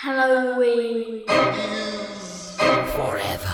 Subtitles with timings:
[0.00, 1.24] Halloween.
[1.28, 2.56] Is
[2.94, 3.48] forever.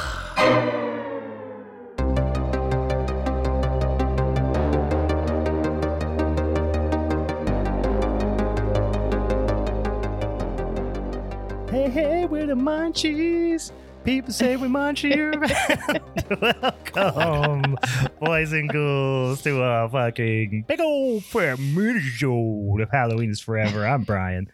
[11.71, 13.73] Hey, hey, we're the munchies.
[14.05, 16.03] People say we munch you around.
[16.43, 17.79] Welcome,
[18.21, 23.87] boys and ghouls, to a fucking big old family show of Halloween is Forever.
[23.87, 24.53] I'm Brian.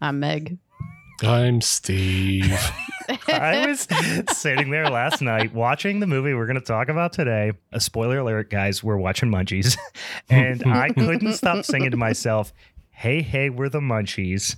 [0.00, 0.58] I'm Meg.
[1.22, 2.58] I'm Steve.
[3.28, 3.86] I was
[4.36, 7.52] sitting there last night watching the movie we're going to talk about today.
[7.72, 9.76] A spoiler alert, guys, we're watching Munchies.
[10.28, 12.52] And I couldn't stop singing to myself,
[12.90, 14.56] Hey, hey, we're the Munchies.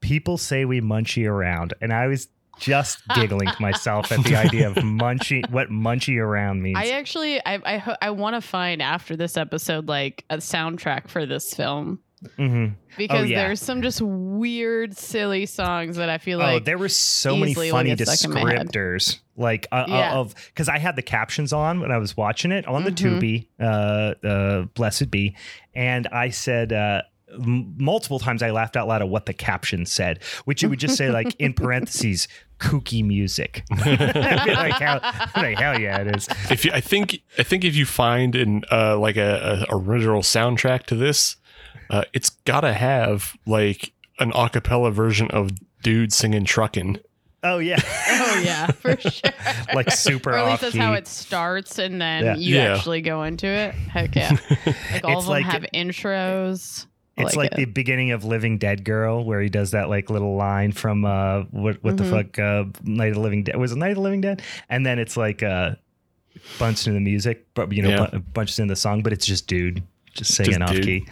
[0.00, 1.72] People say we munchie around.
[1.80, 2.28] And I was
[2.58, 6.78] just giggling to myself at the idea of munchie, what munchie around means.
[6.78, 11.26] I actually, I, I, I want to find after this episode like a soundtrack for
[11.26, 12.00] this film
[12.38, 12.74] Mhm.
[12.96, 13.42] because yeah.
[13.46, 16.64] there's some just weird, silly songs that I feel oh, like.
[16.64, 18.68] there were so many funny get stuck in my head.
[18.68, 22.52] descriptors, like uh, uh, of because I had the captions on when I was watching
[22.52, 23.20] it on the Mhm.
[23.20, 25.36] Tubi, uh, uh, blessed be,
[25.74, 26.72] and I said.
[26.72, 27.02] Uh,
[27.36, 30.96] Multiple times I laughed out loud at what the caption said, which it would just
[30.96, 32.28] say like in parentheses,
[32.60, 33.64] kooky music.
[33.84, 35.00] Like, hell,
[35.34, 36.28] like, hell yeah, it is.
[36.50, 40.22] if you, I think I think if you find an uh, like a, a original
[40.22, 41.34] soundtrack to this,
[41.90, 45.50] uh, it's gotta have like an a cappella version of
[45.82, 47.00] dude singing truckin'.
[47.42, 49.30] Oh yeah, oh yeah, for sure.
[49.74, 50.78] like super or at least that's key.
[50.78, 52.36] how it starts, and then Yeah.
[52.36, 52.74] you Yeah.
[52.76, 53.74] actually go into it.
[53.74, 54.30] Heck yeah!
[54.92, 56.86] Like all It's of them like- have intros.
[57.16, 57.56] It's like, it.
[57.58, 61.42] the beginning of Living Dead Girl, where he does that like little line from uh
[61.52, 62.10] what what the Mhm.
[62.10, 64.84] fuck uh Night of the Living Dead was it Night of the Living Dead, and
[64.84, 65.76] then it's like uh
[66.58, 68.06] bunch in the music, but you know Yeah.
[68.10, 69.82] bu- bunches in the song, but it's just dude
[70.14, 70.84] just singing off dude.
[70.84, 71.06] key.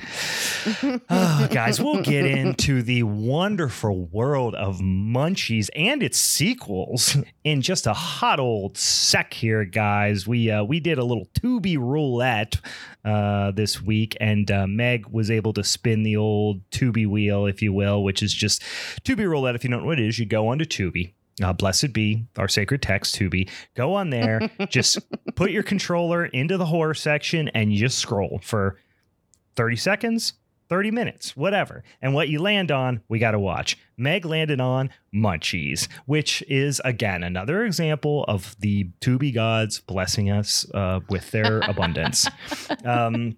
[1.10, 7.86] oh, guys, we'll get into the wonderful world of Munchies and its sequels in just
[7.86, 10.26] a hot old sec here, guys.
[10.26, 12.60] We uh, we did a little Tubi roulette
[13.04, 17.60] uh, this week, and uh, Meg was able to spin the old Tubi wheel, if
[17.62, 18.62] you will, which is just
[19.04, 19.54] Tubi roulette.
[19.54, 21.12] If you don't know what it is, you go onto Tubi.
[21.42, 23.48] Uh, blessed be our sacred text, Tubi.
[23.74, 24.98] Go on there, just
[25.34, 28.78] put your controller into the horror section, and you just scroll for
[29.56, 30.34] 30 seconds,
[30.68, 31.84] 30 minutes, whatever.
[32.00, 33.76] And what you land on, we got to watch.
[33.96, 40.66] Meg landed on Munchies, which is, again, another example of the Tubi gods blessing us
[40.72, 42.26] uh, with their abundance.
[42.84, 43.36] Um,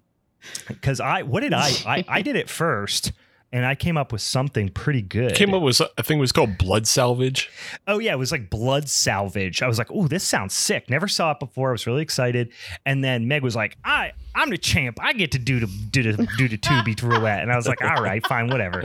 [0.67, 3.11] because I, what did I, I, I did it first.
[3.55, 5.33] And I came up with something pretty good.
[5.33, 7.49] Came up with I think it was called Blood Salvage.
[7.87, 9.61] Oh yeah, it was like blood salvage.
[9.61, 11.69] I was like, "Oh, this sounds sick." Never saw it before.
[11.69, 12.51] I was really excited.
[12.85, 14.99] And then Meg was like, "I, I'm the champ.
[15.01, 17.81] I get to do the do the do the Tubi roulette." And I was like,
[17.81, 18.83] "All right, fine, whatever."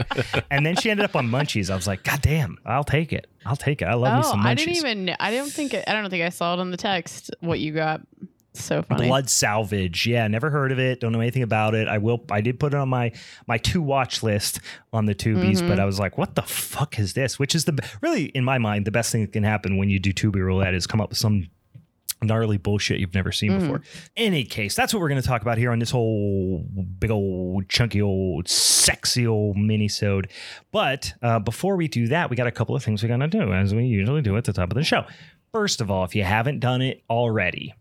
[0.49, 1.69] And then she ended up on Munchies.
[1.69, 3.27] I was like, "God damn, I'll take it.
[3.45, 3.85] I'll take it.
[3.89, 5.15] I love me oh, some Munchies." I didn't even.
[5.19, 5.73] I don't think.
[5.75, 7.29] I don't think I saw it on the text.
[7.41, 7.99] What you got?
[8.53, 9.07] So funny.
[9.07, 10.05] Blood salvage.
[10.05, 10.99] Yeah, never heard of it.
[10.99, 11.87] Don't know anything about it.
[11.87, 12.23] I will.
[12.29, 13.11] I did put it on my
[13.47, 14.59] my to watch list
[14.91, 15.69] on the Tubies, Mhm.
[15.69, 18.57] but I was like, "What the fuck is this?" Which is the really, in my
[18.57, 21.09] mind, the best thing that can happen when you do Tubi roulette is come up
[21.09, 21.47] with some
[22.23, 23.59] gnarly bullshit you've never seen Mhm.
[23.61, 23.81] before.
[24.17, 26.63] Any case, that's what we're going to talk about here on this whole
[26.99, 30.25] big old chunky old sexy old minisode.
[30.71, 33.27] But uh, before we do that, we got a couple of things we got to
[33.27, 35.05] do as we usually do at the top of the show.
[35.51, 37.73] First of all, if you haven't done it already,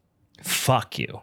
[0.42, 1.20] fuck you.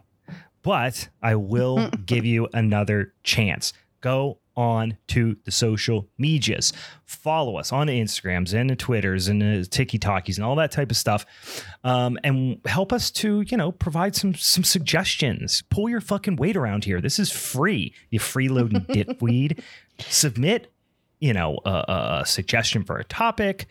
[0.62, 3.72] But I will give you another chance.
[4.00, 6.72] Go on to the social medias.
[7.04, 10.90] Follow us on the Instagrams and the Twitters and the TikTokies and all that type
[10.90, 11.24] of stuff.
[11.84, 15.62] Um, and help us to, you know, provide some some suggestions.
[15.70, 17.00] Pull your fucking weight around here.
[17.00, 17.94] This is free.
[18.10, 19.60] You freeloading dipweed.
[20.00, 20.72] Submit
[21.20, 23.66] you know, a, a- a suggestion for a topic,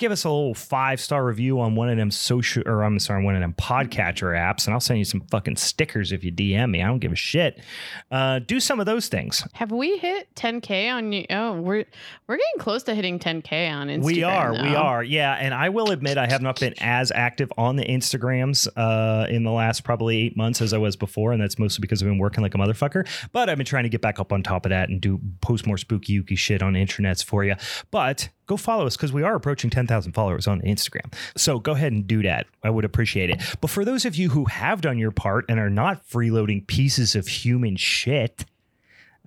[0.00, 3.22] give us a little five star review on one of them social, or I'm sorry,
[3.22, 6.70] one of them podcatcher apps, and I'll send you some fucking stickers if you DM
[6.70, 6.82] me.
[6.82, 7.60] I don't give a shit.
[8.10, 9.46] Uh, do some of those things.
[9.52, 11.26] Have we hit 10k on you?
[11.30, 11.84] Oh, we're
[12.26, 14.04] we're getting close to hitting 10k on Instagram.
[14.04, 15.34] we are, we are, yeah.
[15.34, 19.44] And I will admit, I have not been as active on the Instagrams uh, in
[19.44, 22.18] the last probably eight months as I was before, and that's mostly because I've been
[22.18, 23.06] working like a motherfucker.
[23.32, 25.66] But I've been trying to get back up on top of that and do post
[25.66, 27.54] more spooky yuki shit on internets for you.
[27.90, 31.12] But go follow us because we are approaching 10,000 followers on Instagram.
[31.36, 32.46] So go ahead and do that.
[32.64, 33.40] I would appreciate it.
[33.60, 37.14] But for those of you who have done your part and are not freeloading pieces
[37.14, 38.44] of human shit,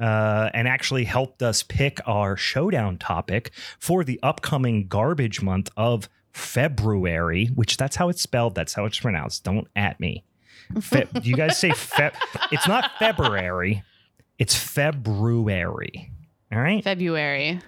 [0.02, 6.10] uh, and actually helped us pick our showdown topic for the upcoming garbage month of
[6.32, 8.56] February, which that's how it's spelled.
[8.56, 9.44] That's how it's pronounced.
[9.44, 10.26] Don't at me.
[10.82, 12.14] Fe- do you guys say Feb?
[12.52, 13.84] It's not February.
[14.40, 16.12] It's February.
[16.52, 16.84] All right.
[16.84, 17.62] February.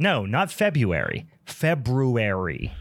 [0.00, 1.26] No, not February.
[1.44, 2.72] February.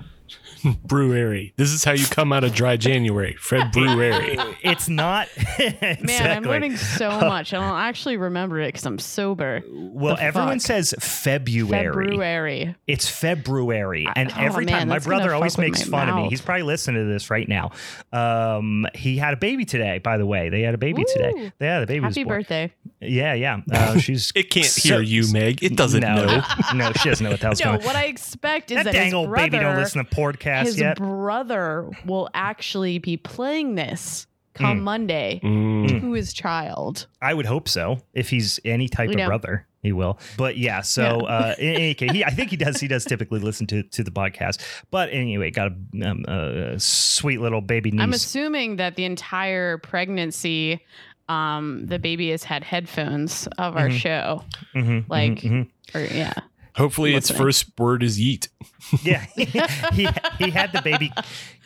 [0.86, 1.54] Brewery.
[1.58, 3.36] This is how you come out of dry January.
[3.40, 4.38] Fred Brewery.
[4.62, 5.28] It's not.
[5.60, 7.54] Man, I'm learning so much.
[7.54, 9.62] I don't actually remember it because I'm sober.
[9.72, 10.68] Well, The everyone fuck?
[10.68, 11.86] says February.
[12.10, 12.76] February.
[12.88, 16.30] It's February, and oh, every man, time my brother always makes my fun of me.
[16.30, 17.72] He's probably listening to this right now.
[18.12, 20.00] Um, he had a baby today.
[20.00, 21.32] By the way, they had a baby today.
[21.34, 21.52] Woo.
[21.60, 22.74] Yeah, the baby was Happy birthday.
[23.00, 23.62] Yeah, yeah.
[23.72, 25.64] Uh, she's It can't So- hear you, Meg.
[25.64, 26.44] It doesn't no, know.
[26.76, 27.80] no, she doesn't know what the hell's No, going.
[27.80, 27.86] on.
[27.86, 30.10] what I expect is That that, dang his old brother, baby don't listen to
[30.50, 30.98] podcasts his yet.
[30.98, 34.84] brother will actually be playing this come Mm.
[34.84, 36.02] Monday Mm.
[36.02, 37.08] to his child.
[37.22, 38.02] I would hope so.
[38.14, 39.28] If he's any type We of know.
[39.28, 40.20] brother, he will.
[40.38, 42.80] But yeah, so uh, in any case, he, I think he does.
[42.82, 44.62] He does typically listen to to the podcast.
[44.92, 48.02] But anyway, got a, um, a sweet little baby niece.
[48.02, 50.82] I'm assuming that the entire pregnancy,
[51.30, 53.98] um, the baby has had headphones of our Mhm.
[54.00, 54.44] show.
[54.76, 55.96] Mhm, like- mhm, mhm.
[55.96, 56.34] Or yeah.
[56.76, 57.46] Hopefully, its Listening.
[57.46, 58.48] first word is yeet.
[59.04, 59.26] yeah,
[59.94, 60.08] he
[60.38, 61.12] he had the baby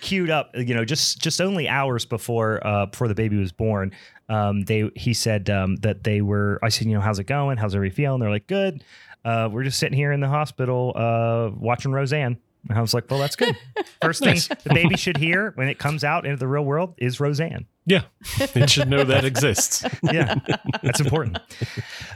[0.02, 0.52] queued up.
[0.56, 3.92] You know, just just only hours before uh, before the baby was born.
[4.30, 6.60] Um, they he said um, that they were.
[6.64, 7.58] I said, you know, how's it going?
[7.58, 8.20] How's everybody feeling?
[8.20, 8.84] They're like, good.
[9.26, 12.38] Uh, we're just sitting here in the hospital uh, watching Roseanne.
[12.70, 13.58] And I was like, well, that's good.
[14.02, 17.20] First thing the baby should hear when it comes out into the real world is
[17.20, 17.66] Roseanne.
[17.86, 18.04] Yeah,
[18.40, 19.84] it should know that exists.
[20.04, 20.36] Yeah,
[20.82, 21.38] that's important.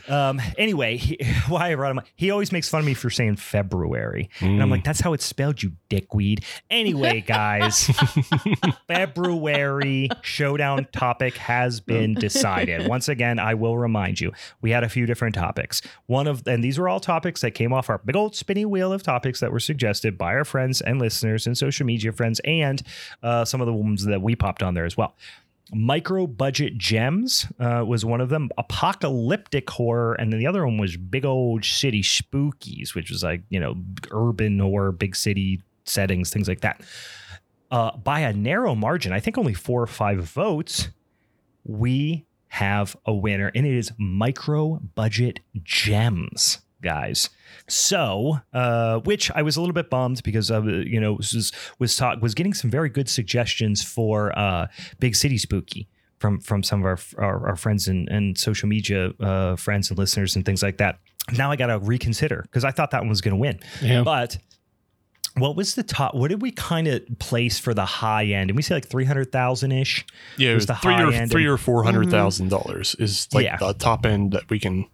[0.07, 1.17] Um, anyway, he,
[1.49, 4.29] why I brought him up, he always makes fun of me for saying February.
[4.39, 4.71] And I'm Mm.
[4.71, 6.43] like, that's how it's spelled, you dickweed.
[6.69, 7.89] Anyway, guys,
[8.87, 12.87] February showdown topic has been decided.
[12.87, 14.31] Once again, I will remind you,
[14.61, 15.81] we had a few different topics.
[16.05, 18.93] One of, and these were all topics that came off our big old spinny wheel
[18.93, 22.83] of topics that were suggested by our friends and listeners and social media friends, and
[23.23, 25.15] uh, some of the ones that we popped on there as well.
[25.73, 28.49] Micro budget gems uh, was one of them.
[28.57, 33.41] Apocalyptic horror, and then the other one was big old city spookies, which was like
[33.49, 33.75] you know
[34.11, 36.81] urban or big city settings, things like that.
[37.69, 40.89] Uh, by a narrow margin, I think only four or five votes,
[41.65, 47.29] we have a winner, and it is micro budget gems, guys.
[47.67, 51.95] So, uh, which I was a little bit bummed because of you know was was
[51.95, 54.67] talk was getting some very good suggestions for uh,
[54.99, 55.87] big city spooky
[56.19, 59.97] from from some of our our, our friends and, and social media uh, friends and
[59.99, 60.99] listeners and things like that.
[61.37, 64.03] Now I got to reconsider because I thought that one was going to win, Yeah.
[64.03, 64.37] but.
[65.35, 66.15] What was the top?
[66.15, 68.49] What did we kind of place for the high end?
[68.49, 70.03] And we say like three hundred thousand ish.
[70.35, 72.95] Yeah, it was the three high or end three and- or four hundred thousand dollars
[72.97, 73.57] is like Yeah.
[73.57, 74.87] the top end that we can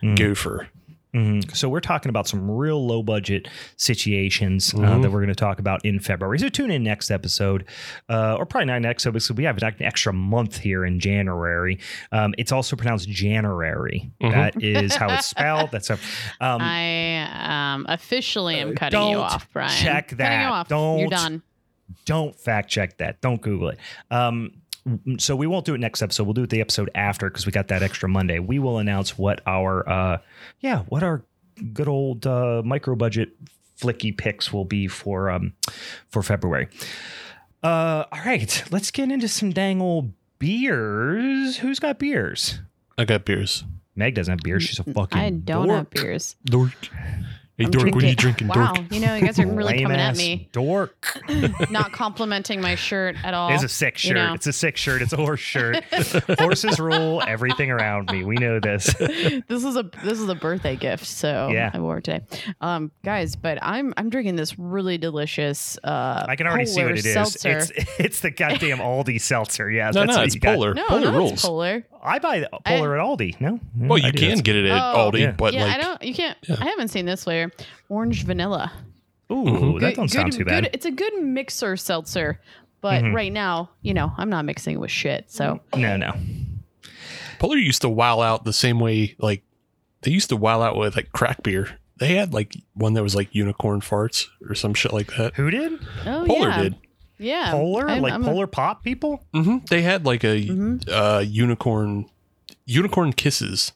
[0.00, 0.16] Mm.
[0.16, 0.68] go for.
[1.14, 1.56] Mhm.
[1.56, 5.02] So we're talking about some real low budget situations uh, Mhm.
[5.02, 6.38] that we're going to talk about in February.
[6.38, 7.64] So tune in next episode,
[8.08, 9.34] uh, or probably not next episode.
[9.34, 11.78] Because we have an extra month here in January.
[12.12, 14.10] Um, it's also pronounced January.
[14.22, 14.32] Mhm.
[14.32, 15.70] That is how it's spelled.
[15.72, 15.94] That's how.
[16.40, 19.70] Um, I um, officially am cutting don't you off, Brian.
[19.70, 20.42] check Cutting that.
[20.44, 20.66] you off.
[20.70, 21.10] You're Don't.
[21.10, 21.42] done.
[22.06, 23.20] don't fact check that.
[23.20, 23.78] Don't Google it.
[24.12, 24.52] Um,
[25.18, 26.24] so we won't do it next episode.
[26.24, 28.38] We'll do it the episode after because we got that extra Monday.
[28.38, 30.18] We will announce what our uh,
[30.60, 31.22] yeah, what our
[31.72, 33.30] good old uh, micro budget
[33.78, 35.52] flicky picks will be for um
[36.08, 36.68] for February.
[37.62, 41.58] Uh, all right, let's get into some dang old beers.
[41.58, 42.60] Who's got beers?
[42.96, 43.64] I got beers.
[43.96, 44.62] Meg doesn't have beers.
[44.62, 45.78] She's a fucking I don't dork.
[45.78, 46.36] have beers.
[46.44, 46.72] Dork.
[47.60, 48.90] Hey, I'm dork, what are you drinking, Wow, dork?
[48.90, 51.20] you know, you guys are really Lame coming at me, Dork.
[51.70, 53.52] not complimenting my shirt at all.
[53.52, 54.08] It's a sick shirt.
[54.08, 54.32] you know.
[54.32, 55.02] It's a sick shirt.
[55.02, 55.84] It's a horse shirt.
[56.38, 58.24] Horses rule everything around me.
[58.24, 58.94] We know this.
[58.94, 61.70] this is a this is a birthday gift, so Yeah.
[61.74, 62.24] I wore it today,
[62.62, 63.36] um, guys.
[63.36, 65.76] But I'm I'm drinking this really delicious.
[65.84, 67.12] Uh, I can already see what it is.
[67.12, 67.58] seltzer.
[67.58, 69.70] It's it's the goddamn Aldi seltzer.
[69.70, 70.54] Yeah, No, that's no, what it's you got.
[70.54, 70.72] polar.
[70.72, 71.32] no, polar no, rules.
[71.32, 71.84] it's polar.
[72.02, 73.38] I buy the polar at Aldi.
[73.42, 74.26] No, No, Well, I you do.
[74.30, 75.10] can get it at Oh.
[75.10, 75.32] Aldi, Yeah.
[75.32, 76.02] but yeah, like I don't.
[76.02, 76.38] You can't.
[76.48, 76.56] Yeah.
[76.58, 77.26] I haven't seen this
[77.56, 77.70] flavor.
[77.88, 78.72] Orange vanilla.
[79.32, 79.80] Ooh, Mhm.
[79.80, 80.64] that Good- don't sound good- too bad.
[80.64, 82.40] Good, it's a good mixer seltzer,
[82.80, 83.14] but Mhm.
[83.14, 85.30] right now, you know, I'm not mixing it with shit.
[85.30, 86.12] So No, no.
[87.38, 89.42] Polar used to wow out the same way like
[90.02, 91.78] they used to wow out with like crack beer.
[91.98, 95.34] They had like one that was like unicorn farts or some shit like that.
[95.34, 95.72] Who did?
[96.06, 96.74] oh Polar yeah, did.
[97.18, 99.22] yeah, Polar, I'm- like I'm a- polar pop people.
[99.32, 100.88] hmm They had like a Mhm.
[100.90, 102.06] uh, unicorn
[102.66, 103.72] unicorn kisses.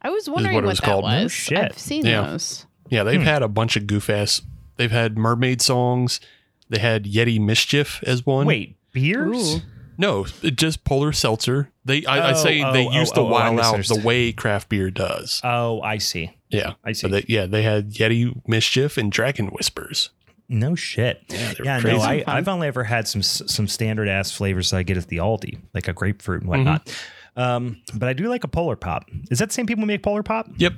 [0.00, 1.04] I was wondering what it what, was that called.
[1.04, 1.32] No was.
[1.32, 1.58] shit.
[1.58, 2.22] I've seen Yeah.
[2.22, 2.66] those.
[2.92, 3.26] Yeah, they've Hmm.
[3.26, 4.42] had a bunch of goof ass.
[4.76, 6.20] They've had mermaid songs.
[6.68, 8.46] They had Yeti Mischief as one.
[8.46, 9.56] Wait, beers?
[9.56, 9.60] Ooh.
[9.98, 11.70] no, just polar seltzer.
[11.84, 14.32] They, I, I Oh, say they oh, used oh, to oh, I out the way
[14.32, 15.40] craft beer does.
[15.44, 16.30] Oh, I see.
[16.50, 17.00] Yeah, I see.
[17.00, 20.10] so they, yeah, they had Yeti Mischief and Dragon Whispers.
[20.48, 21.22] no shit.
[21.30, 24.82] Yeah, Yeah, no, I, I've only ever had some some standard ass flavors that I
[24.82, 26.94] get at the Aldi, like a grapefruit and whatnot.
[27.34, 29.08] Um, but I do like a polar pop.
[29.30, 30.50] Is that the same people who make polar pop?
[30.58, 30.74] Yep.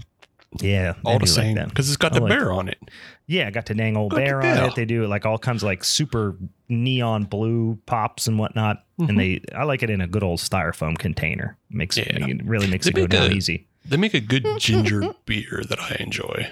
[0.61, 2.79] Yeah, All the same because it's got I the like bear on it.
[3.27, 4.75] Yeah, got the dang old Got bear on it.
[4.77, 6.37] They do like all kinds of like super
[6.69, 8.85] neon blue pops and whatnot.
[9.01, 9.09] Mhm.
[9.09, 11.57] And they, I like it in a good old styrofoam container.
[11.71, 12.05] Makes Yeah.
[12.09, 13.67] it really makes They it go down a- easy.
[13.85, 16.49] They make a good ginger beer that I enjoy.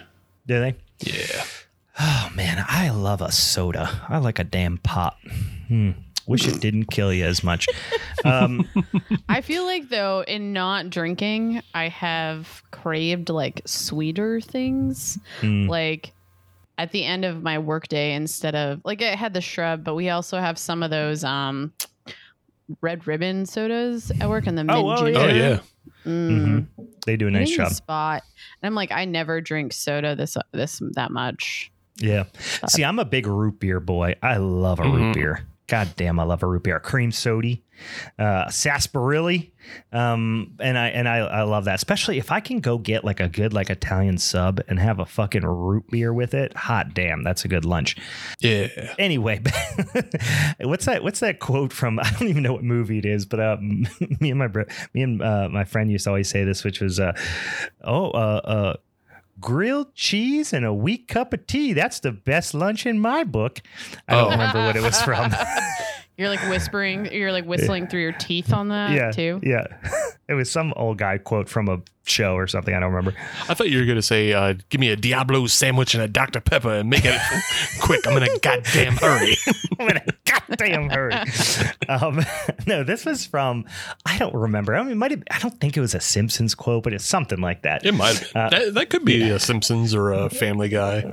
[0.46, 0.74] Do they?
[1.00, 1.44] Yeah.
[2.00, 4.02] Oh man, I love a soda.
[4.08, 5.18] I like a damn pop.
[5.68, 5.90] Hmm.
[6.26, 7.66] Wish it didn't kill you as much.
[8.24, 8.68] Um,
[9.28, 15.18] I feel like though in not drinking, I have craved like sweeter things.
[15.40, 16.12] mm, Like
[16.78, 20.08] at the end of my workday, instead of like I had the shrub, but we
[20.10, 21.72] also have some of those um
[22.80, 25.20] red ribbon sodas at work and the mint Oh, oh, ginger.
[25.20, 25.58] Oh yeah.
[26.06, 26.66] Mm.
[27.06, 27.72] they do a nice job.
[27.72, 28.22] spot.
[28.62, 31.70] And I'm like, I never drink soda this this that much.
[31.96, 32.24] Yeah.
[32.68, 34.14] See, I'm a big root beer boy.
[34.22, 35.14] I love a root Mhm.
[35.14, 35.46] beer.
[35.72, 36.78] God damn, I love a root beer.
[36.80, 37.54] Cream soda,
[38.18, 39.38] uh, sarsaparilla,
[39.90, 41.76] um, and I and I, I love that.
[41.76, 45.06] Especially if I can go get like a good like Italian sub and have a
[45.06, 46.54] fucking root beer with it.
[46.58, 47.96] Hot damn, that's a good lunch.
[48.40, 48.68] Yeah.
[48.98, 49.40] Anyway,
[50.60, 51.02] what's that?
[51.02, 51.98] What's that quote from?
[52.02, 53.56] I don't even know what movie it is, but uh,
[54.20, 56.82] me and my bro, me and uh, my friend used to always say this, which
[56.82, 57.14] was, uh,
[57.82, 58.76] "Oh, uh, uh,
[59.42, 61.74] grilled cheese and a weak cup of tea.
[61.74, 63.60] That's the best lunch in my book."
[64.08, 64.30] I don't Oh.
[64.30, 65.34] remember what it was from.
[66.18, 69.40] You're like whispering, you're like whistling through your teeth on that yeah, too.
[69.42, 69.64] yeah.
[70.32, 72.74] It was some old guy quote from a show or something.
[72.74, 73.16] I don't remember.
[73.48, 76.40] I thought you were gonna say, uh, "Give me a Diablo sandwich and a Dr
[76.40, 77.20] Pepper and make it
[77.80, 78.06] quick.
[78.06, 79.36] I'm in a goddamn hurry."
[79.78, 81.14] I'm in a goddamn hurry.
[81.88, 82.24] Um,
[82.66, 83.66] no, this was from
[84.06, 84.74] I don't remember.
[84.74, 85.22] I mean, might have.
[85.30, 87.84] I don't think it was a Simpsons quote, but it's something like that.
[87.84, 88.34] It might.
[88.34, 91.04] Uh, that, that could be a Simpsons or a Family Guy.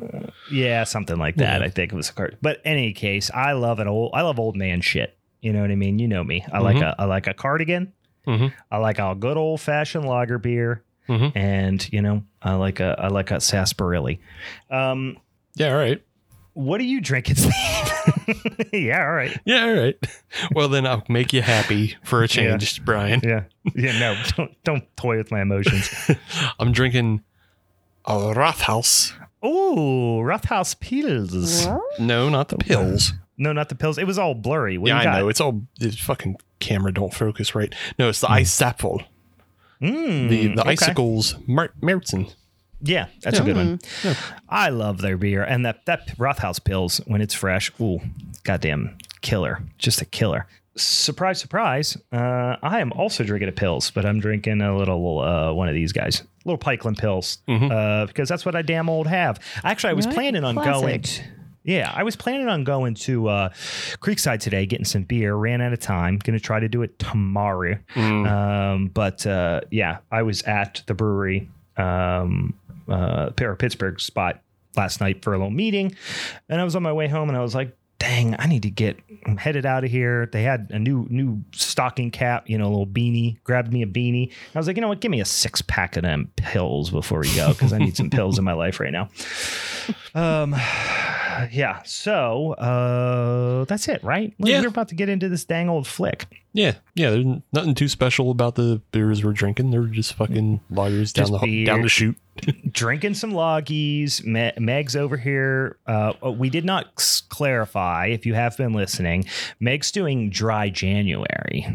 [0.51, 1.61] Yeah, something like that.
[1.61, 1.67] Yeah.
[1.67, 2.38] I think it was a card.
[2.41, 4.11] But in any case, I love an old.
[4.13, 5.17] I love old man shit.
[5.41, 5.99] You know what I mean?
[5.99, 6.45] You know me.
[6.51, 6.95] I like a.
[6.97, 7.93] I like a cardigan.
[8.27, 8.53] Mhm.
[8.71, 10.83] I like a good old fashioned lager beer.
[11.07, 11.31] Mhm.
[11.35, 12.95] And you know, I like a.
[12.99, 14.15] I like a sarsaparilla.
[14.69, 15.17] Um,
[15.55, 15.71] Yeah.
[15.71, 16.01] All right.
[16.53, 17.35] what are you drinking?
[17.38, 17.53] Steve?
[18.73, 19.01] yeah.
[19.03, 19.39] All right.
[19.45, 19.63] Yeah.
[19.65, 19.95] All right.
[20.53, 23.21] Well, then I'll make you happy for a change, Brian.
[23.23, 23.43] Yeah.
[23.75, 23.97] Yeah.
[23.99, 24.21] No.
[24.35, 25.89] Don't don't toy with my emotions.
[26.59, 27.21] I'm drinking
[28.05, 29.13] a Rothaus.
[29.45, 31.65] Ooh, Rothaus Pills.
[31.97, 33.13] No, not the pills.
[33.39, 33.98] No, not the pills.
[33.98, 34.77] It was all blurry.
[34.77, 35.19] What yeah, do you I got?
[35.19, 35.29] know.
[35.29, 37.74] It's all this fucking camera don't focus right.
[37.98, 39.01] No, it's the ice apple.
[39.81, 40.72] Mm, The the okay.
[40.72, 42.34] icicles Mer- Meritzen.
[42.81, 43.46] Yeah, that's a Yeah.
[43.46, 43.79] good one.
[44.03, 44.13] Yeah.
[44.50, 47.72] I love their beer and that that Rothaus pills when it's fresh.
[47.79, 48.00] Ooh,
[48.43, 49.63] goddamn killer!
[49.77, 50.48] Just a killer.
[50.75, 51.98] Surprise, surprise!
[52.12, 55.74] Uh, I am also drinking a pills, but I'm drinking a little uh, one of
[55.74, 57.72] these guys, little Pikeland pills, Mhm.
[57.72, 59.39] uh, because that's what I damn old have.
[59.63, 60.15] Actually, I was Really?
[60.15, 60.81] planning on Classic.
[60.81, 61.03] going.
[61.69, 63.49] Yeah, I was planning on going to uh,
[64.01, 65.35] Creekside today, getting some beer.
[65.35, 66.17] Ran out of time.
[66.17, 67.77] Going to try to do it tomorrow.
[67.93, 68.27] Mm.
[68.27, 71.47] Um, but uh, yeah, I was at the brewery,
[71.77, 72.55] um,
[72.88, 74.41] uh, Pittsburgh spot
[74.75, 75.95] last night for a little meeting,
[76.49, 78.71] and I was on my way home, and I was like, "Dang, I need to
[78.71, 78.97] get
[79.27, 82.71] I'm headed out of here." They had a new new stocking cap, you know, a
[82.71, 83.43] little beanie.
[83.43, 84.31] Grabbed me a beanie.
[84.55, 85.01] I was like, "You know what?
[85.01, 88.09] Give me a six pack of them pills before we go, because I need some
[88.17, 89.09] pills in my life right now."
[90.15, 90.55] Um,
[91.51, 91.81] yeah.
[91.84, 94.34] So uh, that's it, right?
[94.39, 94.62] We're- Yeah.
[94.62, 96.25] We're about to get into this dang old flick.
[96.53, 97.12] Yeah, yeah.
[97.12, 99.69] There's nothing too special about the beers we're drinking.
[99.72, 101.65] They're just fucking lagers down the beer.
[101.65, 102.17] down the chute.
[102.72, 104.24] drinking some loggies.
[104.24, 105.77] Me- Meg's over here.
[105.86, 106.96] Uh, oh, we did not
[107.29, 109.25] clarify if you have been listening.
[109.60, 111.67] Meg's doing dry January.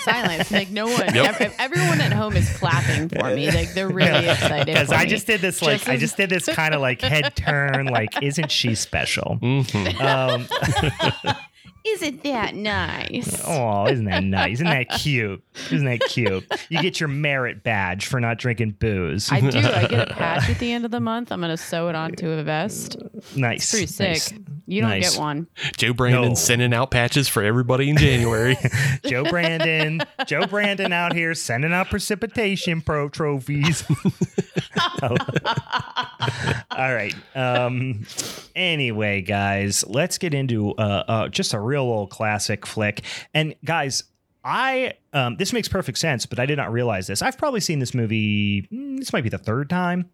[0.00, 0.50] Silence.
[0.50, 1.40] Like no one, Yep.
[1.40, 3.50] ev- everyone at home is clapping for me.
[3.60, 4.66] Like they're really excited.
[4.66, 5.10] Because I me.
[5.10, 8.22] just did this like Just I just did this kind of like head turn like
[8.22, 9.38] isn't she special?
[9.42, 10.00] Mhm.
[10.00, 11.34] Um,
[11.82, 13.42] Isn't that nice?
[13.46, 14.52] oh, isn't that nice?
[14.58, 15.42] Isn't that cute?
[15.72, 16.44] Isn't that cute?
[16.68, 19.32] You get your merit badge for not drinking booze.
[19.32, 19.48] I do.
[19.58, 21.32] I get a patch at the end of the month.
[21.32, 22.98] I'm gonna sew it onto a vest.
[23.34, 24.08] nice, Pretty sick.
[24.08, 24.32] nice.
[24.70, 25.14] You don't Nice.
[25.14, 25.48] get one.
[25.76, 26.34] Joe Brandon No.
[26.34, 28.56] sending out patches for everybody in January.
[29.06, 33.82] Joe Brandon, Joe Brandon out here sending out precipitation pro trophies.
[35.02, 37.14] All right.
[37.34, 38.06] Um,
[38.54, 43.02] anyway, guys, let's get into uh, uh, just a real old classic flick.
[43.34, 44.04] And guys,
[44.44, 47.20] I um, this makes perfect sense, but I did not realize this.
[47.22, 48.62] I've probably seen this movie.
[48.72, 50.08] mm, This might be the third time.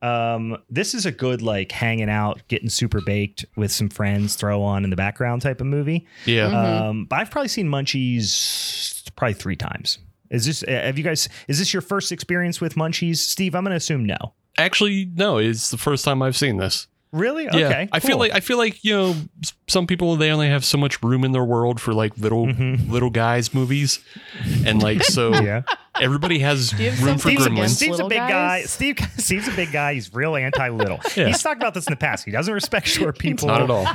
[0.00, 4.62] Um, this is a good like hanging out, getting super baked with some friends, throw
[4.62, 6.06] on in the background type of movie.
[6.24, 6.48] yeah.
[6.50, 6.80] Mhm.
[6.90, 9.98] Um, but I've probably seen Munchies probably three times.
[10.30, 11.28] Is this uh, have you guys?
[11.48, 13.54] Is this your first experience with Munchies, Steve?
[13.54, 14.34] I'm going to assume no.
[14.56, 15.38] Actually, no.
[15.38, 16.86] It's the first time I've seen this.
[17.12, 17.44] Really?
[17.44, 17.88] Yeah, Okay.
[17.92, 19.14] I feel like I feel like you know
[19.66, 22.90] some people they only have so much room in their world for like little Mhm.
[22.90, 24.00] little guys movies,
[24.66, 25.62] and like so yeah.
[26.00, 27.68] everybody has Do you have room for something Steve's, a, gremlins.
[27.76, 28.62] Steve's a little big guy.
[28.62, 29.94] Steve Steve's a big guy.
[29.94, 31.00] He's real anti little.
[31.16, 31.28] Yeah.
[31.28, 32.24] He's talked about this in the past.
[32.26, 33.48] He doesn't respect short people.
[33.48, 33.86] Not at all.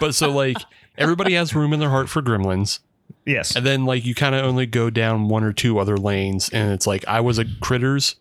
[0.00, 0.56] but so like
[0.96, 2.78] everybody has room in their heart for gremlins.
[3.26, 3.54] Yes.
[3.56, 6.72] And then like you kind of only go down one or two other lanes and
[6.72, 8.16] it's like I was a critters,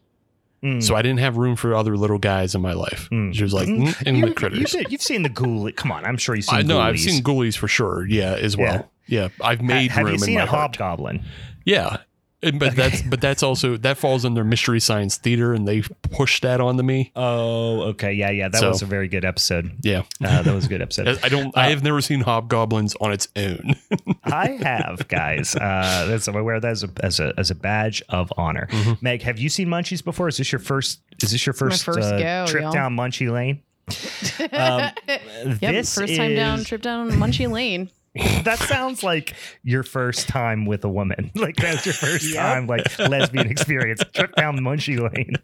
[0.64, 0.84] Mm.
[0.84, 3.10] so I didn't have room for other little guys in my life.
[3.12, 3.34] Mm.
[3.34, 3.88] She was like Mm.
[3.88, 4.74] mm, in you, the critters.
[4.76, 5.76] You've, you've seen the ghoulie.
[5.76, 6.60] Come on, I'm sure you've seen.
[6.60, 8.06] I know I've seen ghoulies for sure.
[8.08, 8.90] Yeah, as well.
[9.08, 11.24] Yeah, I've Ha- made have room you seen in my a hobgoblin?
[11.66, 11.98] Yeah.
[12.44, 15.82] And- But that's but that's also that falls under mystery science theater and they
[16.12, 17.12] pushed that onto me.
[17.16, 18.14] Oh, okay.
[18.14, 18.50] Yeah, yeah.
[18.50, 19.72] That So- was a very good episode.
[19.84, 20.04] Yeah.
[20.24, 21.20] Uh, that was a good episode.
[21.24, 23.76] I don't I have never seen hobgoblins on its own.
[24.24, 25.56] I have, guys.
[25.56, 28.68] Uh, that's I wear that as a as a as a badge of honor.
[28.72, 28.94] Mm-hmm.
[29.02, 30.28] Meg, have you seen Munchies before?
[30.28, 31.02] Is this your first?
[31.22, 32.72] Is this your first, first uh, go, trip y'all.
[32.72, 33.62] down Munchie Lane?
[34.40, 37.90] Um, yep, this first time down, trip down Munchie Lane.
[38.16, 41.32] That sounds like your first time with a woman.
[41.36, 42.36] Like that's your first Yep.
[42.36, 44.02] time, like lesbian experience.
[44.14, 45.36] Trip down Munchie Lane.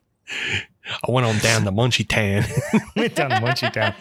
[1.07, 2.45] I went on down the Munchie Tan.
[2.95, 3.93] Went down Munchie Town.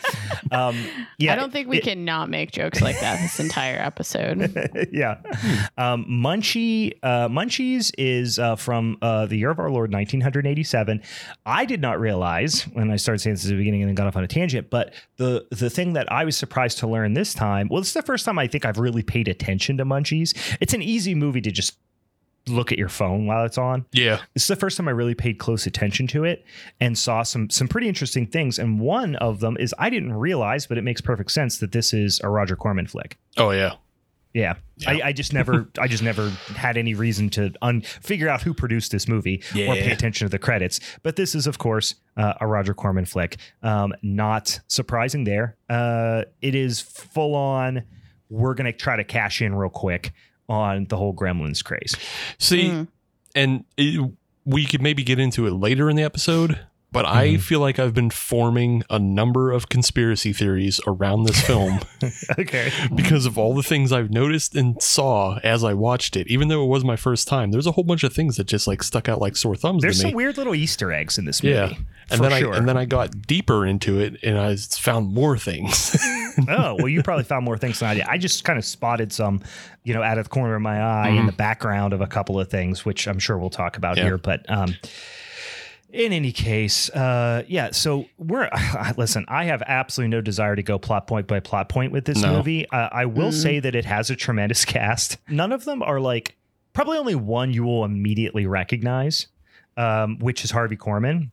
[0.51, 0.77] Um,
[1.19, 4.53] yeah, I don't think we it- can not make jokes like that this entire episode.
[4.93, 5.19] yeah.
[5.77, 11.03] Um, Munchie, uh, Munchies is uh, from uh, the year of our Lord, 1987.
[11.45, 14.07] I did not realize when I started saying this at the beginning and then got
[14.07, 17.35] off on a tangent, but the the thing that I was surprised to learn this
[17.35, 20.57] time, well, this is the first time I think I've really paid attention to Munchies.
[20.61, 21.77] It's an easy movie to just
[22.49, 23.85] look at your phone while it's on.
[23.93, 24.21] yeah.
[24.35, 26.45] This is the first time I really paid close attention to it
[26.81, 28.59] and saw some some pretty interesting things.
[28.59, 31.93] And one of them is I didn't realize, but it makes perfect sense that this
[31.93, 33.19] is a Roger Corman flick.
[33.37, 33.75] Oh yeah.
[34.33, 34.57] Yeah.
[34.77, 34.91] Yeah.
[34.91, 38.53] I, I just never I just never had any reason to un- figure out who
[38.53, 40.79] produced this movie or pay attention to the credits.
[41.03, 43.39] But this is, of course, uh, a Roger Corman flick.
[43.63, 45.57] Um, not surprising there.
[45.71, 47.85] Uh, it is full on.
[48.29, 50.13] We're gonna try to cash in real quick
[50.49, 51.95] on the whole Gremlins craze.
[52.39, 52.89] See, Mm.
[53.35, 54.11] and it,
[54.45, 56.59] we could maybe get into it later in the episode,
[56.97, 57.41] but I Mhm.
[57.41, 61.81] feel like I've been forming a number of conspiracy theories around this film
[62.39, 62.71] okay.
[62.95, 66.27] because of all the things I've noticed and saw as I watched it.
[66.29, 68.67] Even though it was my first time, there's a whole bunch of things that just
[68.67, 70.15] like stuck out like sore thumbs There's some me.
[70.15, 71.55] weird little Easter eggs in this movie.
[71.55, 71.73] Yeah.
[72.11, 72.55] and then sure.
[72.55, 75.97] I and then I got deeper into it and I found more things.
[76.49, 78.05] oh well, you probably found more things than I did.
[78.05, 79.43] I just kind of spotted some,
[79.85, 81.27] you know, out of the corner of my eye in Mhm.
[81.27, 84.05] the background of a couple of things, which I'm sure we'll talk about Yeah.
[84.05, 84.19] here.
[84.19, 84.77] But um,
[85.97, 87.71] in any case, uh, yeah.
[87.73, 88.49] So we're
[88.97, 89.25] listen.
[89.29, 92.37] I have absolutely no desire to go plot point by plot point with this No.
[92.37, 92.69] movie.
[92.71, 93.43] Uh, I will Mhm.
[93.43, 95.17] say that it has a tremendous cast.
[95.29, 96.37] None of them are like
[96.73, 99.29] probably only one you will immediately recognize,
[99.77, 101.31] um, which is Harvey Korman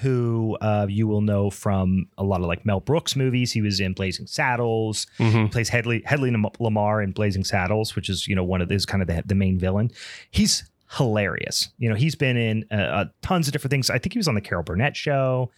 [0.00, 3.52] who uh, you will know from a lot of like Mel Brooks movies.
[3.52, 5.06] He was in Blazing Saddles.
[5.18, 5.44] Mhm.
[5.44, 8.84] He plays Hedley Hedley Lamarr in Blazing Saddles, which is you know one of is
[8.84, 9.90] kind of the, the main villain.
[10.30, 11.68] He's hilarious.
[11.78, 13.90] You know he's been in uh, uh, tons of different things.
[13.90, 15.50] I think he was on the Carol Burnett show.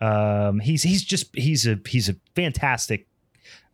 [0.00, 3.06] Um, he's he's just he's a he's a fantastic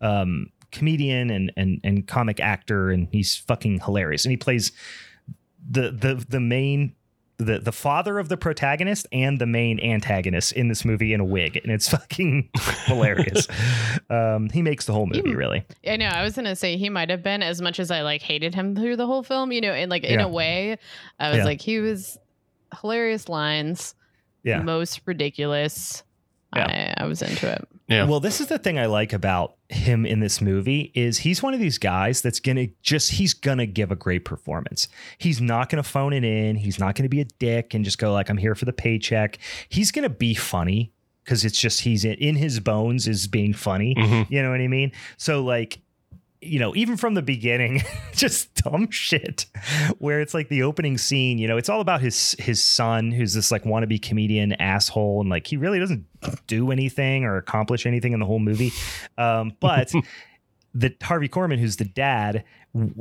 [0.01, 4.25] um, comedian and and and comic actor, and he's fucking hilarious.
[4.25, 4.73] And he plays
[5.69, 6.95] the the the main
[7.39, 11.25] the the father of the protagonist and the main antagonist in this movie in a
[11.25, 12.49] wig, and it's fucking
[12.87, 13.47] hilarious.
[14.09, 15.65] Um, he makes the whole movie You- really.
[15.87, 16.07] I know.
[16.07, 18.75] I was gonna say he might have been as much as I like hated him
[18.75, 19.53] through the whole film.
[19.53, 20.25] You know, in like in Yeah.
[20.27, 20.79] a way,
[21.21, 21.45] I was Yeah.
[21.45, 22.19] like he was
[22.81, 23.95] hilarious lines,
[24.43, 24.63] Yeah.
[24.63, 26.03] most ridiculous.
[26.55, 26.95] Yeah.
[26.99, 27.69] I, I was into it.
[27.89, 28.05] Yeah.
[28.05, 31.55] Well, this is the thing I like about him in this movie is he's one
[31.55, 34.89] of these guys that's gonna just he's gonna give a great performance.
[35.19, 36.57] He's not gonna phone it in.
[36.57, 39.39] He's not gonna be a dick and just go like I'm here for the paycheck.
[39.69, 40.93] He's gonna be funny
[41.25, 43.95] because it's just he's in, in his bones is being funny.
[43.97, 44.31] Mhm.
[44.31, 44.91] You know what I mean?
[45.17, 45.79] So like,
[46.47, 47.83] you know, even from the beginning,
[48.15, 49.47] just dumb shit
[49.99, 53.35] where it's like the opening scene, you know, it's all about his his son who's
[53.35, 56.05] this like wannabe comedian asshole and like he really doesn't
[56.47, 58.73] do anything or accomplish anything in the whole movie.
[59.19, 59.93] Um, but
[60.75, 62.45] the Harvey Korman, who's the dad,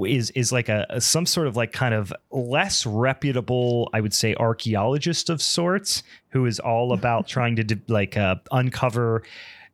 [0.05, 4.13] is is like a, a- some sort of like kind of less reputable, I would
[4.13, 9.23] say, archaeologist of sorts, who is all about trying to d- like uh, uncover.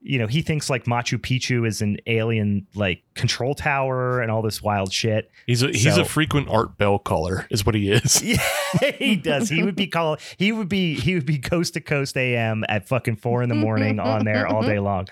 [0.03, 4.41] You know, he thinks like Machu Picchu is an alien like control tower and all
[4.41, 5.29] this wild shit.
[5.45, 8.21] He's a he's So- a frequent art bell caller, is what he is.
[8.81, 9.49] Yeah, he does.
[9.49, 10.15] He would be call.
[10.37, 10.95] He would be.
[10.97, 14.47] He would be coast to coast AM at fucking four in the morning on there
[14.47, 15.09] all day long.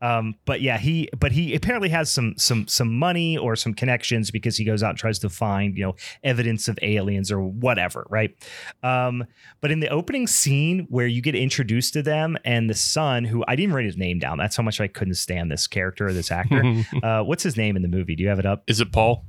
[0.00, 1.10] Um, but yeah, he.
[1.20, 4.90] But he apparently has some some some money or some connections because he goes out
[4.90, 8.34] and tries to find you know evidence of aliens or whatever, right?
[8.82, 9.26] Um,
[9.60, 13.44] but in the opening scene where you get introduced to them and the son, who
[13.46, 14.31] I didn't write his name down.
[14.38, 16.62] That's how much I couldn't stand this character or this actor.
[17.02, 18.14] uh, what's his name in the movie?
[18.16, 18.62] Do you have it up?
[18.66, 19.24] is it Paul?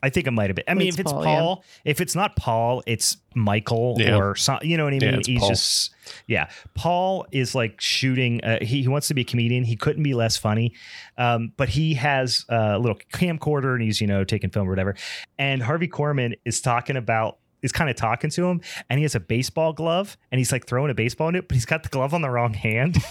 [0.00, 0.64] I think it might have been.
[0.68, 1.90] I mean, It's if it's Paul, Paul, yeah.
[1.90, 4.16] if it's not Paul, it's Michael Yeah.
[4.16, 4.60] or some.
[4.62, 5.18] You know what I Yeah, mean?
[5.18, 5.48] it's He's Paul.
[5.48, 5.90] just
[6.28, 6.50] yeah.
[6.74, 8.40] Paul is like shooting.
[8.44, 9.64] Uh, he he wants to be a comedian.
[9.64, 10.72] He couldn't be less funny,
[11.16, 14.94] um, but he has a little camcorder and he's you know taking film or whatever.
[15.36, 17.38] And Harvey Korman is talking about.
[17.60, 20.66] Is kind of talking to him, and he has a baseball glove, and he's like
[20.66, 22.98] throwing a baseball in it, but he's got the glove on the wrong hand.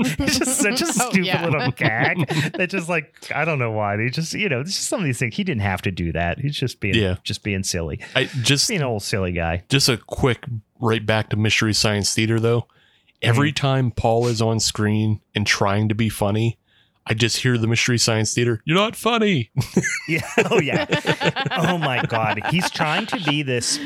[0.00, 1.44] it's just such a Oh, stupid yeah.
[1.44, 4.88] little gag that just like I don't know why they just you know it's just
[4.88, 7.16] some of these things he didn't have to do that he's just being Yeah.
[7.24, 10.44] just being silly I just being an old silly guy just a quick
[10.80, 12.66] right back to Mystery Science Theater though.
[13.22, 13.56] Every mm.
[13.56, 16.58] time Paul is on screen and trying to be funny,
[17.06, 18.62] I just hear the Mystery Science Theater.
[18.64, 19.50] You're not funny.
[20.08, 20.86] yeah oh yeah
[21.52, 23.78] oh my god he's trying to be this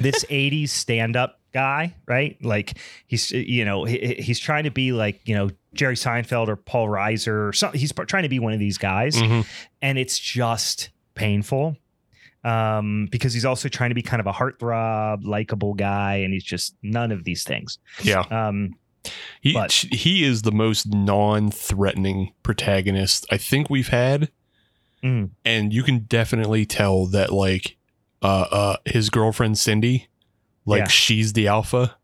[0.00, 5.20] this 80s stand-up guy right like he's you know he, he's trying to be like
[5.26, 8.58] you know Jerry Seinfeld or Paul Reiser or something he's trying to be one of
[8.58, 9.46] these guys Mhm.
[9.82, 11.76] and it's just painful
[12.44, 16.44] um, because he's also trying to be kind of a heartthrob, likable guy, and he's
[16.44, 17.78] just none of these things.
[18.04, 18.20] Yeah.
[18.30, 18.74] Um,
[19.40, 24.30] He But- he is the most non-threatening protagonist I think we've had.
[25.02, 25.30] Mm.
[25.44, 27.76] And you can definitely tell that like
[28.22, 30.08] uh uh his girlfriend Cindy,
[30.64, 30.88] like Yeah.
[30.88, 31.96] she's the alpha.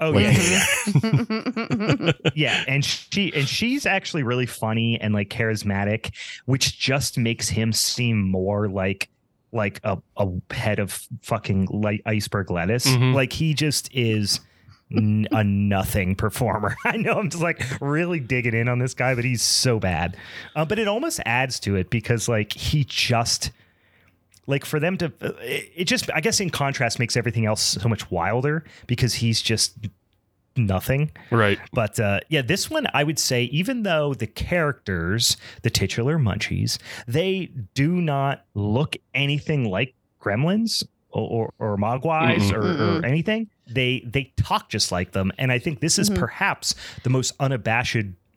[0.00, 0.64] oh Like- yeah,
[1.02, 7.48] yeah, yeah, and she and she's actually really funny and like charismatic, which just makes
[7.48, 9.08] him seem more like
[9.50, 12.86] like a, a head of fucking light iceberg lettuce.
[12.86, 13.14] Mhm.
[13.14, 14.40] Like he just is.
[14.94, 16.76] N- a nothing performer.
[16.84, 20.16] I know I'm just like really digging in on this guy, but he's so bad.
[20.56, 23.50] Uh, but it almost adds to it because like he just
[24.46, 27.88] like for them to it it just I guess in contrast makes everything else so
[27.88, 29.76] much wilder because he's just
[30.56, 31.10] nothing.
[31.30, 31.58] Right.
[31.72, 36.78] But uh, yeah, this one I would say, even though the characters, the titular munchies,
[37.06, 44.02] they do not look anything like gremlins or, or, or mogwais or, or anything, they
[44.06, 45.30] they talk just like them.
[45.38, 46.18] And I think this is Mhm.
[46.18, 47.96] perhaps the most unabashed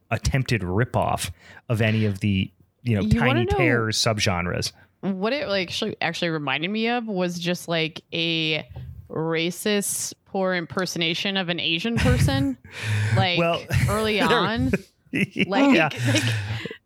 [0.10, 1.32] attempted ripoff
[1.70, 2.52] of any of the
[2.84, 4.72] you know You tiny pair terror subgenres.
[5.02, 8.68] what it like actually, actually reminded me of was just like a
[9.10, 12.58] racist poor impersonation of an Asian person
[13.16, 14.72] like Well, early on
[15.14, 15.36] like,
[15.76, 15.90] yeah.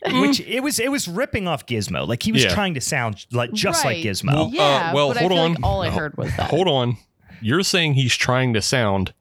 [0.07, 2.07] like Which it was it was ripping off Gizmo.
[2.07, 2.53] Like he was Yeah.
[2.53, 4.33] trying to sound like just like Gizmo.
[4.33, 5.53] Well, yeah uh, well, but hold I feel on.
[5.53, 6.97] like all I heard was that Hold on.
[7.41, 9.13] You're saying he's trying to sound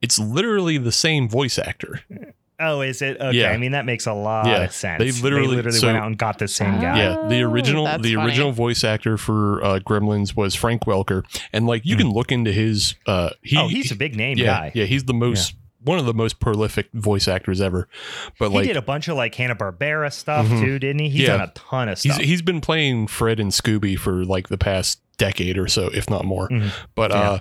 [0.00, 2.00] it's literally the same voice actor.
[2.60, 3.20] Oh, is it?
[3.20, 3.36] Okay.
[3.38, 3.50] Yeah.
[3.50, 4.64] I mean, that makes a lot Yeah.
[4.64, 4.98] of sense.
[5.00, 6.98] They literally- so- went out and got the same guy.
[6.98, 8.26] Yeah, the Oh, original that's the funny.
[8.28, 11.22] original voice actor for uh, Gremlins was Frank Welker,
[11.52, 12.94] and like you can look into his.
[13.06, 14.72] Uh, he, oh, he's a big name yeah, guy.
[14.74, 17.88] yeah, he's the most one of the most prolific voice actors ever.
[18.40, 20.60] But he like did a bunch of like Hanna Barbera stuff Mhm.
[20.60, 21.08] too, didn't he?
[21.10, 21.36] He's Yeah.
[21.36, 22.24] done a ton of he's stuff.
[22.26, 26.24] he's been playing Fred and Scooby for like the past decade or so, if not
[26.24, 26.48] more.
[26.48, 26.70] Mhm.
[26.94, 27.20] But Yeah.
[27.30, 27.38] uh,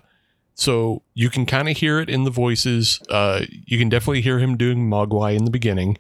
[0.55, 2.99] so you can kind of hear it in the voices.
[3.09, 5.97] Uh, you can definitely hear him doing Mogwai in the beginning,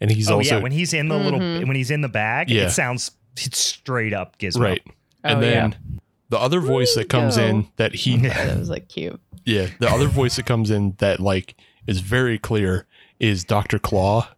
[0.00, 1.66] and he's oh also yeah, when he's in the little Mhm.
[1.66, 2.66] when he's in the bag, Yeah.
[2.66, 4.60] it sounds it's straight up Gizmo.
[4.60, 4.82] right.
[5.24, 5.98] and Oh, then yeah.
[6.30, 7.58] the other voice that comes Ringo.
[7.58, 8.28] in that he Yeah.
[8.46, 11.54] that was like cute Yeah, the other voice that comes in that like
[11.86, 12.86] is very clear
[13.18, 14.28] is Doctor Claw.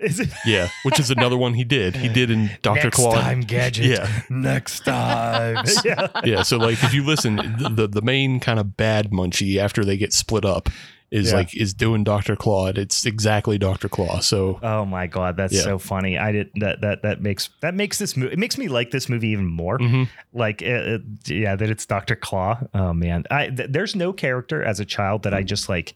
[0.00, 1.94] Is it Yeah, which is another one he did.
[1.96, 3.14] He did in Doctor next Claw.
[3.20, 3.86] time gadget?
[3.86, 5.64] Yeah, Next time.
[5.84, 6.08] yeah.
[6.24, 6.42] yeah.
[6.42, 9.96] So like, if you listen, the the, the main kind of bad munchie after they
[9.96, 10.68] get split up
[11.10, 11.38] is Yeah.
[11.38, 12.68] like is doing Doctor Claw.
[12.68, 14.20] It's exactly Doctor Claw.
[14.20, 15.62] So Oh my god, that's Yeah.
[15.62, 16.16] so funny.
[16.16, 16.80] I did that.
[16.82, 18.32] That that makes that makes this movie.
[18.32, 19.78] It makes me like this movie even more.
[19.78, 20.08] mhm.
[20.32, 24.62] like it, it- yeah that it's dr claw oh man i th- there's no character
[24.62, 25.94] as a child that i just like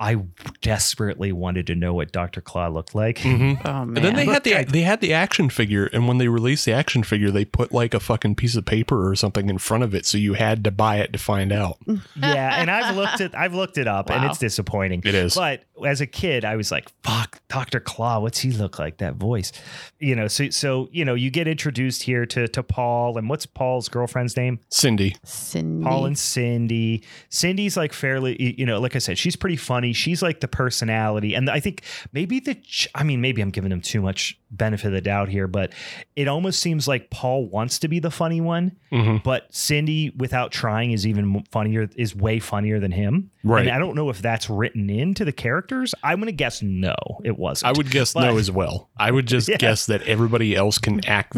[0.00, 0.16] i
[0.60, 3.60] desperately wanted to know what dr claw looked like Mhm.
[3.64, 6.18] oh man And then they had the I- they had the action figure, and when
[6.18, 9.48] they released the action figure, they put like a fucking piece of paper or something
[9.48, 11.78] in front of it, so you had to buy it to find out.
[12.16, 15.34] yeah and i've looked it i've looked it up and it's disappointing It is.
[15.34, 19.14] but as a kid i was like fuck dr claw what's he look like that
[19.14, 19.52] voice
[20.00, 23.46] you know so so you know you get introduced here to to paul and what's
[23.46, 25.16] paul's girlfriend's name Cindy.
[25.24, 25.84] Cindy.
[25.84, 27.02] Paul and Cindy.
[27.30, 29.87] Cindy's like fairly, you know, like I said, she's pretty funny.
[29.92, 31.34] She's like the personality.
[31.34, 34.86] And I think maybe the, ch- I mean, maybe I'm giving him too much benefit
[34.88, 35.72] of the doubt here, but
[36.16, 39.22] it almost seems like Paul wants to be the funny one, Mhm.
[39.22, 43.30] but Cindy, without trying, is even funnier, is way funnier than him.
[43.44, 43.66] Right.
[43.66, 45.94] And I don't know if that's written into the characters.
[46.02, 47.68] I'm going to guess no, it wasn't.
[47.68, 48.88] I would guess But- no as well.
[48.96, 49.56] I would just Yeah.
[49.58, 51.36] guess that everybody else can act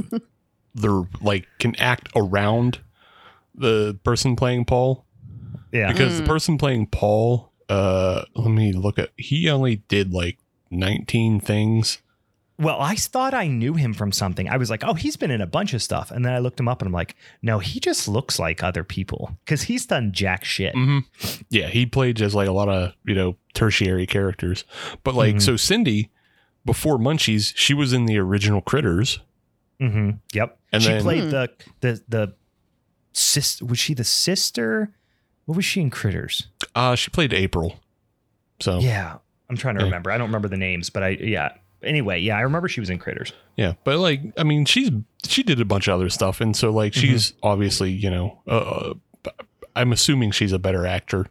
[0.75, 2.79] their like can act around
[3.57, 5.05] the person playing Paul
[5.73, 5.91] yeah.
[5.93, 6.19] because Mm.
[6.19, 10.39] the person playing Paul uh let me look at he only did like
[10.71, 11.99] 19 things
[12.59, 14.47] Well, I thought I knew him from something.
[14.47, 16.11] I was like, oh, he's been in a bunch of stuff.
[16.11, 18.85] And then I looked him up and I'm like, no, he just looks like other
[18.85, 20.75] people because he's done jack shit.
[20.75, 20.99] hmm
[21.49, 24.65] Yeah, he played just like a lot of you know tertiary characters.
[25.05, 25.43] But like, Mhm.
[25.43, 26.11] so Cindy,
[26.67, 29.21] before Munchies, she was in the original Critters.
[29.81, 30.59] hmm Yep.
[30.73, 31.31] And she then- played Hmm.
[31.31, 32.35] the the the
[33.13, 33.63] sis.
[33.63, 34.91] Was she the sister?
[35.47, 36.49] What was she in Critters?
[36.75, 37.77] Uh, she played April.
[38.61, 39.17] So yeah.
[39.49, 39.87] I'm trying to Yeah.
[39.87, 40.11] remember.
[40.13, 41.53] I don't remember the names, but I yeah.
[41.83, 43.33] Anyway, yeah, I remember she was in Critters.
[43.57, 44.91] Yeah, but like, I mean, she's
[45.27, 48.95] she did a bunch of other stuff, and so like, she's obviously you know, uh,
[49.75, 51.27] I'm assuming she's a better actor,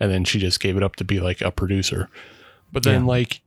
[0.00, 2.08] and then she just gave it up to be like a producer.
[2.72, 3.08] But then Yeah.
[3.08, 3.40] like,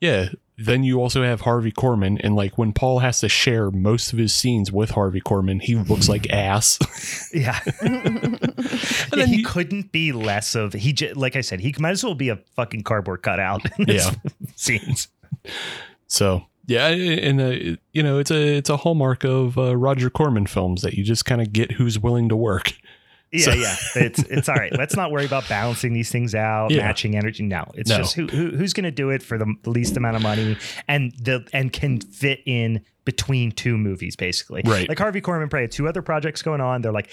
[0.00, 0.28] yeah,
[0.60, 4.18] then you also have Harvey Korman, and like when Paul has to share most of
[4.18, 6.78] his scenes with Harvey Korman, he looks like ass.
[7.32, 10.92] Yeah, And Yeah, then he you- couldn't be less of he.
[10.92, 13.62] j- Like I said, he might as well be a fucking cardboard cutout.
[13.78, 14.30] In this Yeah.
[14.56, 15.08] scenes.
[16.08, 20.46] So yeah, and uh, you know it's a it's a hallmark of uh, Roger Corman
[20.46, 22.72] films that you just kind of get who's willing to work.
[23.30, 23.76] Yeah, So- yeah.
[23.96, 24.72] It's it's all right.
[24.76, 26.78] Let's not worry about balancing these things out, Yeah.
[26.86, 27.42] matching energy.
[27.44, 27.98] No, it's No.
[27.98, 30.56] just who, who who's going to do it for the least amount of money
[30.88, 34.62] and the and can fit in between two movies, basically.
[34.64, 34.88] Right.
[34.88, 36.82] Like Harvey Korman probably two other projects going on.
[36.82, 37.10] They're like,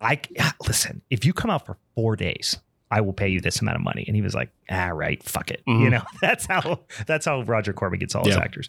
[0.00, 0.20] I
[0.66, 1.02] listen.
[1.10, 2.58] If you come out for four days.
[2.88, 5.50] I will pay you this amount of money, and he was like, "Ah, right, fuck
[5.50, 5.82] it." Mhm.
[5.82, 8.68] You know, that's how that's how Roger Corman gets all his actors.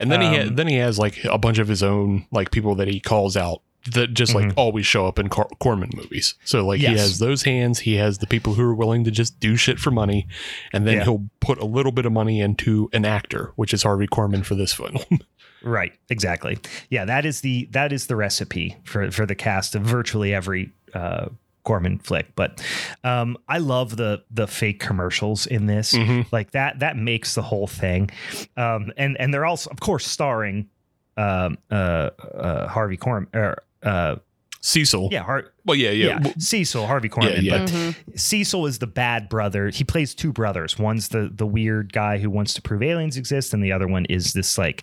[0.00, 2.50] And then he ha- Um, then he has like a bunch of his own like
[2.50, 3.60] people that he calls out
[3.92, 4.52] that just like Mhm.
[4.56, 6.34] always show up in Cor- Corman movies.
[6.44, 7.80] So like he has those hands.
[7.80, 10.26] He has the people who are willing to just do shit for money,
[10.72, 11.04] and then Yeah.
[11.04, 14.54] he'll put a little bit of money into an actor, which is Harvey Korman for
[14.54, 14.98] this film.
[15.60, 16.56] Right, exactly.
[16.88, 20.70] Yeah, that is the that is the recipe for for the cast of virtually every
[20.94, 21.30] uh
[21.64, 22.28] Corman flick.
[22.36, 22.62] But
[23.02, 25.94] um I love the the fake commercials in this.
[25.94, 26.26] Mhm.
[26.30, 28.08] Like that that makes the whole thing.
[28.56, 30.68] Um and and they're also of course starring
[31.16, 34.16] um uh, uh Harvey Korman or uh
[34.60, 35.10] Cecil.
[35.12, 36.06] yeah, Har- Well, yeah, yeah.
[36.06, 37.58] yeah, Well, Cecil Harvey Korman, yeah.
[37.58, 37.94] but Mhm.
[38.18, 39.68] Cecil is the bad brother.
[39.70, 40.76] He plays two brothers.
[40.78, 44.04] One's the the weird guy who wants to prove aliens exist, and the other one
[44.06, 44.82] is this like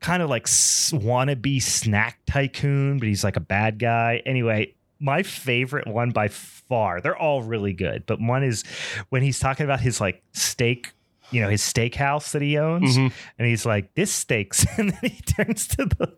[0.00, 4.22] kind of like wannabe snack tycoon, but he's like a bad guy.
[4.24, 7.00] Anyway, my favorite one by far.
[7.00, 8.62] They're all really good, but one is
[9.08, 10.92] when he's talking about his like steak.
[11.32, 13.12] You know his steakhouse that he owns, Mhm.
[13.36, 16.12] and he's like, "This steaks," and then he turns to the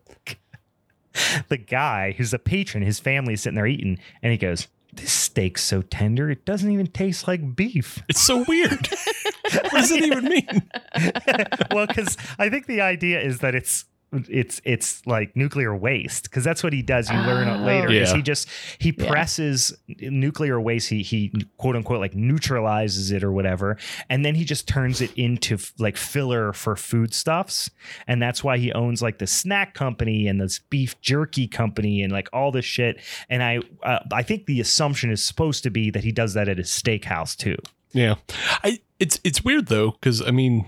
[1.47, 2.83] the guy who's a patron.
[2.83, 6.71] His family is sitting there eating, and he goes, "This steak's so tender, it doesn't
[6.71, 8.87] even taste like beef." It's so weird.
[9.51, 10.69] what does it even mean?
[11.71, 16.43] well, because I think the idea is that it's it's it's like nuclear waste because
[16.43, 17.09] that's what he does.
[17.09, 17.65] You learn it Oh.
[17.65, 17.89] later.
[17.91, 18.47] Is he just
[18.79, 19.07] he Yeah.
[19.09, 20.89] presses nuclear waste.
[20.89, 23.77] He he quote unquote like neutralizes it or whatever,
[24.09, 27.69] and then he just turns it into f- like filler for foodstuffs.
[28.07, 32.11] And that's why he owns like the snack company and this beef jerky company and
[32.11, 32.99] like all this shit.
[33.29, 36.49] And I uh, I think the assumption is supposed to be that he does that
[36.49, 37.57] at his steakhouse too.
[37.91, 38.15] Yeah,
[38.63, 40.65] I it's it's weird though because I mean,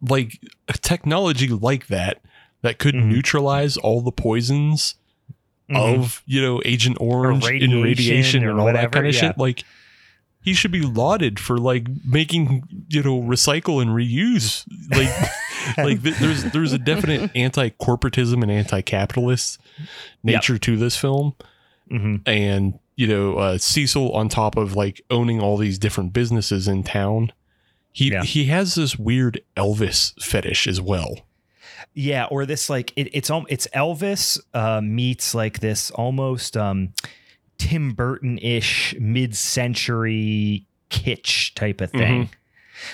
[0.00, 0.40] like
[0.80, 2.20] technology like that
[2.62, 3.06] that could Mhm.
[3.06, 4.94] neutralize all the poisons
[5.70, 5.76] Mhm.
[6.00, 9.20] of you know Agent Orange and radiation radiation and all whatever, that kind of yeah.
[9.20, 9.38] shit.
[9.38, 9.64] Like
[10.44, 14.64] he should be lauded for like making you know recycle and reuse.
[14.90, 15.08] Like
[15.78, 19.58] like th- there's there's a definite anti-corporatism and anti-capitalist
[20.22, 21.34] nature to this film
[21.90, 22.20] Mhm.
[22.26, 26.82] and you know uh, Cecil on top of like owning all these different businesses in
[26.82, 27.32] town.
[27.92, 28.24] He Yeah.
[28.24, 31.20] he has this weird Elvis fetish as well.
[31.94, 36.94] Yeah, or this like it, it's it's Elvis uh, meets like this almost um,
[37.58, 42.30] Tim Burton ish mid century kitsch type of thing.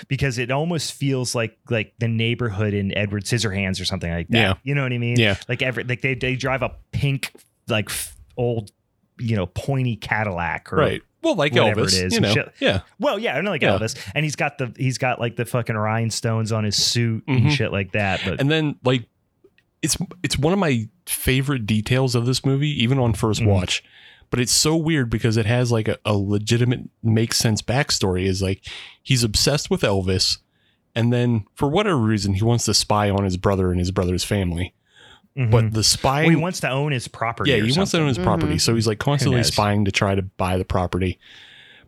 [0.08, 4.36] Because it almost feels like like the neighborhood in Edward Scissorhands or something like that.
[4.38, 4.54] Yeah.
[4.62, 5.18] You know what I mean?
[5.18, 5.36] Yeah.
[5.48, 7.32] Like every like they they drive a pink
[7.68, 8.70] like f- old
[9.18, 11.02] you know pointy Cadillac or Right.
[11.22, 12.32] Well, like whatever Elvis, it is, you know.
[12.32, 12.52] shit.
[12.60, 12.80] Yeah.
[13.00, 13.76] Well, yeah, I know like Yeah.
[13.78, 17.36] Elvis, and he's got the he's got like the fucking rhinestones on his suit Mhm.
[17.42, 18.20] and shit like that.
[18.24, 19.04] But And then like
[19.82, 23.46] it's it's one of my favorite details of this movie, even on 1st Mhm.
[23.46, 23.82] watch.
[24.30, 28.24] But it's so weird because it has like a, a legitimate makes sense backstory.
[28.24, 28.62] Is like
[29.02, 30.38] he's obsessed with Elvis,
[30.94, 34.24] and then for whatever reason he wants to spy on his brother and his brother's
[34.24, 34.74] family.
[35.38, 35.50] Mhm.
[35.50, 37.50] But the spying, Well, he wants to own his property.
[37.52, 38.60] yeah, or he wants to own his property, Mhm.
[38.60, 41.18] so he's like constantly spying to try to buy the property.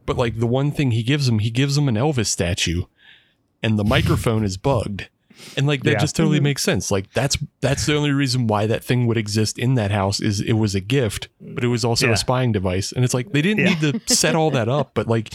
[0.06, 2.84] But like the one thing he gives him, he gives him an Elvis statue,
[3.62, 5.08] and the microphone is bugged.
[5.57, 5.98] And like that Yeah.
[5.98, 6.44] just totally Mhm.
[6.44, 9.90] makes sense like that's that's the only reason why that thing would exist in that
[9.90, 12.12] house is it was a gift but it was also Yeah.
[12.12, 13.74] a spying device and it's like they didn't Yeah.
[13.81, 15.33] need to set all that up but like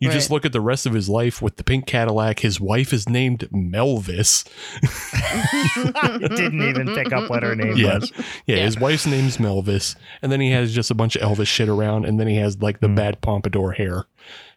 [0.00, 2.92] you just look at the rest of his life with the pink cadillac his wife
[2.92, 4.44] is named melvis
[6.36, 7.98] didn't even pick up what her name Yeah.
[7.98, 8.12] was.
[8.46, 8.64] yeah, Yeah.
[8.64, 12.04] his wife's name's melvis and then he has just a bunch of elvis shit around
[12.04, 12.96] and then he has like the Mm.
[12.96, 14.04] bad pompadour hair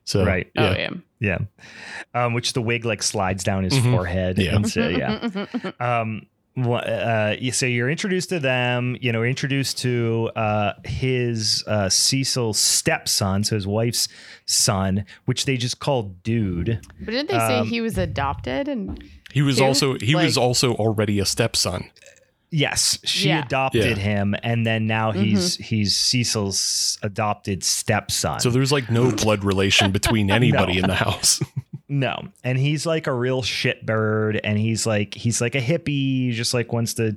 [0.03, 0.47] so Right.
[0.57, 0.89] Oh yeah.
[1.21, 1.37] Yeah.
[2.13, 2.25] Yeah.
[2.25, 3.91] Um, which the wig like slides down his Mhm.
[3.95, 4.37] forehead.
[4.39, 4.55] Yeah.
[4.55, 5.71] And so, yeah.
[5.79, 6.25] um
[6.57, 13.41] uh so you're introduced to them you know introduced to uh his uh cecil's stepson
[13.45, 14.09] so his wife's
[14.47, 18.67] son which they just called dude But didn't they say Um, he was adopted?
[18.67, 19.63] And he was Too?
[19.63, 21.89] also he was also already a stepson
[22.51, 23.45] yes she Yeah.
[23.45, 24.03] adopted Yeah.
[24.03, 29.91] him and then now he's he's cecil's adopted stepson so there's like no blood relation
[29.91, 31.41] between anybody in the house
[31.93, 35.87] No, and he's like a real shitbird, and he's like he's like a hippie,
[36.27, 37.13] he just like wants to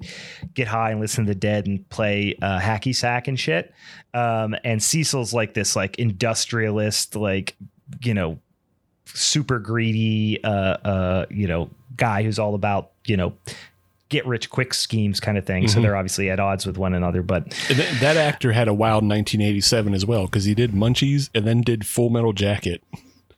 [0.53, 3.73] get high and listen to the dead and play uh, hacky sack and shit.
[4.15, 7.55] Um, and Cecil's like this like industrialist, like
[8.03, 8.41] you know,
[9.05, 13.33] super greedy, uh, uh, you know, guy who's all about you know
[14.15, 15.69] get rich quick schemes kind of thing.
[15.69, 15.83] So Mhm.
[15.83, 19.93] they're obviously at odds with one another, but th- that actor had a wild 1987
[19.95, 22.83] as well because he did Munchies and then did Full Metal Jacket.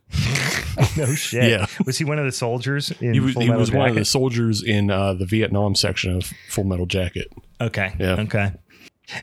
[0.97, 1.51] no shit.
[1.51, 1.67] Yeah.
[1.85, 2.93] was he one of the soldiers?
[3.01, 6.33] In He was he was one of the soldiers in uh, the Vietnam section of
[6.51, 7.29] Full Metal Jacket.
[7.61, 7.93] Okay.
[7.99, 8.21] Yeah.
[8.21, 8.53] Okay.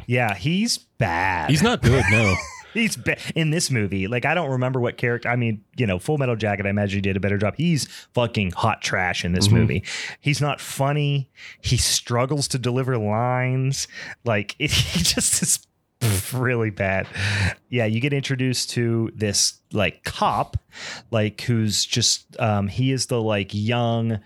[0.07, 1.49] Yeah, he's bad.
[1.49, 2.35] He's not good, no.
[2.73, 2.97] He's
[3.36, 4.07] in this movie.
[4.07, 5.29] Like I don't remember what character.
[5.29, 6.65] I mean, you know, Full Metal Jacket.
[6.65, 7.55] I imagine he did a better job.
[7.57, 9.51] He's fucking hot trash in this Mhm.
[9.53, 9.83] movie.
[10.19, 11.29] He's not funny.
[11.62, 13.88] He struggles to deliver lines.
[14.25, 15.67] Like it, he just is
[16.33, 17.07] really bad.
[17.69, 20.57] Yeah, you get introduced to this like cop,
[21.12, 24.19] like who's just um he is the like young,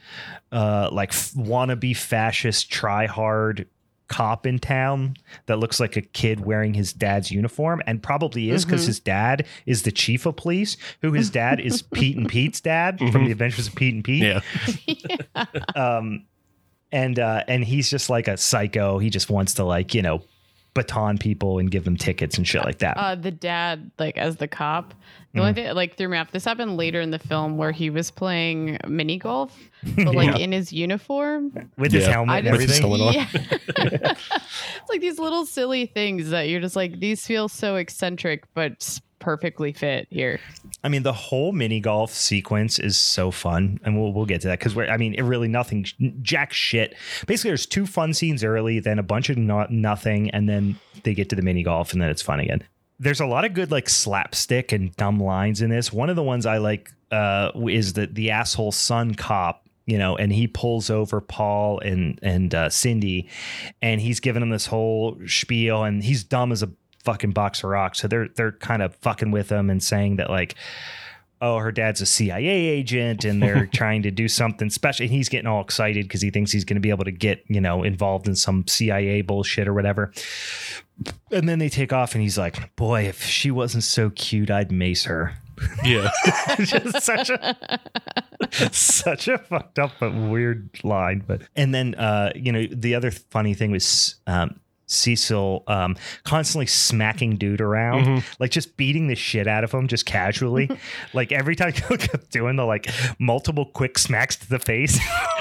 [0.52, 3.68] uh like f- wannabe fascist try hard
[4.08, 5.16] cop in town
[5.48, 8.88] that looks like a kid wearing his dad's uniform and probably is because Mhm.
[8.88, 12.98] his dad is the chief of police who his dad is pete and pete's dad
[13.00, 13.26] from Mhm.
[13.26, 14.40] the adventures of pete and pete Yeah.
[15.76, 16.26] um
[16.92, 20.22] and uh and he's just like a psycho he just wants to like you know
[20.78, 24.38] baton people and give them tickets and shit like that uh, the dad, like as
[24.38, 24.94] the cop,
[25.34, 25.42] the Mm.
[25.42, 26.32] only thing that, like threw me off.
[26.32, 29.56] This happened later in the film where he was playing mini golf,
[29.98, 30.38] but like Yeah.
[30.38, 31.70] in his uniform.
[31.78, 33.14] with his helmet and I With everything.
[33.14, 33.28] Yeah.
[33.78, 38.74] it's like these little silly things that you're just like these feel so eccentric, but
[38.74, 40.40] s- perfectly fit here.
[40.84, 44.48] I mean, the whole mini golf sequence is so fun, and we'll we'll get to
[44.48, 44.88] that because we're.
[44.88, 45.86] I mean, it really nothing,
[46.22, 46.96] jack shit.
[47.26, 51.14] Basically, there's two fun scenes early, then a bunch of not nothing, and then they
[51.14, 52.64] get to the mini golf, and then it's fun again.
[53.00, 55.94] There's a lot of good like slapstick and dumb lines in this.
[55.94, 59.64] One of the ones I like uh, is that the asshole son cop.
[59.86, 63.30] You know, and he pulls over Paul and and uh, Cindy,
[63.82, 66.70] and he's giving him this whole spiel, and he's dumb as a
[67.08, 68.00] fucking box of rocks.
[68.00, 70.56] So they're they're kind of fucking with him and saying that like,
[71.42, 75.06] oh, her dad's a CIA agent, and they're trying to do something special.
[75.06, 77.46] And he's getting all excited because he thinks he's going to be able to get
[77.48, 80.12] you know involved in some CIA bullshit or whatever.
[81.32, 84.72] And then they take off, and he's like, "Boy, if she wasn't so cute, I'd
[84.72, 85.34] mace her."
[85.84, 86.12] Yeah.
[86.60, 87.80] Just such a
[88.72, 91.24] such a fucked up but weird line.
[91.26, 96.66] But and then uh, you know the other funny thing was um, Cecil um, constantly
[96.66, 98.24] smacking dude around, Mhm.
[98.40, 100.70] like just beating the shit out of him just casually.
[101.14, 102.88] like every time he kept doing the like
[103.20, 104.98] multiple quick smacks to the face.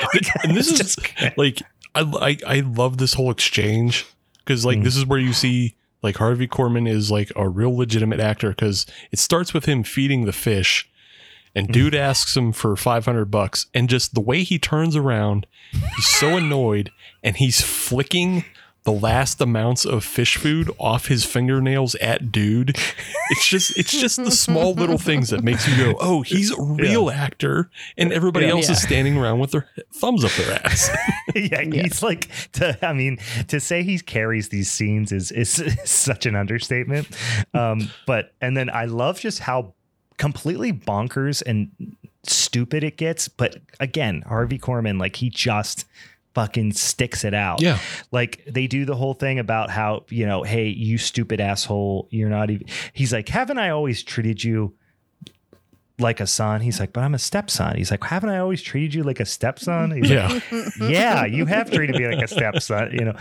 [0.45, 0.99] and this is just-
[1.39, 1.63] like
[1.95, 2.01] I,
[2.47, 4.05] I I love this whole exchange
[4.39, 4.85] because like Mm.
[4.85, 8.85] this is where you see like Harvey Korman is like a real legitimate actor because
[9.13, 10.89] it starts with him feeding the fish
[11.55, 15.47] and dude asks him for 500 bucks and just the way he turns around
[15.97, 16.91] he's so annoyed
[17.23, 18.45] and he's flicking
[18.87, 22.71] the last amounts of fish food off his fingernails at dude
[23.31, 26.63] it's just it's just the small little things that makes you go oh he's a
[26.63, 27.69] real actor
[27.99, 28.53] and everybody Yeah.
[28.53, 28.73] else Yeah.
[28.73, 30.89] is standing around with their thumbs up their ass
[31.35, 33.19] yeah, he's like to, I mean,
[33.49, 37.09] to say he carries these scenes is, is such an understatement.
[37.53, 39.75] Um, but and then I love just how
[40.19, 41.71] completely bonkers and
[42.23, 43.27] stupid it gets.
[43.27, 45.85] But again, Harvey Korman, like he just
[46.37, 47.63] fucking sticks it out.
[47.63, 47.79] yeah
[48.13, 52.29] Like they do the whole thing about how, you know, hey, you stupid asshole, you're
[52.29, 54.75] not even he's like, haven't I always treated you
[55.99, 56.61] like a son?
[56.61, 57.77] He's like, but I'm a stepson.
[57.79, 59.93] He's like, haven't I always treated you like a stepson?
[59.93, 63.17] He's like, yeah yeah, you have treated me like a stepson, you know.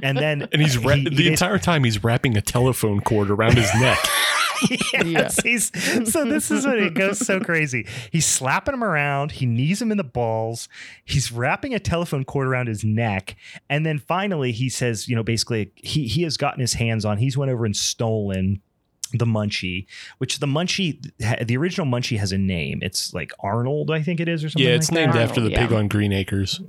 [0.00, 3.30] And then and he's ra- he- the he entire time he's wrapping a telephone cord
[3.32, 3.98] around his neck
[5.04, 5.70] yes, he's
[6.10, 7.86] so this is when it goes so crazy.
[8.10, 10.68] He's slapping him around, he knees him in the balls,
[11.04, 13.36] he's wrapping a telephone cord around his neck,
[13.68, 17.18] and then finally he says, you know, basically he he has gotten his hands on,
[17.18, 18.60] he's went over and stolen
[19.12, 19.86] the munchie
[20.18, 21.04] which the munchie
[21.44, 24.68] the original munchie has a name it's like arnold i think it is or something
[24.68, 25.22] yeah, it's like named that.
[25.22, 26.60] after the Arnold, pig on Green Acres.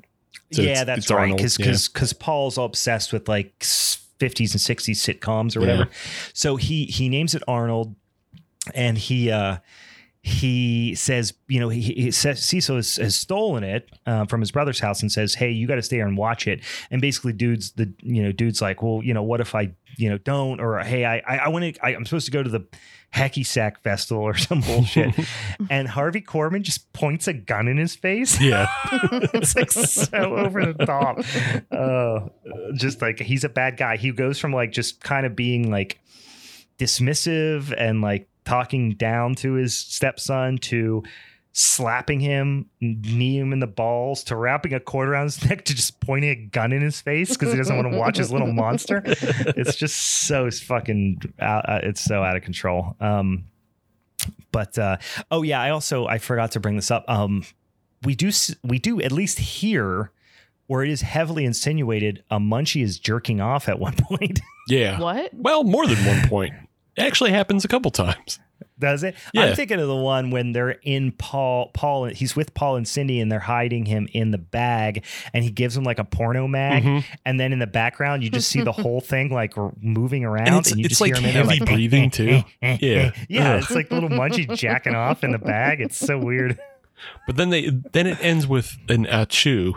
[0.52, 1.76] So yeah it's- that's it's right Arnold, because yeah.
[1.94, 5.88] because paul's all obsessed with like s- 50s and 60s sitcoms or whatever
[6.34, 7.96] so he he names it arnold
[8.74, 9.58] and he uh
[10.24, 14.52] he says, you know, he, he says Cecil has, has stolen it uh, from his
[14.52, 16.62] brother's house and says, "Hey, you got to stay here and watch it."
[16.92, 20.10] And basically, dude's the you know, dude's like, "Well, you know, what if I, you
[20.10, 22.68] know, don't?" Or, "Hey, I I, I want to, I'm supposed to go to the
[23.14, 25.14] hacky sack festival or some bullshit."
[25.70, 28.40] and Harvey Korman just points a gun in his face.
[28.42, 28.68] Yeah.
[29.34, 31.20] it's like so over the top.
[31.72, 32.30] Uh,
[32.76, 33.98] just like he's a bad guy.
[33.98, 36.00] He goes from like just kind of being like
[36.78, 41.04] dismissive and like talking down to his stepson to
[41.54, 45.76] slapping him, knee him in the balls, to wrapping a cord around his neck, to
[45.76, 48.52] just pointing a gun in his face because he doesn't want to watch his little
[48.54, 49.02] monster.
[49.06, 49.98] It's just
[50.28, 52.96] so fucking out, uh, it's so out of control.
[53.00, 53.46] Um,
[54.52, 54.98] but uh,
[55.32, 57.06] oh yeah, I also I forgot to bring this up.
[57.08, 57.44] Um,
[58.04, 60.12] we do s- we do at least hear
[60.68, 64.40] where it is heavily insinuated a munchie is jerking off at one point.
[64.70, 65.00] Yeah.
[65.00, 65.34] What?
[65.34, 66.54] Well, more than one point.
[66.96, 68.40] It actually happens a couple times.
[68.82, 69.16] Does it?
[69.34, 69.44] Yeah.
[69.44, 71.72] I'm thinking of the one when they're in Paul.
[71.74, 75.52] Paul, he's with Paul and Cindy, and they're hiding him in the bag, and he
[75.52, 77.04] gives him like a porno mag, Mhm.
[77.26, 80.56] and then in the background you just see the whole thing like moving around, And
[80.58, 82.44] it's- you it's just like hear him in there, heavy like, breathing, too.
[82.62, 82.78] Yeah.
[83.30, 83.54] yeah.
[83.54, 83.60] Ugh.
[83.62, 85.80] It's like little munchie jacking off in the bag.
[85.80, 86.60] It's so weird.
[87.28, 89.74] But then they then it ends with an achu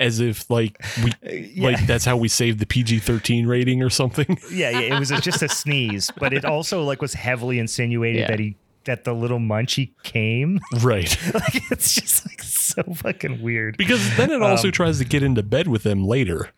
[0.00, 1.12] as if like we
[1.54, 1.64] Yeah.
[1.70, 4.38] like that's how we saved the PG-13 rating or something.
[4.52, 8.28] yeah, yeah, it was just a sneeze, but it also like was heavily insinuated Yeah.
[8.28, 10.60] that he that the little munchie came.
[10.82, 11.16] right.
[11.32, 13.76] like it's just like so fucking weird.
[13.78, 16.50] Because then it also Um, tries to get into bed with them later.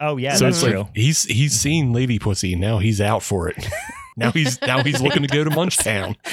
[0.00, 0.78] Oh yeah, so that's it's true.
[0.82, 3.56] like he's he's seen Lady Pussy, now he's out for it.
[4.16, 6.16] Now he's now he's looking to go to Munchtown.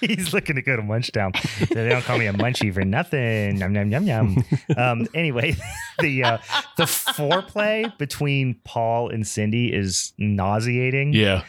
[0.00, 1.32] He's looking to go to Munchtown.
[1.68, 3.58] They don't call me a munchie for nothing.
[3.58, 4.44] Yum yum yum yum.
[4.76, 5.56] Um, anyway,
[6.00, 6.38] the uh,
[6.76, 11.12] the foreplay between Paul and Cindy is nauseating.
[11.14, 11.44] Yeah.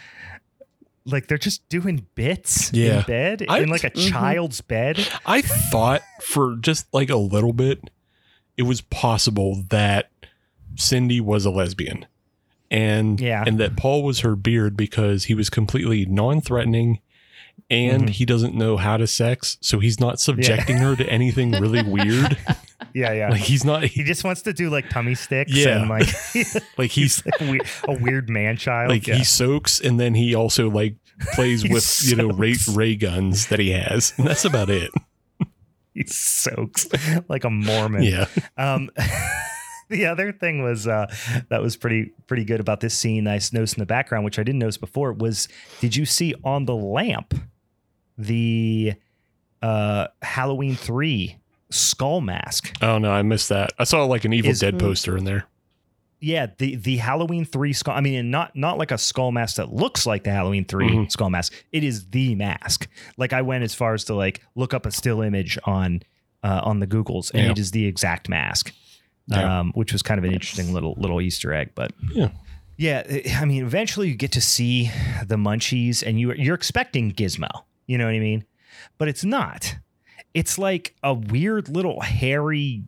[1.06, 3.00] Like they're just doing bits Yeah.
[3.00, 4.10] in bed I- in like a Mhm.
[4.10, 5.06] child's bed.
[5.26, 7.90] I thought for just like a little bit,
[8.58, 10.10] it was possible that
[10.76, 12.06] Cindy was a lesbian,
[12.72, 13.44] and Yeah.
[13.46, 17.00] and that Paul was her beard because he was completely non-threatening,
[17.70, 18.10] and Mhm.
[18.10, 22.38] he doesn't know how to sex, so he's not subjecting her to anything really weird.
[22.94, 23.30] Yeah, yeah.
[23.30, 25.82] Like he's not he just wants to do like tummy sticks Yeah.
[25.82, 26.08] and like
[26.78, 28.90] like he's a weird, a weird man child.
[28.90, 29.16] like yeah.
[29.16, 30.96] he soaks, and then he also like
[31.34, 34.92] plays He with you know ray, ray guns that he has, and that's about it.
[35.94, 36.88] he soaks
[37.30, 38.04] like a Mormon.
[38.04, 38.26] Yeah,
[38.58, 38.90] Um,
[39.90, 41.08] the other thing was uh,
[41.50, 43.28] that was pretty pretty good about this scene.
[43.28, 45.48] I noticed in the background, which I didn't notice before, was
[45.82, 47.34] did you see on the lamp
[48.18, 48.94] the
[49.62, 51.38] uh, Halloween three
[51.70, 52.76] skull mask?
[52.82, 53.74] oh no, I missed that.
[53.80, 55.46] I saw like an Evil Is- Dead poster in there.
[56.22, 57.94] Yeah, the the Halloween three skull.
[57.94, 60.90] I mean, and not not like a skull mask that looks like the Halloween 3
[60.90, 61.12] Mhm.
[61.12, 61.54] skull mask.
[61.72, 62.88] It is the mask.
[63.18, 66.02] Like I went as far as to like look up a still image on
[66.42, 67.52] uh, on the Googles, and Yeah.
[67.52, 68.72] it is the exact mask.
[69.28, 69.60] Yeah.
[69.60, 72.30] Um, which was kind of an interesting little little Easter egg, but Yeah.
[72.78, 73.04] yeah.
[73.38, 74.92] I mean, eventually you get to see
[75.26, 77.50] the munchies, and you you're expecting Gizmo.
[77.88, 78.46] You know what I mean?
[78.98, 79.76] But it's not.
[80.34, 82.84] It's like a weird little hairy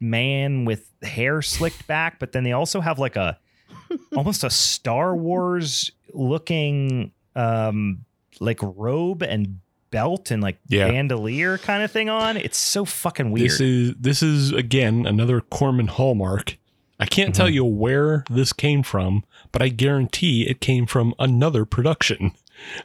[0.00, 3.38] man with hair slicked back, but then they also have like a
[4.16, 8.04] almost a Star Wars looking um
[8.40, 9.60] like robe and
[9.92, 10.88] belt and like Yeah.
[10.88, 12.36] bandolier kind of thing on.
[12.36, 13.50] It's so fucking weird.
[13.50, 16.56] This is this is again another Corman hallmark.
[16.98, 17.52] I can't tell Mhm.
[17.54, 22.32] you where this came from, but I guarantee it came from another production.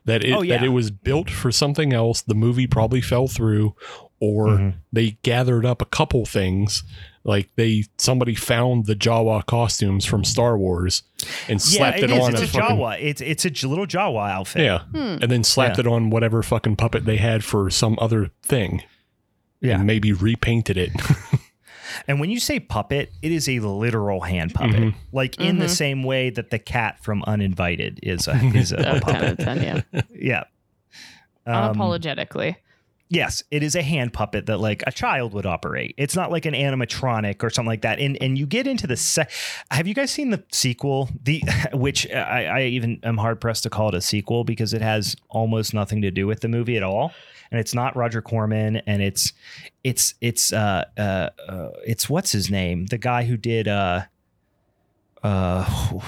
[0.05, 0.57] That it Oh, yeah.
[0.57, 2.21] that it was built for something else.
[2.21, 3.75] The movie probably fell through,
[4.19, 4.73] or Mhm.
[4.91, 6.83] they gathered up a couple things.
[7.27, 11.03] Like they somebody found the Jawa costumes from Star Wars
[11.47, 12.23] and slapped yeah, it, it is.
[12.23, 12.97] on It's a, a, fucking Jawa.
[12.99, 14.63] It's it's a j- little Jawa outfit.
[14.63, 15.17] yeah, Hmm.
[15.21, 15.81] and then slapped Yeah.
[15.81, 18.81] it on whatever fucking puppet they had for some other thing.
[19.61, 19.75] Yeah.
[19.77, 20.91] and maybe repainted it.
[22.07, 24.95] And when you say puppet, it is a literal hand puppet, Mhm.
[25.13, 25.69] like in the Mhm.
[25.69, 29.29] same way that the cat from Uninvited is a is a, a was kind puppet.
[29.31, 30.01] of ten, yeah.
[30.13, 30.43] Yeah.
[31.45, 32.57] Um, Unapologetically.
[33.09, 35.95] Yes, it is a hand puppet that like a child would operate.
[35.97, 37.99] It's not like an animatronic or something like that.
[37.99, 39.27] And and you get into the se-
[39.71, 41.09] have you guys seen the sequel?
[41.23, 41.41] The
[41.73, 45.15] which I, I even am hard pressed to call it a sequel because it has
[45.29, 47.13] almost nothing to do with the movie at all.
[47.49, 49.31] And it's not Roger Corman and it's
[49.85, 52.87] it's it's uh uh, uh it's what's his name?
[52.87, 54.01] The guy who did uh
[55.23, 55.63] uh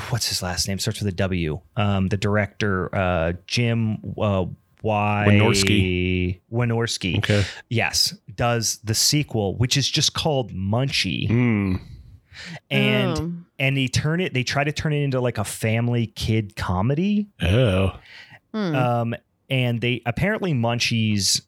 [0.10, 4.46] what's his last name starts with a W um the director uh Jim uh
[4.84, 6.40] Y Wynorski.
[6.52, 7.44] Wynorski Okay.
[7.70, 11.82] yes does the sequel which is just called Munchie Mm.
[12.70, 13.32] and Oh.
[13.60, 17.28] and they turn it they try to turn it into like a family kid comedy
[17.42, 17.98] Oh.
[18.54, 18.76] Hmm.
[18.76, 19.16] um
[19.50, 21.42] and they apparently Munchies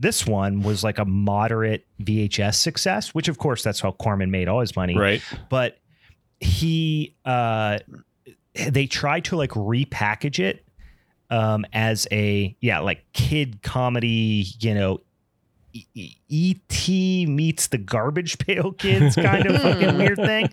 [0.00, 4.48] this one was like a moderate VHS success which of course that's how Corman made
[4.48, 5.22] all his money Right.
[5.50, 5.78] but
[6.40, 7.78] he uh
[8.70, 10.64] they tried to like repackage it
[11.30, 15.00] um as a yeah like kid comedy you know
[15.74, 20.48] E- E- et meets the garbage pail kids kind of fucking weird thing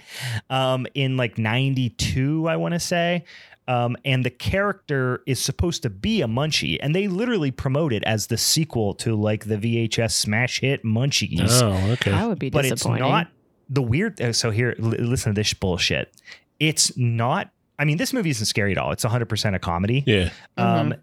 [0.50, 3.24] um in like 92 i want to say
[3.68, 8.04] um, and the character is supposed to be a munchie, and they literally promote it
[8.04, 12.12] as the sequel to like the VHS smash hit Munchies Oh, okay.
[12.12, 13.28] that would be but it's not
[13.68, 14.22] the weird.
[14.22, 16.14] uh, So here, l- listen to this bullshit.
[16.60, 17.50] It's not.
[17.78, 18.92] I mean, this movie isn't scary at all.
[18.92, 20.04] It's 100 percent a comedy.
[20.06, 20.30] Yeah.
[20.58, 20.96] Um,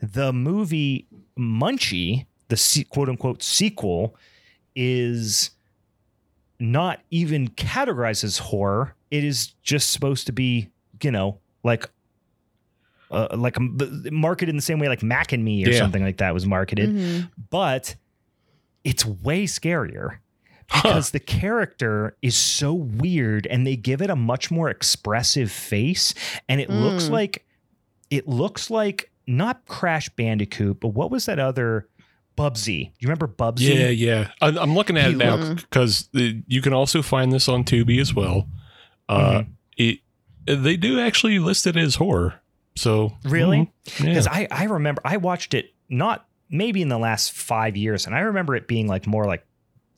[0.00, 1.06] the movie
[1.38, 4.16] Munchie, the se- quote unquote sequel,
[4.74, 5.50] is
[6.58, 8.94] not even categorized as horror.
[9.10, 10.68] It is just supposed to be,
[11.02, 11.88] you know, like.
[13.12, 13.76] Uh, like um,
[14.12, 15.78] marketed in the same way like Mac and Me or Yeah.
[15.78, 17.28] something like that was marketed, Mhm.
[17.50, 17.96] but
[18.84, 20.18] it's way scarier
[20.72, 20.82] Huh.
[20.88, 26.14] because the character is so weird and they give it a much more expressive face
[26.48, 27.10] and it looks Mm.
[27.10, 27.44] like
[28.10, 31.88] it looks like not Crash Bandicoot, but what was that other
[32.36, 32.84] Bubsy?
[32.86, 33.74] Do you remember Bubsy?
[33.74, 34.30] Yeah, yeah.
[34.40, 38.00] I, I'm looking at He it now because you can also find this on Tubi
[38.00, 38.48] as well.
[39.08, 39.46] Uh, Mhm.
[39.76, 39.98] it
[40.46, 42.34] they do actually list it as horror.
[42.76, 43.58] So Really?
[43.86, 44.06] mhm, yeah.
[44.06, 48.14] Because I, I remember I watched it not maybe in the last five years, and
[48.14, 49.44] I remember it being like more like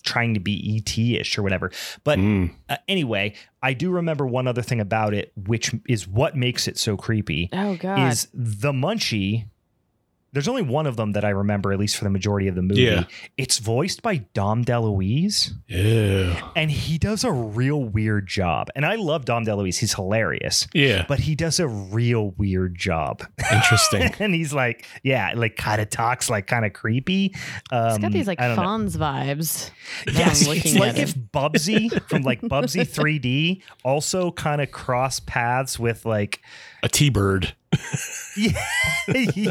[0.03, 1.71] trying to be ET ish or whatever.
[2.05, 2.51] But Mm.
[2.69, 6.79] uh, anyway, I do remember one other thing about it, which is what makes it
[6.79, 7.49] so creepy.
[7.53, 8.11] Oh god.
[8.13, 9.47] is the munchie
[10.33, 12.63] there's only one of them that I remember, at least for the majority of the
[12.63, 12.83] movie.
[12.83, 13.05] Yeah.
[13.37, 18.69] It's voiced by Dom DeLuise, yeah, and he does a real weird job.
[18.75, 21.05] And I love Dom DeLuise; he's hilarious, yeah.
[21.07, 23.23] but he does a real weird job.
[23.53, 24.11] Interesting.
[24.19, 27.35] and he's like, yeah, like kind of talks like kind of creepy.
[27.71, 28.63] Um, it's got these like I don't know.
[28.63, 29.71] Fonz vibes.
[30.07, 31.33] now Yes, it's like if it.
[31.33, 36.41] Bubsy from like Bubsy 3D also kind of cross paths with like
[36.83, 37.55] A T-bird.
[38.37, 38.53] yeah,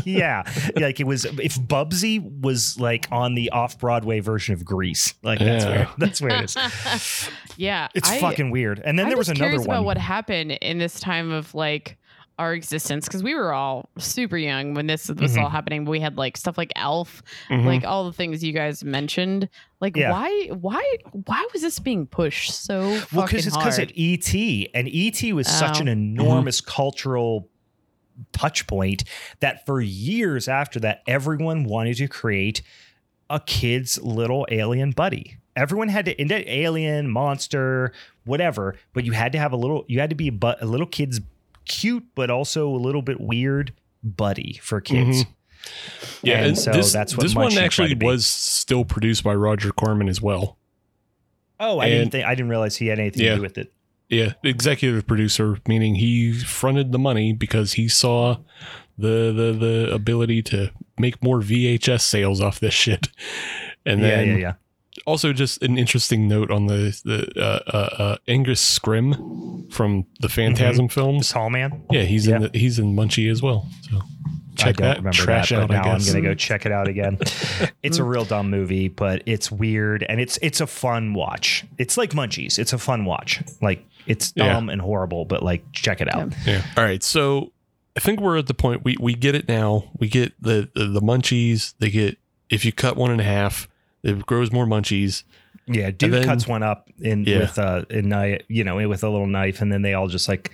[0.05, 0.43] yeah,
[0.75, 5.39] like it was if Bubsy was like on the off Broadway version of Grease, like
[5.39, 5.69] that's Yeah.
[5.71, 7.29] where that's where it is.
[7.57, 8.79] yeah, It's I- fucking weird.
[8.83, 9.77] And then I'm there was just another curious one.
[9.77, 11.97] about what happened in this time of like
[12.39, 15.43] our existence because we were all super young when this was Mhm.
[15.43, 15.85] all happening.
[15.85, 17.65] We had like stuff like Elf, Mhm.
[17.65, 19.47] like all the things you guys mentioned.
[19.79, 20.11] Like Yeah.
[20.11, 24.33] why, why, why was this being pushed so well, because it's because of ET,
[24.73, 25.81] and ET was such Oh.
[25.81, 27.47] an enormous cultural
[28.31, 29.03] touch point
[29.39, 32.61] that for years after that, everyone wanted to create
[33.29, 35.37] a kid's little alien buddy.
[35.55, 37.91] Everyone had to into alien, monster,
[38.25, 39.83] whatever, but you had to have a little.
[39.87, 41.19] You had to be a, bu- a little kid's
[41.65, 45.23] cute, but also a little bit weird buddy for kids.
[45.23, 45.31] Mm-hmm.
[46.23, 49.71] Yeah, And and so this, that's what this one actually was still produced by Roger
[49.71, 50.57] Corman as well.
[51.59, 53.31] Oh, I didn't think I didn't realize he had anything Yeah.
[53.31, 53.71] to do with it.
[54.11, 58.37] Yeah, executive producer, meaning he fronted the money because he saw
[58.97, 63.07] the the the ability to make more VHS sales off this shit.
[63.83, 64.53] And then yeah, yeah.
[65.07, 70.29] also just an interesting note on the the uh, uh, uh, Angus Scrimm from the
[70.29, 71.29] Phantasm The films.
[71.29, 71.81] Tall Man.
[71.89, 72.35] Yeah, he's Yeah.
[72.35, 73.67] in the, he's in Munchie as well.
[73.89, 74.01] So
[74.55, 75.67] check I don't that remember trash that, out.
[75.69, 77.17] but I now I'm gonna go check it out again.
[77.81, 81.65] it's a real dumb movie, but it's weird and it's it's a fun watch.
[81.79, 82.59] It's like Munchies.
[82.59, 83.41] It's a fun watch.
[83.63, 84.53] Like it's Yeah.
[84.53, 86.33] dumb and horrible, but like check it out.
[86.45, 86.63] Yeah.
[86.77, 87.01] All right.
[87.03, 87.51] So
[87.95, 89.91] I think we're at the point we we get it now.
[89.97, 91.73] We get the the, the munchies.
[91.79, 92.17] They get
[92.49, 93.67] if you cut one in half,
[94.03, 95.23] it grows more munchies.
[95.67, 97.39] Yeah, dude then- cuts one up in Yeah.
[97.39, 100.07] with uh, a in knife, you know, with a little knife, and then they all
[100.07, 100.51] just like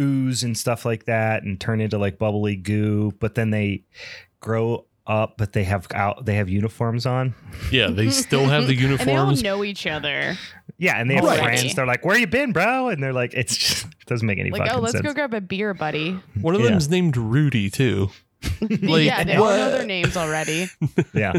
[0.00, 3.12] ooze and stuff like that, and turn into like bubbly goo.
[3.20, 3.84] But then they
[4.40, 7.34] grow up, but they have out they have uniforms on.
[7.72, 9.38] Yeah, they still have the uniforms.
[9.38, 10.36] and they all know each other.
[10.78, 11.40] Yeah, and they have Right.
[11.40, 11.74] friends.
[11.74, 14.50] They're like, "Where you been, bro?" And they're like, "It's just it doesn't make any
[14.50, 16.18] Like, fucking oh, let's sense." go grab a beer, buddy.
[16.40, 16.68] One of Yeah.
[16.68, 18.10] them's named Rudy too.
[18.60, 20.68] Like, yeah, they all know their names already.
[21.14, 21.32] yeah.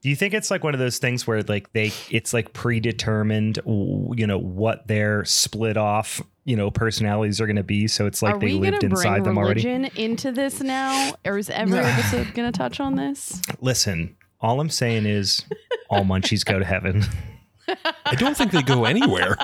[0.00, 3.58] Do you think it's like one of those things where like they it's like predetermined,
[3.66, 7.86] you know, what their split off, you know, personalities are going to be?
[7.88, 9.66] So it's like Are they lived inside them already.
[9.96, 13.40] into this now, or is every episode going to touch on this?
[13.60, 15.44] Listen, all I'm saying is,
[15.90, 17.04] all munchies go to heaven.
[18.04, 19.36] I don't think they go anywhere.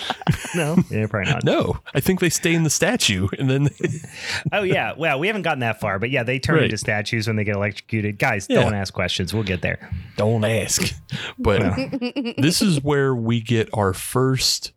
[0.54, 1.44] no, yeah, probably not.
[1.44, 3.68] No, I think they stay in the statue, and then
[4.52, 6.64] Oh yeah, well, we haven't gotten that far, but yeah, they turn Right.
[6.64, 8.18] into statues when they get electrocuted.
[8.18, 8.62] Guys, Yeah.
[8.62, 9.32] don't ask questions.
[9.32, 9.90] We'll get there.
[10.16, 10.94] don't ask.
[11.38, 11.60] But
[12.38, 14.72] this is where we get our first,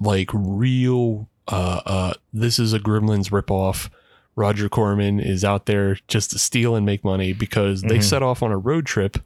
[0.00, 1.28] like, real.
[1.46, 3.90] Uh, uh, this is a Gremlins ripoff.
[4.36, 8.02] Roger Corman is out there just to steal and make money because they Mhm.
[8.02, 9.18] set off on a road trip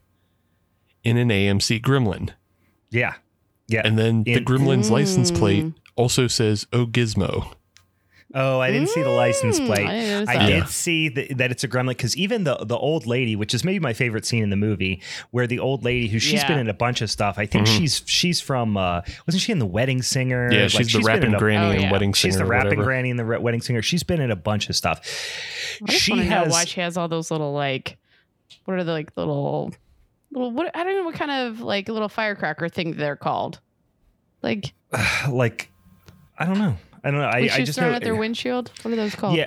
[1.03, 2.31] in an AMC Gremlin,
[2.91, 3.14] Yeah,
[3.66, 3.82] yeah.
[3.84, 5.74] and then the In- Gremlin's license plate Mm.
[5.97, 7.55] also says "Oh Gizmo."
[8.34, 9.86] Oh, I didn't see the license Mm, plate.
[9.86, 10.47] I didn't notice I that.
[10.49, 10.64] did Yeah.
[10.66, 13.78] see th- that it's a gremlin because even the the old lady, which is maybe
[13.78, 16.49] my favorite scene in the movie, where the old lady who she's Yeah.
[16.49, 17.39] been in a bunch of stuff.
[17.39, 17.78] I think Mhm.
[17.78, 20.53] she's she's from uh wasn't she in the Wedding Singer?
[20.53, 21.91] Yeah, Like, she's the been rapping in a- granny Oh, and yeah.
[21.93, 22.32] wedding singer.
[22.32, 22.84] She's the or rapping whatever.
[22.84, 23.80] granny and the Re- wedding singer.
[23.80, 25.01] She's been in a bunch of stuff.
[25.82, 27.97] I just she want to know has why she has all those little like,
[28.66, 29.72] what are the like little,
[30.33, 30.74] little what?
[30.76, 33.61] I don't know what kind of like little firecracker thing they're called.
[34.43, 34.72] Like
[35.29, 35.70] like
[36.39, 36.76] I don't know.
[37.05, 37.26] I don't know.
[37.26, 38.70] I, when I she's just throwing know at their windshield.
[38.83, 39.37] What are those called?
[39.37, 39.47] Yeah,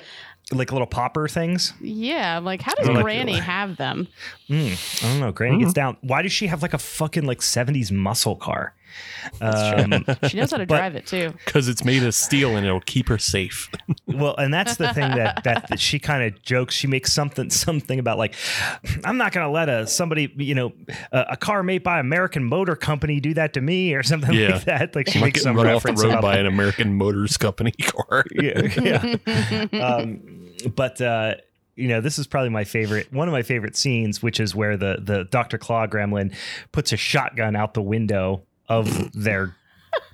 [0.51, 1.73] like little popper things.
[1.82, 4.07] Yeah, I'm like, how does Like- Granny have them?
[4.49, 5.32] Mm, I don't know.
[5.32, 5.63] Granny Mm-hmm.
[5.63, 5.97] gets down.
[6.01, 8.73] Why does she have like a fucking like seventies muscle car?
[9.41, 11.33] Um, She knows how to But- drive it too.
[11.45, 13.69] because it's made of steel and it'll keep her safe.
[14.07, 16.75] well, and that's the thing that that, that she kind of jokes.
[16.75, 18.35] She makes something something about like,
[19.03, 20.73] I'm not gonna let a somebody you know
[21.11, 24.53] a, a car made by American Motor Company do that to me or something Yeah.
[24.55, 24.95] like that.
[24.95, 27.37] Like she I'm makes some run off the reference road about by an American Motors
[27.37, 28.25] Company car.
[28.33, 29.79] yeah, yeah.
[29.79, 30.21] um,
[30.75, 31.35] but uh,
[31.75, 34.77] you know, this is probably my favorite, one of my favorite scenes, which is where
[34.77, 35.57] the the Dr.
[35.57, 36.35] Claw Gremlin
[36.71, 38.43] puts a shotgun out the window
[38.80, 39.55] of their.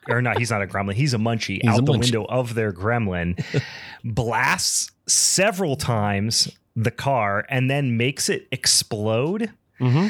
[0.10, 0.94] Or not, he's not a gremlin.
[0.94, 2.00] He's a munchie He's out a the munchie.
[2.00, 3.44] window of their gremlin,
[4.04, 9.52] blasts several times the car, and then makes it explode.
[9.80, 10.08] hmm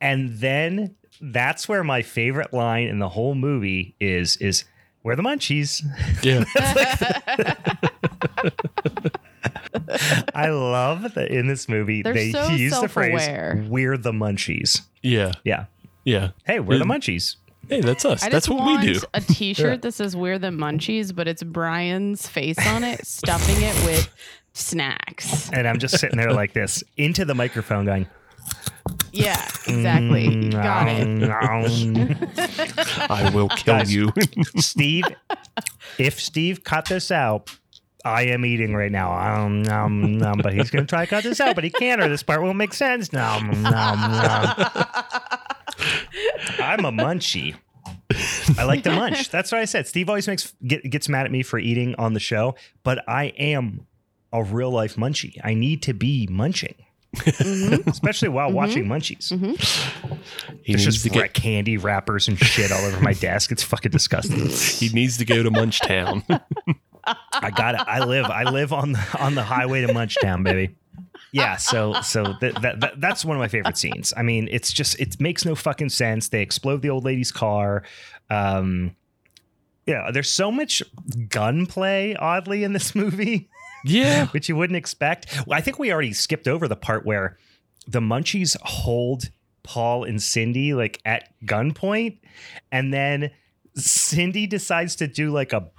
[0.00, 4.64] And then that's where my favorite line in the whole movie is: "Is
[5.02, 5.82] we're the munchies."
[6.22, 6.44] Yeah.
[10.34, 13.64] I love that in this movie They're they so use the phrase self-aware.
[13.68, 15.32] "We're the munchies." Yeah.
[15.44, 15.66] Yeah.
[16.04, 16.30] Yeah.
[16.44, 17.36] Hey, we're the munchies.
[17.72, 18.22] Hey, that's us.
[18.22, 19.00] I That's what we do.
[19.14, 23.74] a T-shirt that says "We're the Munchies," but it's Brian's face on it, stuffing it
[23.84, 24.12] with
[24.52, 25.50] snacks.
[25.52, 28.06] And I'm just sitting there like this into the microphone going,
[29.12, 30.24] Yeah, exactly.
[30.28, 31.22] You got it.
[31.22, 33.10] it.
[33.10, 33.94] I will kill Guys.
[33.94, 34.12] you.
[34.56, 35.04] Steve,
[35.98, 37.50] if Steve cut this out,
[38.04, 39.12] I am eating right now.
[39.12, 42.00] Um, nom, nom, but he's going to try to cut this out, but he can't,
[42.00, 43.12] or this part won't make sense.
[43.12, 44.54] Nom, nom, nom.
[46.58, 47.54] I'm a munchie.
[48.58, 49.30] I like to munch.
[49.30, 49.86] That's what I said.
[49.86, 53.26] Steve always makes get, gets mad at me for eating on the show, but I
[53.38, 53.86] am
[54.32, 55.38] a real life munchie.
[55.42, 56.74] I need to be munching,
[57.16, 57.86] Mhm.
[57.86, 58.54] especially while Mhm.
[58.54, 59.28] watching munchies.
[60.62, 61.32] He There's needs just to get.
[61.34, 63.50] candy wrappers and shit all over my desk.
[63.52, 64.48] It's fucking disgusting.
[64.88, 66.22] He needs to go to Munchtown.
[67.04, 67.80] I got it.
[67.86, 68.26] I live.
[68.26, 70.74] I live on the on the highway to Munchtown, baby.
[71.32, 71.56] Yeah.
[71.56, 74.12] So so that, that, that that's one of my favorite scenes.
[74.16, 76.28] I mean, it's just it makes no fucking sense.
[76.28, 77.84] They explode the old lady's car.
[78.30, 78.94] Um,
[79.86, 80.10] yeah.
[80.12, 80.82] There's so much
[81.28, 83.48] gunplay, oddly, in this movie,
[83.84, 84.26] yeah.
[84.30, 85.26] which you wouldn't expect.
[85.46, 87.38] Well, I think we already skipped over the part where
[87.86, 89.30] the Munchies hold
[89.62, 92.18] Paul and Cindy like at gunpoint,
[92.70, 93.30] and then
[93.74, 95.70] Cindy decides to do like a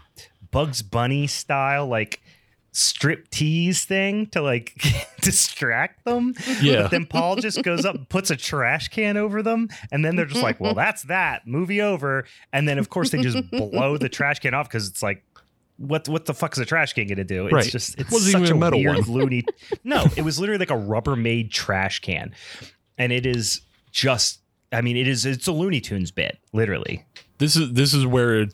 [0.53, 2.21] Bugs Bunny style like
[2.71, 4.73] strip tease thing to like
[5.21, 6.33] distract them.
[6.61, 6.83] Yeah.
[6.83, 9.69] But then Paul just goes up and puts a trash can over them.
[9.91, 11.45] And then they're just like, well, that's that.
[11.45, 12.25] Movie over.
[12.51, 15.23] And then, of course, they just blow the trash can off because it's like,
[15.77, 17.45] what what the fuck is a trash can gonna do?
[17.47, 17.65] It's Right.
[17.69, 19.07] just it's Wasn't such a a metal weird one.
[19.17, 19.43] loony.
[19.83, 22.33] No, it was literally like a Rubbermaid trash can,
[22.97, 24.39] and it is just.
[24.71, 25.25] I mean, it is.
[25.25, 27.05] It's a Looney Tunes bit, literally.
[27.39, 28.53] This is this is where it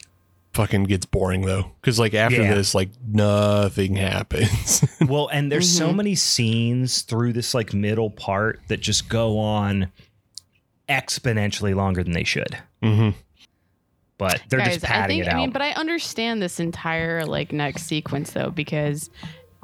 [0.59, 2.53] fucking gets boring though, because like after Yeah.
[2.55, 4.83] this, like nothing happens.
[5.07, 5.95] Well, and there's so Mhm.
[5.95, 9.89] many scenes through this like middle part that just go on
[10.89, 12.57] exponentially longer than they should.
[12.83, 13.09] hmm
[14.17, 15.35] But they're Guys, just padding I think, it out.
[15.35, 19.09] I mean, but I understand this entire like next sequence though because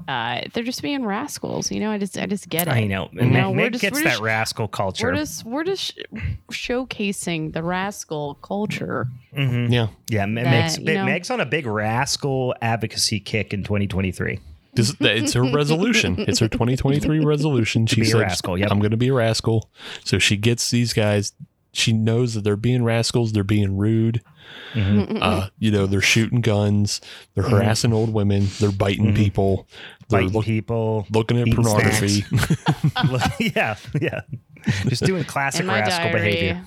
[0.07, 1.71] uh, they're just being rascals.
[1.71, 2.71] You know, I just I just get it.
[2.71, 3.09] I know.
[3.13, 5.07] You know, Meg, we're just- gets we're that just- rascal culture.
[5.07, 5.97] We're just we're just sh-
[6.51, 9.07] showcasing the rascal culture.
[9.37, 9.71] Mhm.
[9.71, 9.87] Yeah.
[10.09, 14.39] Yeah, Me- that, Meg's, you know- Meg's on a big rascal advocacy kick in 2023.
[14.73, 16.15] This, it's her resolution.
[16.27, 17.85] It's her 2023 resolution.
[17.87, 18.71] She be a rascal, yep.
[18.71, 19.69] "I'm going to be a rascal."
[20.03, 21.31] So she gets these guys.
[21.75, 23.33] She knows that they're being rascals.
[23.33, 24.21] They're being rude.
[24.73, 25.17] Mhm.
[25.21, 27.01] Uh, you know, they're shooting guns.
[27.33, 27.49] They're Mhm.
[27.51, 28.47] harassing old women.
[28.59, 29.15] They're biting Mhm.
[29.15, 29.67] people.
[30.09, 31.05] They're Biting look- people.
[31.11, 32.23] looking at pornography.
[33.55, 34.21] yeah, yeah.
[34.87, 36.61] Just doing classic In rascal diary, behavior.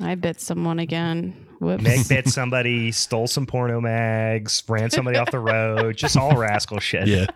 [0.00, 1.34] I bit someone again.
[1.60, 1.82] Whoops.
[1.82, 5.96] Meg bit somebody, stole some porno mags, ran somebody off the road.
[5.96, 7.08] Just all rascal shit.
[7.08, 7.26] yeah,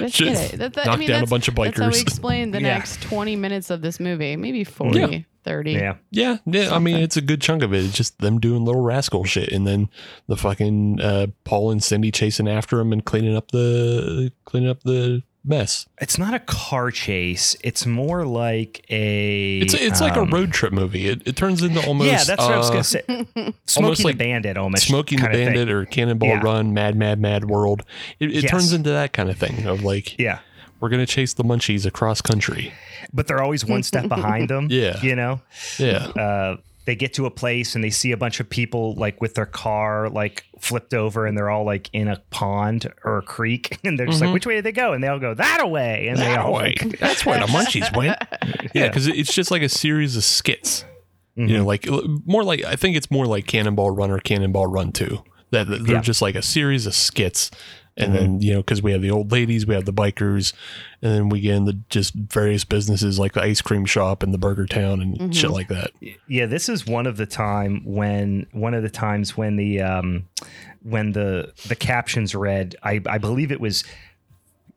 [0.00, 0.58] Let's Just get it.
[0.58, 2.02] That- that- I knock mean, down a bunch of That's how we bikers.
[2.02, 2.74] explain the Yeah.
[2.74, 4.36] next 20 minutes of this movie.
[4.36, 5.18] Maybe 40, Yeah.
[5.44, 5.72] 30.
[5.72, 5.94] Yeah.
[6.10, 6.74] yeah, yeah.
[6.74, 7.84] I mean, it's a good chunk of it.
[7.84, 9.88] It's just them doing little rascal shit, and then
[10.26, 14.82] the fucking uh, Paul and Cindy chasing after them and cleaning up the cleaning up
[14.84, 15.86] the mess.
[16.00, 17.56] It's not a car chase.
[17.64, 19.58] It's more like a.
[19.58, 21.08] It's it's like a um, road trip movie.
[21.08, 23.02] It, it turns into almost Yeah, that's what I was uh, gonna say.
[23.66, 24.86] Smoking like the Bandit, almost.
[24.86, 25.46] Smoking the kinda thing.
[25.46, 26.40] Bandit or Cannonball Yeah.
[26.42, 27.82] Run, Mad Mad Mad World.
[28.20, 28.50] It, it Yes.
[28.50, 30.40] turns into that kind of thing of like Yeah,
[30.80, 32.72] we're gonna chase the munchies across country.
[33.12, 34.68] but they're always one step behind them.
[34.70, 35.00] Yeah.
[35.02, 35.40] you know.
[35.78, 36.56] Yeah, Uh,
[36.88, 39.44] they get to a place and they see a bunch of people like with their
[39.44, 43.98] car like flipped over and they're all like in a pond or a creek and
[43.98, 44.94] they're just like, which way did they go?
[44.94, 46.74] And they all go that away, and they that all way.
[46.80, 48.16] like, That's where the munchies went.
[48.74, 48.88] Yeah, Yeah.
[48.88, 50.84] because it's just like a series of skits.
[51.36, 51.48] Mhm.
[51.50, 51.86] You know, like
[52.26, 55.22] more like I think it's more like Cannonball Run or Cannonball Run Two.
[55.50, 56.00] That that they're Yeah.
[56.02, 57.50] just like a series of skits,
[57.98, 58.14] and Mhm.
[58.16, 60.54] then you know because we have the old ladies, we have the bikers,
[61.02, 64.38] and then we get into just various businesses like the ice cream shop and the
[64.38, 65.90] burger town and shit like that.
[66.26, 70.24] Yeah, this is one of the time when one of the times when the um
[70.82, 73.84] when the the captions read, I I believe it was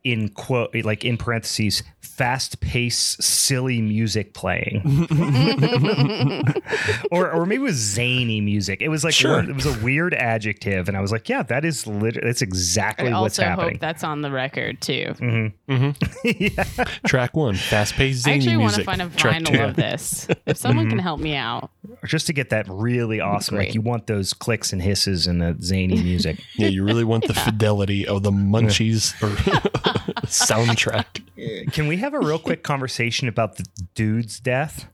[0.03, 4.81] in quote like in parentheses fast paced silly music playing
[7.11, 9.37] or or maybe it was zany music it was like Sure.
[9.37, 12.41] one- it was a weird adjective and i was like yeah that is literally that's
[12.41, 15.13] exactly I what's also happening hope that's on the record too.
[15.19, 15.53] Mhm.
[16.57, 16.63] yeah.
[17.07, 18.85] Track one, fast paced I zany actually want to music.
[18.85, 19.63] find a Track vinyl two.
[19.63, 20.27] of this.
[20.45, 21.71] If someone can help me out,
[22.05, 25.55] just to get that really awesome like you want those clicks and hisses and the
[25.61, 29.90] zany music Yeah, you really want the fidelity of the munchies or
[30.25, 31.71] soundtrack.
[31.73, 33.65] Can we have a real quick conversation about the
[33.95, 34.87] dude's death?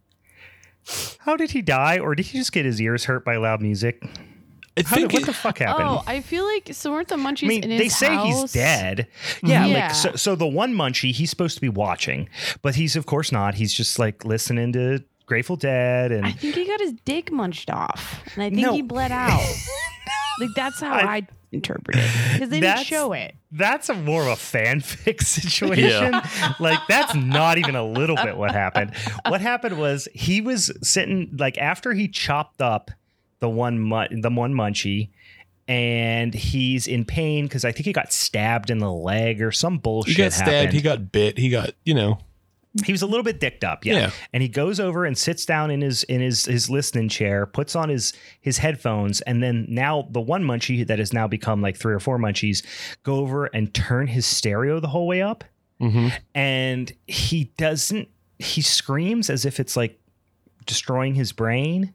[1.19, 4.01] How did he die, or did he just get his ears hurt by loud music?
[4.77, 5.87] I How think did, what the fuck happened?
[5.89, 8.51] oh, I feel like so weren't the munchies I mean, in his they say he's
[8.53, 9.07] dead.
[9.43, 9.85] Yeah, Yeah.
[9.87, 10.15] like so.
[10.15, 12.29] So the one munchie, he's supposed to be watching,
[12.61, 13.55] but he's of course not.
[13.55, 17.69] He's just like listening to Grateful Dead, and I think he got his dick munched
[17.71, 18.71] off, and I think No.
[18.73, 19.41] he bled out.
[20.39, 23.35] like that's how I- I, interpret it because they didn't show it.
[23.51, 26.13] that's a more of a fanfic situation.
[26.59, 28.91] like that's not even a little bit what happened.
[29.27, 32.91] What happened was he was sitting like after he chopped up
[33.39, 35.09] the one mun- the one munchie
[35.67, 39.77] and he's in pain because I think he got stabbed in the leg or some
[39.77, 40.15] bullshit.
[40.15, 40.49] He got stabbed.
[40.51, 40.73] happened.
[40.73, 41.37] He got bit.
[41.37, 42.19] He got you know.
[42.85, 43.93] He was a little bit dicked up, yeah.
[43.93, 44.11] Yeah.
[44.33, 47.75] And he goes over and sits down in his in his his listening chair, puts
[47.75, 51.77] on his his headphones, and then now the one munchie that has now become like
[51.77, 52.63] three or four munchies
[53.03, 55.43] go over and turn his stereo the whole way up,
[55.79, 58.07] hmm and he doesn't.
[58.39, 59.99] He screams as if it's like
[60.65, 61.93] destroying his brain,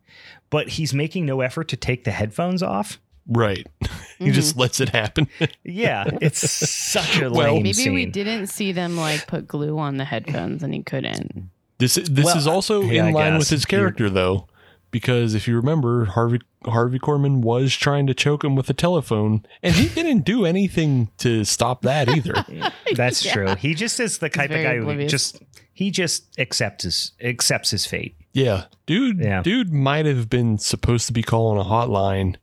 [0.51, 2.99] but he's making no effort to take the headphones off.
[3.27, 3.67] Right.
[4.19, 4.61] he just mm-hmm.
[4.61, 5.29] lets it happen.
[5.65, 7.95] Yeah, it's such a Well- lame Maybe scene.
[7.95, 11.51] we didn't see them like put glue on the headphones, and he couldn't.
[11.79, 14.47] This this Well, is also yeah, I in line with his character though,
[14.91, 19.45] because if you remember, Harvey Harvey Korman was trying to choke him with a telephone,
[19.63, 22.45] and he didn't do anything to stop that either.
[22.95, 23.55] That's true.
[23.57, 25.43] He just is the type of very guy who just
[25.73, 28.15] he just accepts his accepts his fate.
[28.33, 29.43] yeah, dude, Yeah.
[29.43, 32.37] dude might have been supposed to be calling a hotline,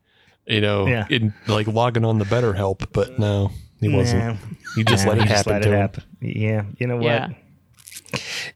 [0.50, 1.06] you know, Yeah.
[1.10, 4.24] in like logging on the Better Help, but no, he wasn't.
[4.24, 4.36] Nah.
[4.76, 5.80] He just Nah, let it he happen let to it him.
[5.80, 6.04] happen.
[6.22, 7.28] Yeah, you know what, Yeah.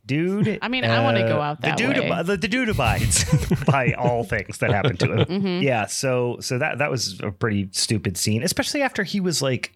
[0.06, 0.60] dude?
[0.62, 2.10] I mean, I wanna go uh, out that the dude, way.
[2.10, 3.24] ab- the, the dude abides
[3.66, 5.26] by all things that happen to him.
[5.44, 5.62] Mhm.
[5.64, 9.76] Yeah, so so that that was a pretty stupid scene, especially after he was like,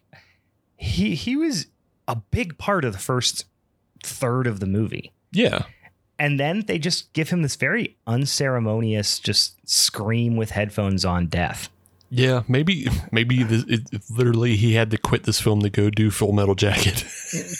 [0.76, 1.66] he he was
[2.06, 3.44] a big part of the first
[4.02, 5.12] third of the movie.
[5.32, 5.64] Yeah,
[6.18, 11.68] And then they just give him this very unceremonious, just scream with headphones on death.
[12.10, 12.42] Yeah.
[12.48, 16.10] Maybe maybe this, it, it- literally he had to quit this film to go do
[16.10, 17.04] Full Metal Jacket.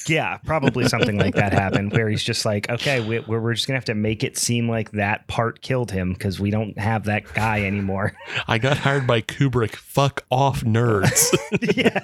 [0.06, 3.66] Yeah, probably something like that happened where he's just like, okay, we, we're, we're just
[3.66, 6.78] going to have to make it seem like that part killed him because we don't
[6.78, 8.14] have that guy anymore.
[8.48, 9.76] I got hired by Kubrick.
[9.76, 11.36] Fuck off, nerds.
[11.76, 12.00] yeah.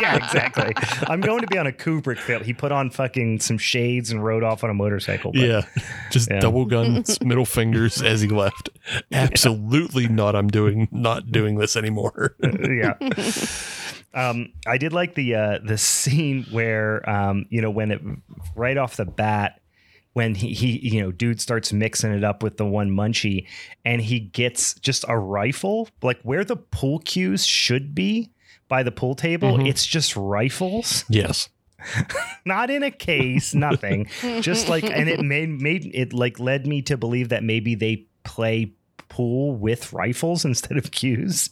[0.00, 0.72] yeah, exactly.
[1.06, 2.44] I'm going to be on a Kubrick film.
[2.44, 5.32] He put on fucking some shades and rode off on a motorcycle.
[5.32, 5.62] but- yeah,
[6.10, 6.40] just Yeah.
[6.40, 8.70] double guns, middle fingers as he left.
[9.12, 10.34] Absolutely not.
[10.34, 12.34] I'm doing not doing this anymore.
[12.42, 12.94] yeah.
[14.12, 18.00] Um, I did like the uh, the scene where um, you know when it
[18.56, 19.60] right off the bat
[20.14, 23.46] when he, he you know dude starts mixing it up with the one munchie
[23.84, 28.32] and he gets just a rifle like where the pool cues should be
[28.66, 29.68] by the pool table Mhm.
[29.68, 31.48] it's just rifles Yes.
[32.44, 34.06] not in a case nothing
[34.40, 38.04] just like and it made made it like led me to believe that maybe they
[38.24, 38.72] play
[39.10, 41.50] pool with rifles instead of cues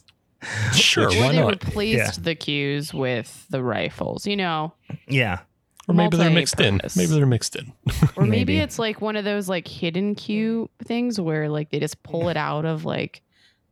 [0.73, 1.07] Sure.
[1.07, 1.51] or Why they not?
[1.51, 2.23] replaced Yeah.
[2.23, 4.73] the cues with the rifles, you know.
[5.07, 5.39] yeah
[5.87, 6.79] Or maybe they're mixed in.
[6.95, 7.73] Maybe they're mixed in.
[8.15, 8.29] Or maybe.
[8.29, 8.57] Maybe.
[8.59, 12.37] it's like one of those like hidden cue things where like they just pull it
[12.37, 13.21] out of like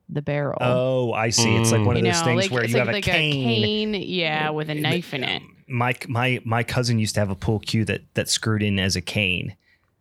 [0.09, 0.57] the barrel.
[0.61, 2.79] oh i see it's like one of you those know, things like where it's you
[2.79, 5.41] like, have a like cane, yeah, with a knife in it.
[5.67, 8.95] my my my cousin used to have a pool cue that that screwed in as
[8.95, 9.55] a cane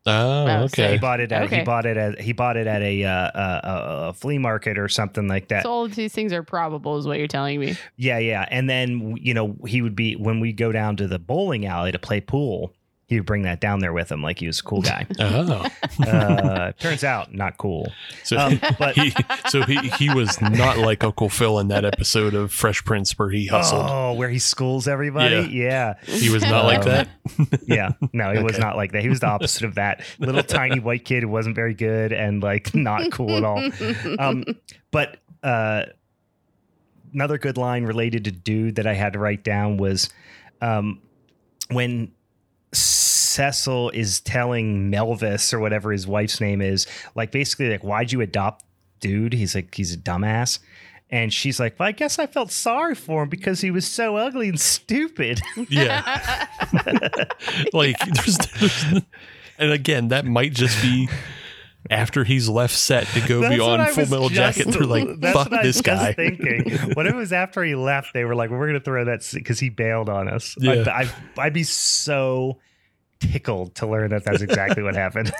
[0.06, 0.92] Oh, okay.
[0.92, 3.60] he bought it at he bought it at he bought it at a uh, uh,
[3.64, 6.96] uh, a flea market or something like that So all of these things are probable,
[6.96, 7.76] is what you're telling me.
[7.96, 8.46] Yeah, yeah.
[8.50, 11.90] And then, you know, he would be, when we go down to the bowling alley
[11.92, 12.72] to play pool,
[13.08, 15.06] he would bring that down there with him like he was a cool guy.
[15.20, 15.64] Oh,
[16.04, 17.92] uh, turns out, not cool.
[18.24, 19.12] so Um, but, he
[19.48, 23.30] so he he was not like Uncle Phil in that episode of Fresh Prince where
[23.30, 23.86] he hustled.
[23.88, 25.48] oh, where he schools everybody?
[25.52, 25.94] Yeah.
[26.04, 27.08] He was not like Um, that.
[27.66, 27.90] Yeah.
[28.12, 29.02] No, he was not like that.
[29.02, 30.02] He was the opposite of that.
[30.18, 33.70] Little tiny white kid who wasn't very good and like not cool at all.
[34.18, 34.44] Um,
[34.90, 35.84] but uh,
[37.14, 40.10] another good line related to dude that I had to write down was
[40.60, 41.00] um,
[41.70, 42.12] when
[42.72, 48.20] Cecil is telling Melvis or whatever his wife's name is, like basically like, why'd you
[48.20, 48.64] adopt
[49.00, 49.32] dude?
[49.32, 50.58] He's like, he's a dumbass.
[51.08, 54.16] And she's like, well, I guess I felt sorry for him because he was so
[54.16, 55.40] ugly and stupid.
[55.68, 56.48] Yeah,
[57.72, 58.84] like there's, there's
[59.58, 61.08] and again that might just be
[61.90, 64.72] after he's left set to go beyond Full Metal just- Jacket.
[64.72, 66.12] They're like, that's fuck what I this guy.
[66.12, 69.28] Thinking when it was after he left, they were like, "We're going to throw that
[69.32, 70.72] because he bailed on us." Yeah.
[70.72, 72.58] I'd, I'd, I'd be so
[73.18, 75.32] tickled to learn that that's exactly what happened.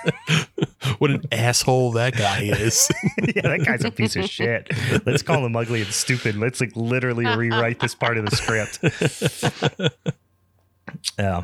[0.99, 2.88] what an asshole that guy is.
[3.34, 4.72] yeah, that guy's a piece of shit.
[5.05, 6.36] Let's call him ugly and stupid.
[6.36, 9.92] Let's like literally rewrite this part of the script.
[11.18, 11.42] Yeah.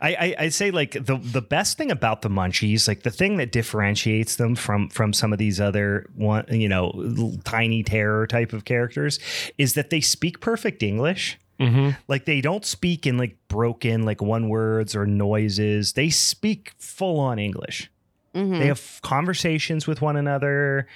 [0.00, 3.36] I, I I say like the the best thing about the munchies, like the thing
[3.36, 8.52] that differentiates them from from some of these other one, you know, tiny terror type
[8.52, 9.18] of characters,
[9.58, 11.38] is that they speak perfect English.
[11.60, 15.92] hmm Like they don't speak in like broken like one words or noises.
[15.92, 17.90] They speak full on English.
[18.34, 18.58] Mhm.
[18.58, 20.86] They have conversations with one another.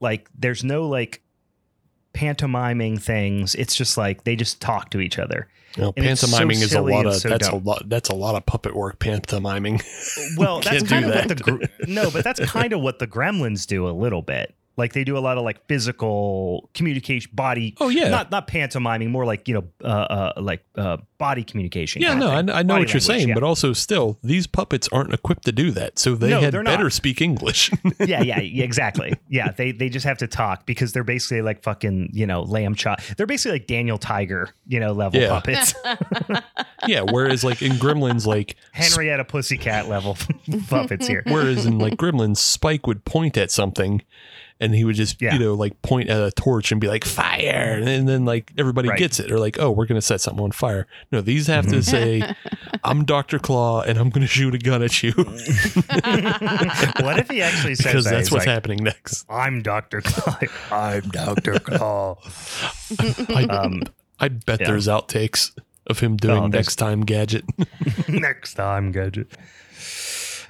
[0.00, 1.22] Like there's no like
[2.12, 3.54] pantomiming things.
[3.54, 5.48] It's just like they just talk to each other.
[5.76, 7.62] You know, it's so pantomiming is a lot of so that's dumb.
[7.62, 9.00] a lot that's a lot of puppet work.
[9.00, 9.82] Pantomiming.
[10.36, 13.88] Well, that's kind of what the no, but that's kind of what the Gremlins do
[13.88, 14.54] a little bit.
[14.76, 17.74] Like they do a lot of like physical communication, body.
[17.80, 22.02] Oh yeah, Not not pantomiming, more like you know, uh, uh like uh, body communication.
[22.02, 22.14] yeah.
[22.14, 22.36] No, of I.
[22.36, 23.34] I know Body what you're language, saying, yeah.
[23.34, 26.82] but also still, these puppets aren't equipped to do that, so they No, had better
[26.84, 26.92] not.
[26.92, 27.70] speak English.
[28.00, 29.14] yeah, yeah, yeah, exactly.
[29.28, 32.74] Yeah, they they just have to talk because they're basically like fucking you know lamb
[32.74, 33.00] chop.
[33.16, 35.28] They're basically like Daniel Tiger, you know, level Yeah.
[35.30, 35.74] puppets,
[36.86, 37.00] yeah.
[37.02, 40.16] Whereas like in Gremlins, like Henrietta Pussycat level
[40.68, 41.22] puppets here.
[41.26, 44.02] Whereas in like Gremlins, Spike would point at something
[44.64, 45.34] and he would just, Yeah.
[45.34, 47.78] you know, like point at a torch and be like, fire.
[47.82, 48.98] And then like everybody Right.
[48.98, 49.30] gets it.
[49.30, 50.86] Or like, oh, we're going to set something on fire.
[51.12, 52.22] No, these have to say,
[52.84, 53.38] I'm Dr.
[53.38, 55.26] Claw and I'm going to shoot a gun at you what
[57.18, 58.10] if he actually says because that?
[58.10, 59.26] that's He's what's like, happening next.
[59.28, 60.38] I'm Doctor Claw.
[60.72, 62.16] I'm Doctor Claw.
[63.28, 63.82] I, Um,
[64.20, 64.68] I bet yeah.
[64.68, 65.50] there's outtakes
[65.86, 67.44] of him doing Oh, next time gadget.
[68.08, 69.26] next time gadget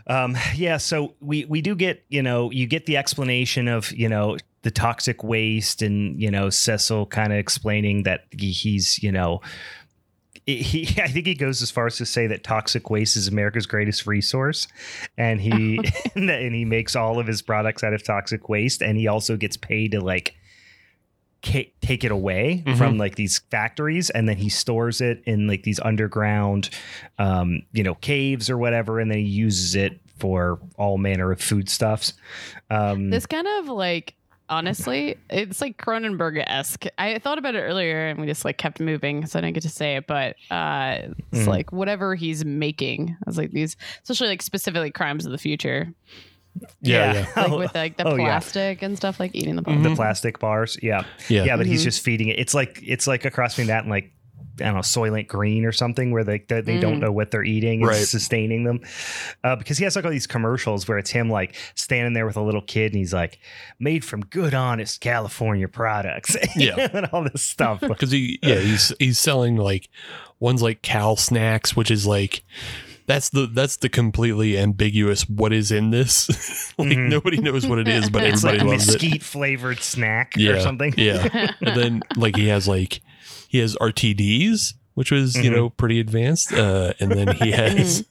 [0.06, 4.08] um yeah so we we do get you know you get the explanation of you
[4.08, 9.12] know the toxic waste and you know cecil kind of explaining that he, he's you
[9.12, 9.40] know
[10.46, 13.66] he, I think he goes as far as to say that toxic waste is America's
[13.66, 14.68] greatest resource,
[15.16, 15.80] and he
[16.14, 19.56] and he makes all of his products out of toxic waste, and he also gets
[19.56, 20.34] paid to like
[21.44, 22.76] take it away Mhm.
[22.78, 26.70] from like these factories and then he stores it in like these underground
[27.18, 31.40] um you know caves or whatever and then he uses it for all manner of
[31.40, 32.14] foodstuffs
[32.70, 34.14] um This kind of like
[34.50, 36.84] honestly, it's like Cronenberg esque.
[36.98, 39.62] I thought about it earlier and we just like kept moving, so I didn't get
[39.62, 40.06] to say it.
[40.06, 40.98] But uh,
[41.32, 41.46] it's Mhm.
[41.46, 43.10] like whatever he's making.
[43.10, 45.94] I was like these, especially like specifically crimes of the future,
[46.80, 47.42] Yeah, yeah.
[47.48, 48.24] like with like the Oh, yeah.
[48.24, 49.62] plastic and stuff, like eating the.
[49.62, 49.82] Mhm.
[49.82, 51.44] the plastic bars yeah Yeah.
[51.44, 51.84] yeah but he's Mhm.
[51.84, 54.10] just feeding it it's like it's like a cross between that and like
[54.60, 57.00] I don't know Soylent Green or something where they they, they don't Mm.
[57.00, 57.96] know what they're eating and Right.
[57.96, 58.82] sustaining them.
[59.42, 62.36] Uh, because he has like all these commercials where it's him like standing there with
[62.36, 63.40] a little kid and he's like
[63.80, 66.36] made from good honest California products.
[66.56, 66.88] Yeah.
[66.92, 67.80] and all this stuff.
[67.88, 69.88] because he yeah he's he's selling like
[70.38, 72.44] one's like Cal snacks, which is like
[73.06, 76.72] that's the that's the completely ambiguous what is in this.
[76.78, 77.08] like Mhm.
[77.10, 79.02] nobody knows what it is, but it's everybody a loves it.
[79.02, 80.94] mesquite flavored snack Yeah, or something.
[80.96, 81.52] yeah.
[81.60, 83.00] And then like he has like
[83.48, 85.54] he has RTDs, which was you Mhm.
[85.54, 88.04] know pretty advanced, uh, and then he has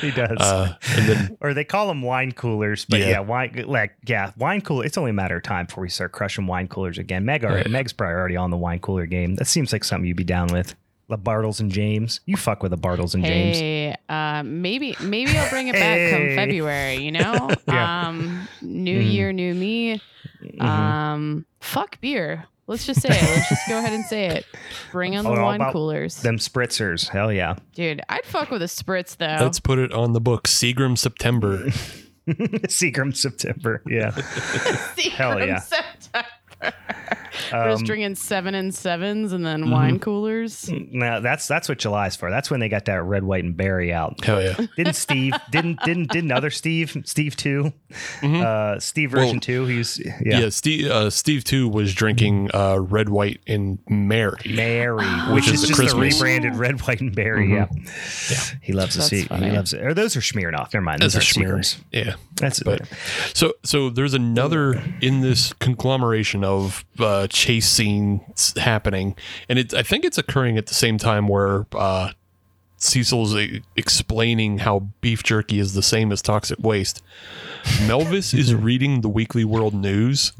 [0.00, 0.38] he does.
[0.40, 3.08] uh, and then or they call them wine coolers, but Yeah.
[3.08, 4.84] yeah, wine like yeah, wine cooler.
[4.86, 7.24] It's only a matter of time before we start crushing wine coolers again.
[7.24, 7.70] Meg, already, Right.
[7.70, 9.34] Meg's probably already on the wine cooler game.
[9.34, 10.74] That seems like something you'd be down with.
[11.12, 13.58] The Bartles and James, you fuck with the Bartles and James.
[13.58, 16.96] Hey, uh, maybe maybe I'll bring it back come February.
[17.04, 18.08] You know, Yeah.
[18.08, 19.12] um, new Mhm.
[19.12, 20.00] year, new me.
[20.42, 20.62] Mhm.
[20.62, 22.44] Um, fuck beer.
[22.66, 23.20] Let's just say it.
[23.22, 24.46] Let's just go ahead and say it.
[24.92, 27.56] Bring on the Oh, all wine coolers, Them spritzers, hell yeah.
[27.74, 28.00] dude.
[28.08, 29.44] I'd fuck with a spritz though.
[29.44, 30.44] let's put it on the book.
[30.48, 31.66] Seagram September.
[32.28, 34.12] Seagram September, yeah.
[35.12, 35.58] hell yeah.
[35.58, 36.28] September.
[37.52, 39.70] We're just Um, drinking seven and sevens and then Mhm.
[39.72, 40.70] wine coolers.
[40.72, 42.30] no, that's that's what July's for.
[42.30, 44.24] That's when they got that red, white, and berry out.
[44.24, 44.56] Hell yeah.
[44.76, 45.34] Didn't Steve?
[45.50, 46.96] didn't didn't didn't other Steve?
[47.04, 47.72] Steve 2
[48.20, 48.42] Mhm.
[48.42, 49.66] Uh, Steve Well, version two.
[49.66, 50.48] He's Yeah, yeah.
[50.50, 54.38] Steve uh, Steve too was drinking uh, red, white, and Mary.
[54.46, 57.48] Mary, Which which is is the just a rebranded red, white, and berry.
[57.48, 57.68] Mhm.
[58.30, 58.36] Yeah.
[58.60, 59.22] he loves to That's see.
[59.22, 59.82] He loves it.
[59.82, 60.72] Or those are Smirnoff.
[60.72, 61.00] Never mind.
[61.02, 61.62] Those That's are a
[61.92, 62.14] Yeah.
[62.36, 62.82] That's But-
[63.34, 69.16] So so there's another in this conglomeration of uh, chase scenes happening,
[69.48, 72.10] and it I think it's occurring at the same time where uh,
[72.76, 77.02] Cecil's e- explaining how beef jerky is the same as toxic waste.
[77.86, 80.32] Melvis is reading the Weekly World News,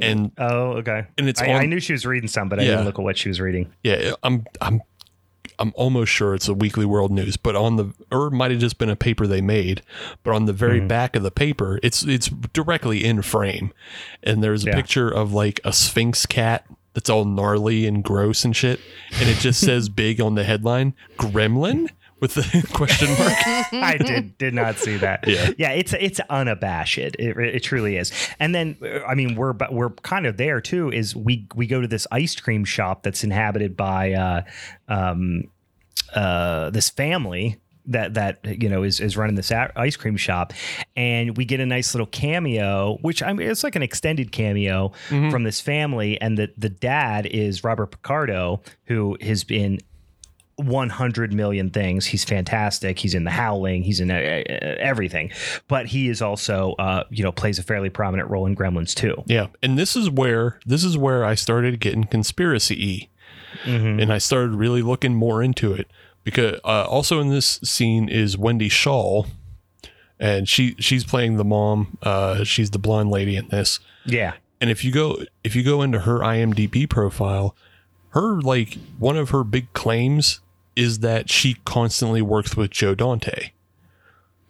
[0.00, 1.06] and oh, okay.
[1.18, 2.70] and it's I, on, I knew she was reading some, but I Yeah.
[2.70, 3.72] didn't look at what she was reading.
[3.84, 4.80] Yeah, I'm I'm
[5.58, 8.78] I'm almost sure it's a Weekly World News, but on the or might have just
[8.78, 9.82] been a paper they made,
[10.22, 10.88] but on the very Mhm.
[10.88, 13.72] back of the paper, it's it's directly in frame,
[14.22, 14.74] and there's a Yeah.
[14.76, 18.80] picture of like a Sphinx cat that's all gnarly and gross and shit,
[19.18, 21.88] and it just says big on the headline, Gremlin
[22.22, 23.32] with the question mark.
[23.84, 25.28] I did did not see that.
[25.28, 25.50] Yeah.
[25.58, 25.70] yeah.
[25.72, 26.96] It's it's unabashed.
[26.96, 28.10] It, it truly is.
[28.40, 30.90] And then uh, I mean we're but we're kind of there too.
[30.90, 34.42] Is we we go to this ice cream shop that's inhabited by uh,
[34.88, 35.44] um,
[36.14, 40.52] uh, this family that that you know is is running this a- ice cream shop,
[40.96, 44.92] and we get a nice little cameo, which I mean it's like an extended cameo
[45.08, 45.30] Mhm.
[45.32, 49.80] from this family, and the the dad is Robert Picardo, who has been
[50.56, 52.06] 100 million things.
[52.06, 52.98] He's fantastic.
[52.98, 53.82] He's in The Howling.
[53.82, 55.32] He's in uh, uh, everything.
[55.68, 59.22] But he is also, uh, you know, plays a fairly prominent role in Gremlins too.
[59.26, 63.08] Yeah, and this is where this is where I started getting conspiracy
[63.64, 63.70] y.
[63.70, 64.00] Mhm.
[64.02, 65.86] and I started really looking more into it
[66.24, 69.26] because uh, also in this scene is Wendy Schaal,
[70.18, 71.98] and she she's playing the mom.
[72.02, 73.78] Uh, she's the blonde lady in this.
[74.06, 74.34] Yeah.
[74.60, 77.54] And if you go if you go into her IMDb profile,
[78.12, 80.40] her like one of her big claims
[80.76, 83.50] is that she constantly works with Joe Dante.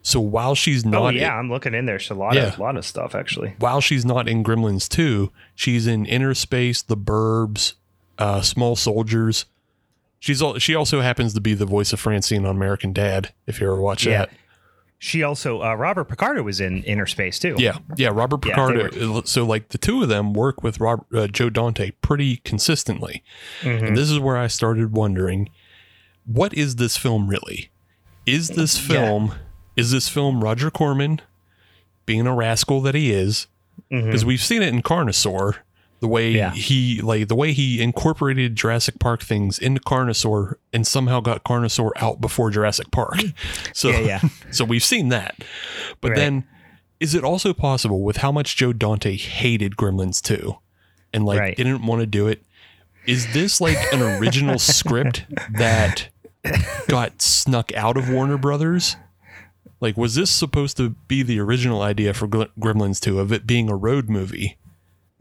[0.05, 1.99] So while she's not oh yeah, I'm looking in there.
[2.01, 2.49] So a lot Yeah.
[2.53, 3.55] of lot of stuff actually.
[3.59, 7.75] while she's not in Gremlins 2, she's in Innerspace, The Burbs,
[8.19, 9.47] uh, Small Soldiers.
[10.19, 13.33] She's she also happens to be the voice of Francine on American Dad.
[13.47, 14.19] If you ever watch Yeah.
[14.19, 14.31] that,
[15.05, 17.57] She also uh, Robert Picardo was in Innerspace too.
[17.59, 19.23] yeah, yeah, Robert Yeah, they Picardo.
[19.25, 23.25] so like the two of them work with Robert, uh, Joe Dante pretty consistently,
[23.63, 23.89] Mhm.
[23.89, 25.49] and this is where I started wondering,
[26.25, 27.71] what is this film really?
[28.27, 28.95] Is this Yeah.
[28.95, 29.35] film?
[29.75, 31.21] Is this film Roger Corman
[32.07, 33.49] being a rascal that he is?
[33.91, 35.57] Because we've seen it in Carnosaur.
[36.03, 36.51] The way Yeah.
[36.53, 41.93] he like the way he incorporated Jurassic Park things into Carnosaur and somehow got Carnosaur
[41.95, 43.19] out before Jurassic Park.
[43.73, 44.21] So Yeah, yeah.
[44.51, 45.37] so we've seen that.
[46.01, 46.17] But Right.
[46.17, 46.45] then
[46.99, 50.57] is it also possible with how much Joe Dante hated Gremlins 2
[51.13, 51.57] and like Right.
[51.57, 52.43] didn't want to do it?
[53.07, 56.09] Is this like an original script that
[56.89, 58.97] got snuck out of Warner Brothers?
[59.81, 63.69] Like, was this supposed to be the original idea for Gremlins 2 of it being
[63.71, 64.57] a road movie?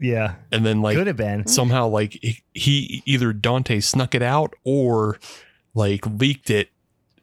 [0.02, 0.34] Yeah.
[0.50, 1.46] And then, like, Could have been.
[1.46, 5.18] somehow, like, he- he either Dante snuck it out or
[5.74, 6.68] like leaked it,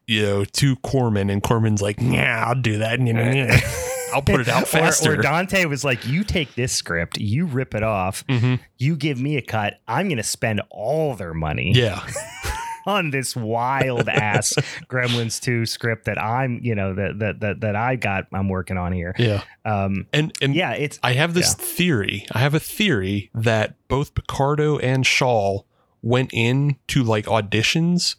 [0.08, 2.98] you know, to Corman, and Corman's like, "Yeah, I'll do that.
[3.00, 3.08] And
[4.14, 7.46] I'll put it out faster." Or, or Dante was like, "You take this script, you
[7.46, 8.60] rip it off, Mhm.
[8.80, 9.80] you give me a cut.
[9.88, 12.04] I'm going to spend all their money Yeah,
[12.86, 14.54] on this wild ass
[14.90, 18.28] Gremlins 2 script that I'm, you know, that that that that I got.
[18.34, 19.14] I'm working on here.
[19.18, 22.26] yeah, Um, and and yeah, it's I have this theory.
[22.32, 25.64] I have a theory that both Picardo and Schaal
[26.02, 28.16] went in to like auditions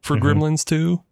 [0.00, 0.20] for Mhm.
[0.22, 1.02] Gremlins 2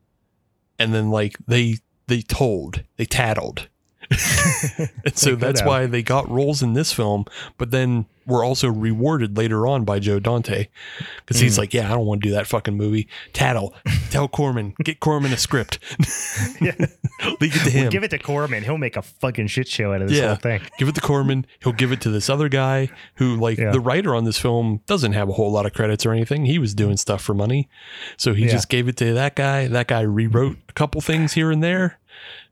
[0.78, 1.76] and then like they
[2.08, 3.68] they told, they tattled.
[5.04, 5.68] and so that's have.
[5.68, 7.24] why they got roles in this film,
[7.58, 10.66] but then were also rewarded later on by Joe Dante.
[11.24, 11.58] Because he's Mm.
[11.58, 13.06] like, Yeah, I don't want to do that fucking movie.
[13.32, 13.72] Tattle.
[14.10, 15.78] Tell Corman, get Corman a script.
[16.60, 16.72] Yeah.
[17.40, 17.88] Leave it to We'll him.
[17.90, 18.62] give it to Corman.
[18.64, 20.28] He'll make a fucking shit show out of this Yeah.
[20.28, 20.60] whole thing.
[20.78, 21.46] give it to Corman.
[21.62, 23.70] He'll give it to this other guy who, like, Yeah.
[23.70, 26.46] the writer on this film doesn't have a whole lot of credits or anything.
[26.46, 27.68] He was doing stuff for money.
[28.16, 28.52] So he Yeah.
[28.52, 29.66] just gave it to that guy.
[29.68, 31.98] That guy rewrote a couple things here and there.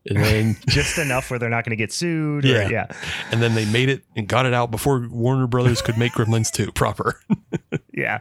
[0.07, 2.45] And then Just enough where they're not going to get sued.
[2.45, 2.69] or- Yeah.
[2.69, 2.85] yeah.
[3.31, 6.51] and then they made it and got it out before Warner Brothers could make Gremlins
[6.51, 7.19] 2 proper.
[7.97, 8.19] Yeah,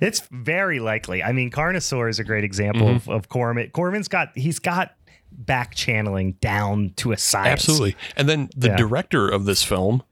[0.00, 1.20] it's very likely.
[1.20, 3.10] I mean, Carnosaur is a great example of, Mm-hmm.
[3.10, 3.68] of Corman.
[3.70, 4.94] Corman's got he's got
[5.32, 7.48] back channeling down to a science.
[7.68, 7.96] Absolutely.
[8.16, 8.76] And then the Yeah.
[8.76, 10.04] director of this film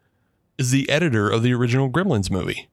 [0.58, 2.68] is the editor of the original Gremlins movie.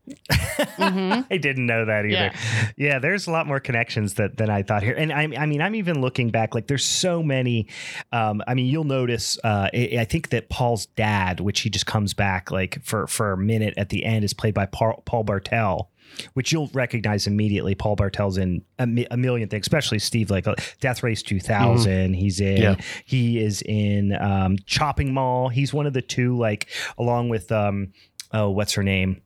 [0.75, 2.31] hmm I didn't know that either.
[2.33, 2.35] Yeah.
[2.77, 4.95] Yeah, there's a lot more connections that than I thought here.
[4.95, 6.55] And I, I mean, I'm even looking back.
[6.55, 7.67] Like, there's so many.
[8.11, 9.37] Um, I mean, you'll notice.
[9.43, 13.31] Uh, I, I think that Paul's dad, which he just comes back like for for
[13.31, 15.89] a minute at the end, is played by Paul, Paul Bartel.
[16.33, 17.75] Which you'll recognize immediately.
[17.75, 22.13] Paul Bartel's in a, mi- a million things, especially Steve, like uh, Death Race 2000.
[22.13, 22.57] He's in.
[22.61, 22.75] Yeah.
[23.05, 25.49] He is in um, Chopping Mall.
[25.49, 27.93] He's one of the two, like along with um,
[28.31, 29.21] oh, what's her name?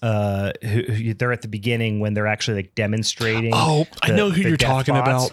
[0.00, 4.30] uh who, who- they're at the beginning when they're actually like demonstrating Oh, I know
[4.30, 5.32] who you're talking about.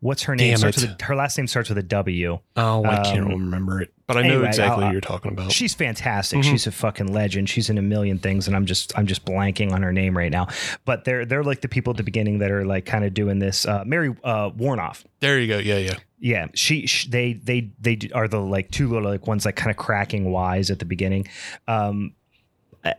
[0.00, 0.90] What's her name Damn starts it.
[0.90, 3.92] with a, her last name starts with a w Oh, I can't Um, remember it.
[4.06, 5.50] But I know anyway, exactly I'll- who you're talking about.
[5.52, 6.44] she's fantastic Mhm.
[6.44, 9.72] she's a fucking legend she's in a million things and i'm just i'm just blanking
[9.72, 10.46] on her name right now
[10.86, 13.38] but they're they're like the people at the beginning that are like kind of doing
[13.38, 15.58] this uh mary uh Woronov There you go.
[15.58, 15.94] Yeah, yeah.
[16.20, 19.70] yeah she, sh they they they are the like two little like ones like kind
[19.70, 21.28] of cracking wise at the beginning
[21.66, 22.12] um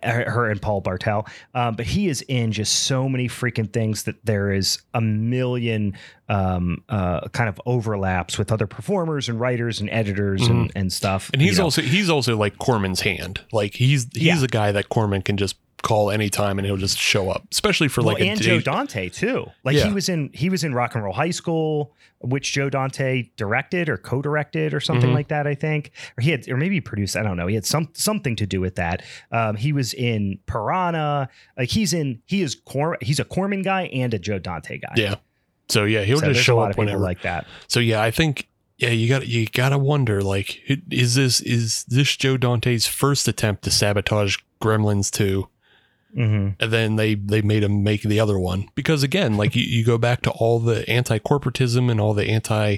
[0.03, 4.23] her and Paul Bartel, um, but he is in just so many freaking things that
[4.25, 9.89] there is a million um, uh, kind of overlaps with other performers and writers and
[9.89, 11.25] editors and, and stuff.
[11.25, 11.33] Mm-hmm.
[11.33, 11.63] And he's you know.
[11.65, 13.41] also he's also like Corman's hand.
[13.51, 14.43] Like he's he's Yeah.
[14.43, 17.47] a guy that Corman can just call anytime and he'll just show up.
[17.51, 19.47] Especially for well, like a and day- Joe Dante too.
[19.63, 19.87] Like Yeah.
[19.87, 23.87] he was in he was in Rock and Roll High School, which Joe Dante directed
[23.89, 25.13] or co-directed or something Mhm.
[25.15, 25.47] like that.
[25.47, 27.15] I think, or he had, or maybe produced.
[27.15, 27.47] I don't know.
[27.47, 29.03] He had some something to do with that.
[29.31, 31.29] Um, he was in Piranha.
[31.57, 32.19] Like he's in.
[32.25, 34.93] He is Cor- He's a Corman guy and a Joe Dante guy.
[34.95, 35.15] Yeah.
[35.69, 36.99] So yeah, he'll So just show up whenever.
[36.99, 37.45] like that.
[37.67, 38.47] so yeah, I think
[38.79, 43.27] yeah, you got you got to wonder like is this is this Joe Dante's first
[43.27, 45.47] attempt to sabotage Gremlins 2
[46.13, 49.63] hmm and then they they made him make the other one because again like you,
[49.63, 52.77] you go back to all the anti-corporatism and all the anti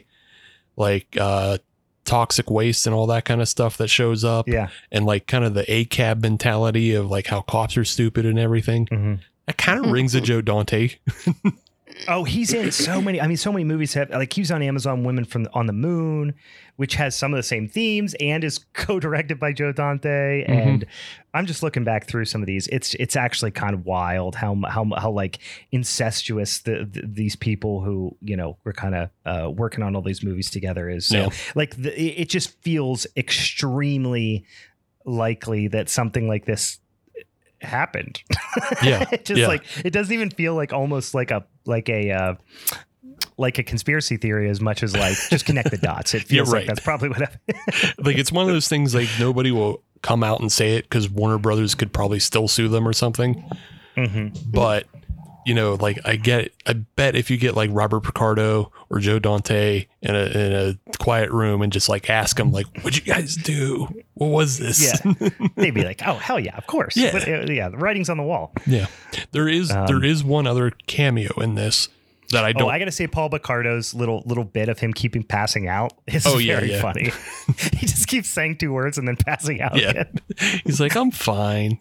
[0.76, 1.58] like uh
[2.04, 4.70] toxic waste and all that kind of stuff that shows up Yeah.
[4.92, 8.88] and like kind of the ACAB mentality of like how cops are stupid and everything.
[8.88, 9.16] hmm
[9.46, 10.96] That kind of rings a Joe Dante.
[12.08, 13.22] Oh, he's in so many.
[13.22, 15.74] I mean, so many movies have like he was on Amazon Women from on the
[15.74, 16.34] Moon,
[16.78, 20.44] which has some of the same themes and is co-directed by Joe Dante.
[20.44, 20.52] Mm-hmm.
[20.52, 20.86] And
[21.34, 22.68] I'm just looking back through some of these.
[22.68, 25.40] It's it's actually kind of wild how how how like
[25.72, 30.02] incestuous the, the these people who you know were kind of uh, working on all
[30.02, 31.06] these movies together is.
[31.08, 31.30] So Yeah.
[31.56, 34.46] like the, it it just feels extremely
[35.06, 36.80] likely that something like this
[37.62, 38.22] happened.
[38.84, 39.48] Yeah, it just yeah.
[39.48, 42.36] like it doesn't even feel like almost like a like a uh,
[43.38, 46.14] like a conspiracy theory as much as like just connect the dots.
[46.14, 46.68] It Yeah, feels like right.
[46.68, 47.94] that's probably what happened.
[48.06, 51.10] like it's one of those things like nobody will come out and say it because
[51.10, 53.44] Warner Brothers could probably still sue them or something.
[53.98, 54.38] Mhm.
[54.52, 54.88] But
[55.46, 59.20] you know, like I get, I bet if you get like Robert Picardo or Joe
[59.20, 63.14] Dante in a in a quiet room and just like ask them like, "What'd you
[63.14, 63.88] guys do?
[64.14, 67.12] What was this?" Yeah, they'd be like, "Oh hell yeah, of course." Yeah.
[67.12, 67.70] But, uh, yeah.
[67.70, 68.54] The writing's on the wall.
[68.68, 68.88] yeah.
[69.32, 71.90] There is Um, there is one other cameo in this
[72.32, 72.70] that I Oh, don't.
[72.72, 76.26] I got to say, Paul Picardo's little little bit of him keeping passing out is
[76.26, 76.82] Oh, yeah, very yeah.
[76.82, 77.12] funny.
[77.78, 80.20] he just keeps saying two words and then passing out yeah, again,
[80.66, 81.78] he's like, "I'm fine."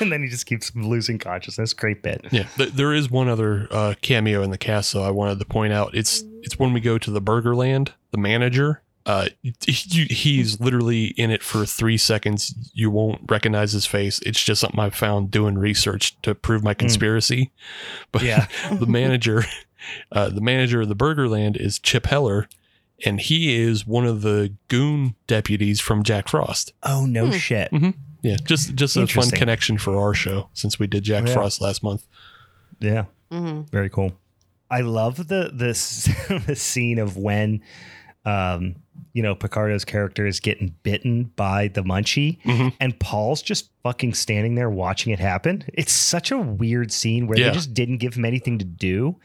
[0.00, 1.72] and then he just keeps losing consciousness.
[1.74, 2.24] Great bit.
[2.30, 5.02] Yeah, th- there is one other uh, cameo in the cast, though.
[5.02, 5.94] I wanted to point out.
[5.94, 7.90] It's it's when we go to the Burgerland.
[8.12, 12.52] The manager, uh, he, he's literally in it for three seconds.
[12.74, 14.18] You won't recognize his face.
[14.26, 17.52] It's just something I found doing research to prove my conspiracy.
[18.12, 18.46] But Yeah.
[18.80, 19.44] the manager,
[20.12, 22.48] uh, the manager of the Burgerland is Chip Heller,
[23.04, 26.72] and he is one of the goon deputies from Jack Frost.
[26.82, 27.32] Oh no Hmm.
[27.32, 27.70] shit.
[28.22, 31.34] Yeah, just just a fun connection for our show since we did Jack Yeah.
[31.34, 32.06] Frost last month.
[32.80, 33.04] Yeah.
[33.30, 34.12] hmm Very cool.
[34.68, 36.08] I love the this
[36.46, 37.62] the scene of when
[38.24, 38.74] um,
[39.12, 42.72] you know, Picardo's character is getting bitten by the munchie, Mhm.
[42.80, 45.64] and Paul's just fucking standing there watching it happen.
[45.74, 47.48] It's such a weird scene where Yeah.
[47.48, 49.16] they just didn't give him anything to do,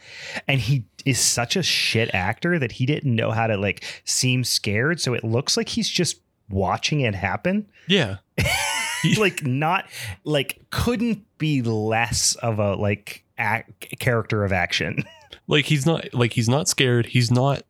[0.48, 4.43] and he is such a shit actor that he didn't know how to like seem
[4.43, 4.99] scared.
[5.02, 6.19] So it looks like he's just
[6.49, 7.65] watching it happen.
[7.88, 8.18] Yeah.
[9.18, 9.85] like not
[10.23, 15.03] like couldn't be less of a like act, character of action.
[15.48, 17.07] Like he's not like he's not scared.
[17.07, 17.64] He's not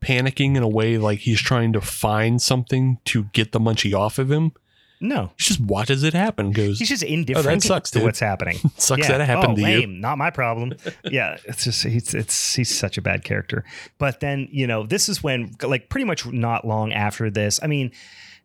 [0.00, 4.18] panicking in a way like he's trying to find something to get the munchie off
[4.18, 4.52] of him.
[5.00, 6.52] No, He just watches it happen.
[6.52, 8.06] Goes he's just oh, indifferent sucks, to dude.
[8.06, 8.58] what's happening.
[8.78, 9.86] sucks that it happened oh, to you.
[9.86, 10.72] Not my problem.
[11.04, 13.64] yeah, it's just he's it's he's such a bad character.
[13.98, 17.60] But then you know this is when like pretty much not long after this.
[17.62, 17.92] I mean.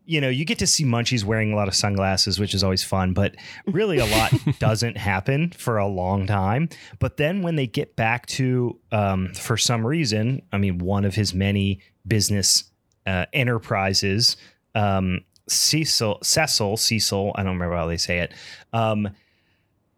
[0.06, 2.84] You know, you get to see Munchies wearing a lot of sunglasses, which is always
[2.84, 6.70] fun, but really a lot doesn't happen for a long time.
[7.00, 11.16] But then when they get back to, um, for some reason, I mean, one of
[11.16, 12.66] his many business
[13.06, 14.38] uh, enterprises,
[14.76, 18.34] um, Cecil, Cecil, Cecil, I don't remember how they say it,
[18.74, 19.10] um,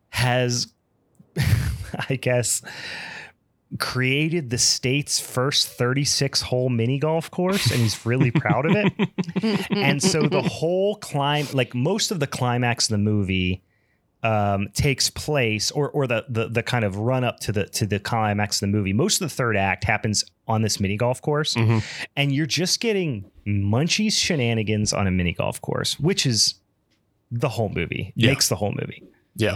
[0.10, 0.68] has,
[2.10, 2.62] I guess,
[3.80, 9.68] created the state's first 36 hole mini golf course, and he's really proud of it.
[9.72, 13.64] and so the whole climb, like most of the climax of the movie,
[14.22, 17.86] um, takes place, or or the, the the kind of run up to the to
[17.86, 18.94] the climax of the movie.
[18.94, 21.84] Most of the third act happens on this mini golf course, Mhm.
[22.16, 26.56] and you're just getting Munchie's shenanigans on a mini golf course, which is
[27.32, 28.14] the whole movie.
[28.16, 28.30] Yeah.
[28.30, 29.04] Makes the whole movie.
[29.36, 29.56] Yeah.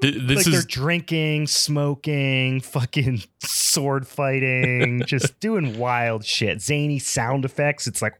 [0.00, 6.62] Th- This like they're is drinking, smoking, fucking sword fighting, just doing wild shit.
[6.62, 7.86] Zany sound effects.
[7.86, 8.14] It's like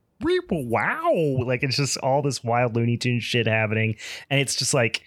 [0.51, 1.13] wow,
[1.45, 3.97] like it's just all this wild Looney Tune shit happening,
[4.29, 5.03] and it's just like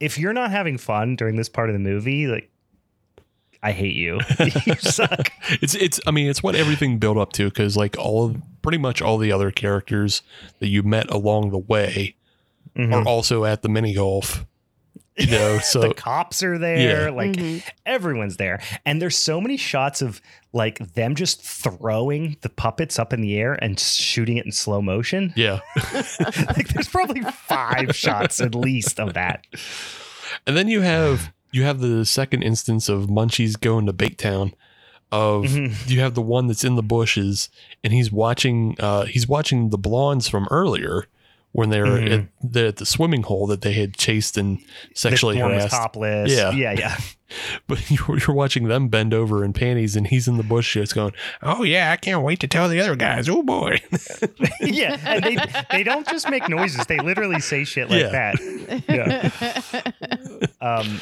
[0.00, 2.50] if you're not having fun during this part of the movie, like
[3.62, 4.20] I hate you.
[4.66, 5.30] you suck.
[5.62, 8.78] it's it's I mean it's what everything built up to because like all of, pretty
[8.78, 10.22] much all the other characters
[10.58, 12.16] that you met along the way
[12.76, 12.92] Mhm.
[12.92, 14.44] are also at the mini golf.
[15.16, 17.10] You know, so the cops are there, Yeah.
[17.14, 17.62] like Mhm.
[17.86, 20.20] everyone's there, and there's so many shots of
[20.52, 24.82] like them just throwing the puppets up in the air and shooting it in slow
[24.82, 25.32] motion.
[25.36, 25.60] yeah.
[26.56, 29.46] like there's probably five shots at least of that.
[30.46, 34.52] And then you have you have the second instance of Munchies going to Bait Town.
[35.12, 35.88] Of Mhm.
[35.88, 37.48] you have the one that's in the bushes
[37.84, 41.04] and he's watching uh he's watching the blondes from earlier
[41.54, 42.12] when they were Mhm.
[42.42, 44.58] at, the, at the swimming hole that they had chased and
[44.92, 45.70] sexually the harassed.
[45.72, 46.30] topless.
[46.32, 46.50] Yeah.
[46.50, 46.96] yeah, yeah.
[47.66, 50.94] But you're, you're watching them bend over in panties and he's in the bush just
[50.94, 51.12] going,
[51.42, 53.28] Oh yeah, I can't wait to tell the other guys.
[53.28, 53.80] Oh boy.
[54.60, 54.98] yeah.
[55.04, 55.36] And they
[55.70, 58.32] they don't just make noises; they literally say shit like Yeah.
[58.88, 59.32] that.
[60.60, 60.66] Yeah.
[60.66, 61.00] um,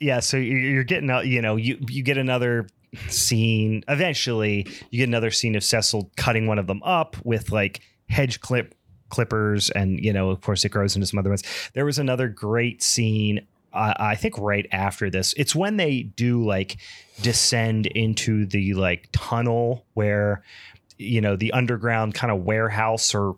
[0.00, 0.20] yeah.
[0.20, 2.66] So you're, you're getting, a- you know, you you get another
[3.08, 3.84] scene.
[3.88, 8.40] Eventually, you get another scene of Cecil cutting one of them up with like hedge
[8.40, 8.74] clip
[9.10, 11.42] clippers, and you know, of course, it grows into some other ones.
[11.74, 13.46] There was another great scene.
[13.72, 16.78] Uh, I think right after this, it's when they do like
[17.22, 20.42] descend into the like tunnel where
[20.98, 23.36] you know the underground kind of warehouse or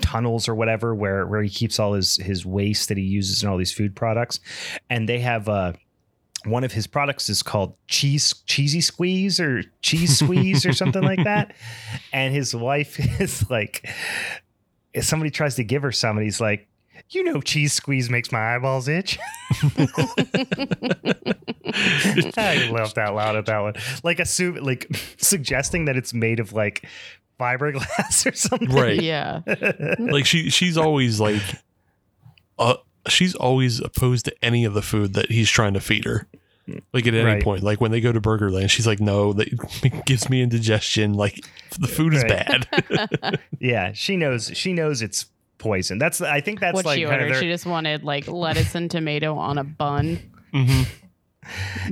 [0.00, 3.50] tunnels or whatever where where he keeps all his his waste that he uses and
[3.50, 4.40] all these food products
[4.88, 5.72] and they have uh
[6.46, 11.22] one of his products is called cheese cheesy squeeze or cheese squeeze or something like
[11.24, 11.54] that
[12.12, 13.88] and his wife is like
[14.94, 16.66] if somebody tries to give her some and he's like
[17.10, 19.18] you know cheese squeeze makes my eyeballs itch
[22.36, 24.86] i laughed out loud at that one like assume like
[25.16, 26.84] suggesting that it's made of like
[27.38, 29.00] fiberglass or something Right.
[29.00, 29.40] yeah.
[29.98, 31.42] like she she's always like
[32.58, 32.74] uh
[33.08, 36.26] she's always opposed to any of the food that he's trying to feed her
[36.92, 37.42] like at any Right.
[37.42, 39.48] point like when they go to burgerland she's like no that
[40.06, 41.44] gives me indigestion like
[41.78, 42.66] the food is Right.
[42.70, 44.50] bad Yeah, she knows.
[44.54, 45.26] She knows it's
[45.58, 45.98] poison.
[45.98, 46.20] That's.
[46.22, 47.34] I think that's what like she kind ordered.
[47.34, 50.18] their- She just wanted like lettuce and tomato on a bun.
[50.54, 50.86] Mhm.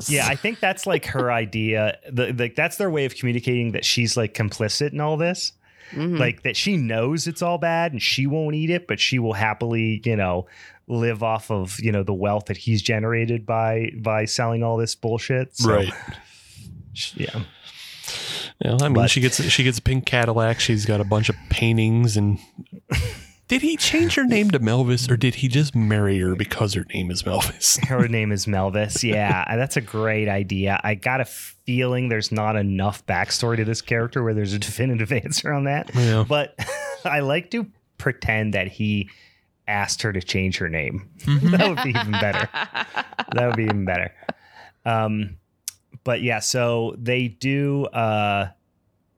[0.09, 1.99] yeah, I think that's like her idea.
[2.11, 5.53] The, like that's their way of communicating that she's like complicit in all this.
[5.93, 6.19] Mhm.
[6.19, 9.33] Like that she knows it's all bad and she won't eat it, but she will
[9.35, 10.47] happily, you know,
[10.89, 14.95] live off of you know the wealth that he's generated by by selling all this
[14.95, 15.57] bullshit.
[15.57, 15.93] So, right
[17.15, 17.43] Yeah.
[18.65, 21.29] yeah, i mean But- she gets she gets a pink cadillac she's got a bunch
[21.29, 22.39] of paintings and
[23.49, 26.85] did he change her name to melvis or did he just marry her because her
[26.93, 29.03] name is melvis Her name is Melvis.
[29.03, 30.81] Yeah, that's a great idea.
[30.85, 35.13] I got a feeling there's not enough backstory to this character where there's a definitive
[35.13, 35.91] answer on that.
[35.95, 36.59] yeah But
[37.05, 37.67] I like to
[37.99, 39.09] pretend that he
[39.69, 41.09] asked her to change her name.
[41.21, 41.51] Mhm.
[41.59, 42.49] That would be even better.
[43.35, 44.13] That would be even better.
[44.85, 45.37] Um,
[46.05, 47.85] but yeah, so they do.
[47.87, 48.49] Uh,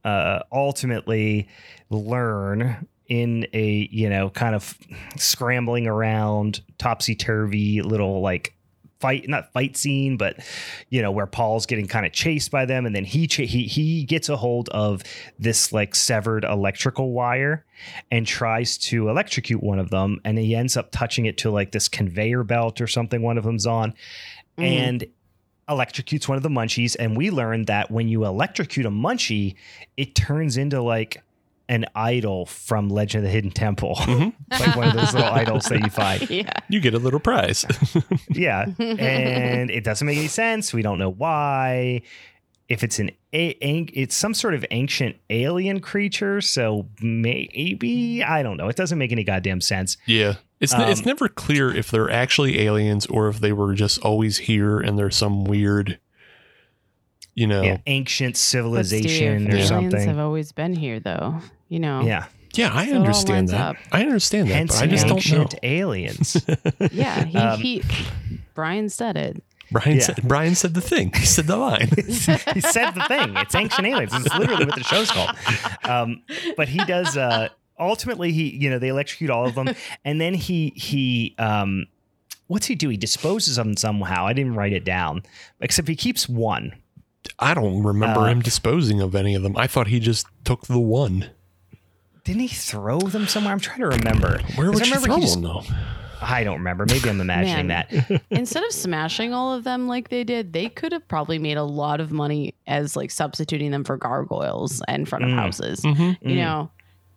[0.05, 1.47] uh, ultimately
[1.91, 4.79] learn in a you know kind of
[5.17, 8.55] scrambling around topsy turvy little like
[9.01, 10.37] fight not fight scene but
[10.91, 13.65] you know where Paul's getting kind of chased by them and then he cha- he
[13.65, 15.03] he gets a hold of
[15.39, 17.65] this like severed electrical wire
[18.11, 21.73] and tries to electrocute one of them and he ends up touching it to like
[21.73, 23.95] this conveyor belt or something one of them's on
[24.59, 24.65] Mhm.
[24.65, 25.05] and
[25.69, 29.55] electrocutes one of the munchies and we learned that when you electrocute a munchie
[29.97, 31.23] it turns into like
[31.71, 34.33] an idol from legend of the hidden temple Mhm.
[34.61, 36.53] like one of those little idols that you find yeah.
[36.69, 37.65] You get a little prize.
[38.29, 42.03] yeah and it doesn't make any sense we don't know why
[42.69, 48.43] if it's an a, an- it's some sort of ancient alien creature so maybe i
[48.43, 50.35] don't know it doesn't make any goddamn sense yeah.
[50.61, 53.99] It's, n it's Um, never clear if they're actually aliens or if they were just
[54.05, 55.99] always here and they're some weird,
[57.41, 57.63] you know.
[57.63, 61.37] yeah Yeah, ancient civilization Stu, or aliens something have always been here, though.
[61.69, 62.01] You know.
[62.03, 63.61] yeah Yeah, I So understand that.
[63.61, 63.77] up.
[63.93, 65.41] I understand that, hence but I just don't know.
[65.43, 66.29] ancient aliens
[66.93, 67.25] Yeah.
[67.25, 67.83] He, Um, he
[68.55, 69.43] Brian said it.
[69.73, 70.03] Brian Yeah.
[70.03, 71.13] said Brian said the thing.
[71.15, 71.89] He said the line.
[71.97, 73.37] he said the thing.
[73.37, 74.13] It's ancient aliens.
[74.15, 75.31] It's literally what the show's called.
[75.85, 76.23] Um,
[76.57, 77.17] but he does.
[77.17, 77.49] Uh,
[77.79, 79.69] ultimately, he you know they electrocute all of them,
[80.05, 81.87] and then he he um,
[82.49, 82.89] what's he do?
[82.89, 84.27] He disposes of them somehow.
[84.27, 85.23] I didn't write it down,
[85.61, 86.75] except he keeps one.
[87.41, 89.57] I don't remember Uh, him disposing of any of them.
[89.57, 91.31] I thought he just took the one.
[92.25, 93.53] Didn't he throw them somewhere?
[93.53, 94.41] I'm trying to remember.
[94.57, 95.63] Where 'Cause would I you remember throw he just- them though?
[96.23, 96.85] I don't remember.
[96.87, 97.87] Maybe I'm imagining Man.
[97.91, 98.23] that.
[98.31, 101.63] Instead of smashing all of them like they did, they could have probably made a
[101.65, 105.35] lot of money as like substituting them for gargoyles in front of Mm.
[105.37, 105.81] houses.
[105.81, 106.29] Mm-hmm.
[106.29, 106.43] You Mm.
[106.45, 106.71] know,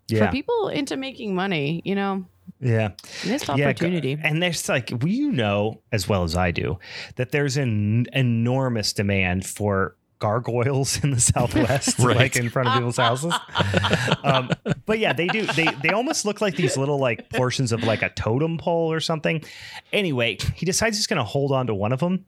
[0.07, 2.23] Yeah, for people into making money, you know,
[2.61, 2.91] yeah.
[3.27, 4.17] missed Yeah, opportunity.
[4.23, 6.79] and there's like well, you know as well as I do
[7.17, 12.15] that there's an enormous demand for gargoyles in the Southwest, Right.
[12.15, 13.33] like in front of people's houses.
[14.23, 14.49] um,
[14.85, 15.45] but yeah, they do.
[15.47, 19.01] They they almost look like these little like portions of like a totem pole or
[19.01, 19.43] something.
[19.91, 22.25] Anyway, he decides he's going to hold on to one of them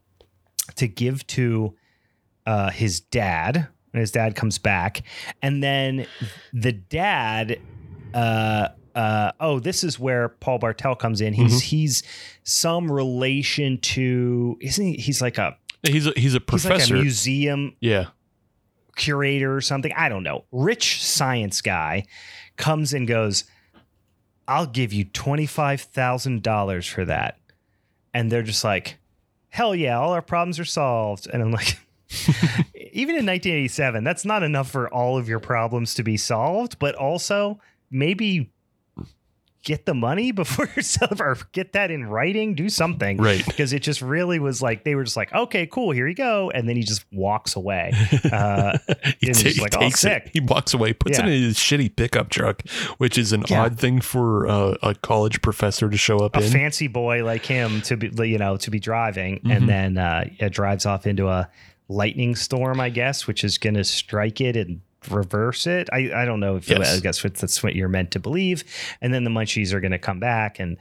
[0.75, 1.73] to give to
[2.45, 3.69] uh, his dad.
[3.93, 5.03] And his dad comes back,
[5.41, 6.05] and then
[6.51, 7.61] the dad.
[8.13, 11.33] Uh, uh, oh, this is where Paul Bartel comes in.
[11.33, 12.03] He's he's
[12.43, 14.93] some relation to isn't he?
[14.95, 15.55] He's like a
[15.85, 16.73] He's a he's a professor.
[16.75, 18.05] he's like a museum yeah.
[18.95, 19.93] curator or something.
[19.95, 20.45] I don't know.
[20.51, 22.05] Rich science guy
[22.57, 23.45] comes and goes,
[24.47, 27.39] I'll give you $25,000 for that.
[28.13, 28.97] And they're just like,
[29.49, 31.27] hell yeah, all our problems are solved.
[31.31, 31.79] And I'm like,
[32.91, 36.95] even in 1987, that's not enough for all of your problems to be solved, but
[36.95, 37.59] also
[37.89, 38.51] maybe
[39.65, 43.43] get the money before you sell or get that in writing, do something Right.
[43.45, 46.49] because it just really was like they were just like, okay, cool, here you go,
[46.51, 47.91] and then he just walks away.
[48.31, 48.77] Uh,
[49.19, 50.31] he, he's he like, "Oh, takes sick." it.
[50.33, 51.25] He walks away, puts Yeah.
[51.25, 52.61] it in his shitty pickup truck,
[52.97, 53.63] which is an Yeah.
[53.63, 56.51] odd thing for uh, a college professor to show up a in.
[56.51, 59.55] fancy boy like him to be, you know, to be driving, Mhm.
[59.57, 61.49] and then uh, it drives off into a
[61.89, 65.89] lightning storm, I guess, which is going to strike it and reverse it.
[65.91, 66.97] I, I don't know if Yes.
[66.97, 68.63] I guess what- that's what you're meant to believe.
[69.01, 70.77] And then the munchies are going to come back and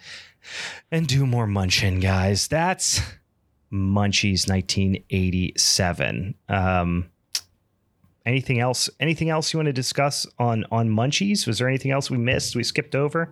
[0.90, 2.48] and do more munching, guys.
[2.48, 3.00] That's
[3.72, 6.34] Munchies 1987.
[6.48, 7.06] Um,
[8.26, 8.90] anything else?
[9.00, 11.46] Anything else you want to discuss on on Munchies?
[11.46, 12.54] Was there anything else we missed?
[12.56, 13.30] We skipped over?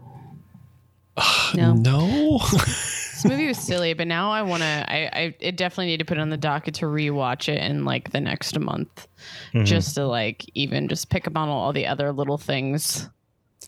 [1.55, 1.75] No.
[1.75, 2.41] no.
[3.23, 4.67] This movie was silly, but now I want to.
[4.67, 7.85] I, I it definitely need to put it on the docket to rewatch it in
[7.85, 9.07] like the next month,
[9.55, 9.65] Mhm.
[9.65, 13.09] just to like even just pick up on all the other little things.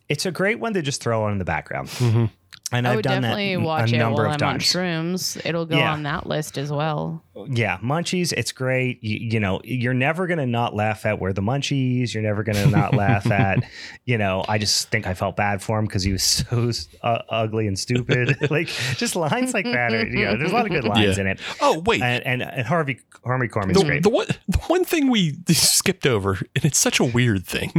[0.08, 1.88] it's a great one to just throw on in the background.
[1.88, 2.30] Mhm.
[2.72, 4.54] And I I've would done definitely that watch a it number while of I'm on
[4.54, 4.64] times.
[4.64, 5.40] shrooms.
[5.46, 5.92] It'll go Yeah.
[5.92, 7.22] on that list as well.
[7.48, 9.04] Yeah, munchies, it's great.
[9.04, 12.14] You, you know, you're never gonna not laugh at where the munchies.
[12.14, 13.62] You're never gonna not laugh at,
[14.06, 14.44] you know.
[14.48, 16.70] I just think I felt bad for him because he was so
[17.02, 18.36] uh, ugly and stupid.
[18.50, 19.92] like just lines like that.
[19.92, 21.20] Are, you know, there's a lot of good lines Yeah.
[21.20, 21.40] in it.
[21.60, 22.02] Oh wait.
[22.02, 24.02] And and, and Harvey Harvey Korman's the, great.
[24.02, 27.70] the one the one thing we skipped over, and it's such a weird thing,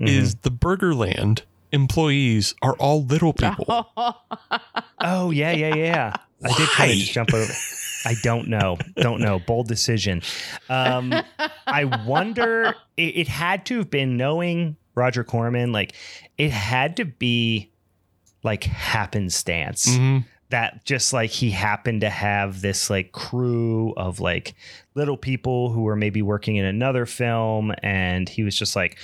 [0.00, 0.08] Mhm.
[0.08, 1.42] is the Burgerland
[1.72, 3.86] employees are all little people.
[5.00, 6.12] Oh yeah, yeah, yeah.
[6.44, 6.92] I did kind Why?
[6.94, 7.52] of just jump over.
[8.04, 8.78] I don't know.
[8.96, 9.40] Don't know.
[9.40, 10.22] Bold decision.
[10.68, 11.12] Um,
[11.66, 12.74] I wonder.
[12.96, 15.72] It, it had to have been knowing Roger Corman.
[15.72, 15.94] Like
[16.36, 17.72] it had to be
[18.44, 20.24] like happenstance Mhm.
[20.50, 24.54] that just like he happened to have this like crew of like
[24.94, 28.96] little people who were maybe working in another film, and he was just like.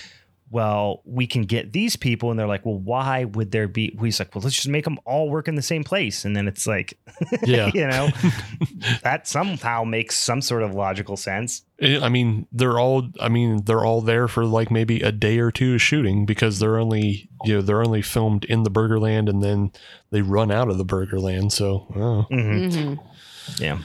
[0.55, 2.31] Well, we can get these people.
[2.31, 3.99] And they're like, well, why would there be?
[4.01, 6.25] He's like, well, let's just make them all work in the same place.
[6.25, 6.97] And then it's like,
[7.43, 7.73] Yeah.
[7.75, 8.09] you know,
[9.03, 11.63] that somehow makes some sort of logical sense.
[11.81, 13.09] Eh, I mean, they're all.
[13.21, 16.61] I mean, they're all there for like maybe a day or two of shooting because
[16.61, 19.73] they're only, you know, they're only filmed in the Burgerland and then
[20.13, 21.51] they run out of the Burgerland.
[21.51, 22.71] So, oh, Mhm.
[22.73, 22.99] Mhm.
[23.59, 23.79] Yeah.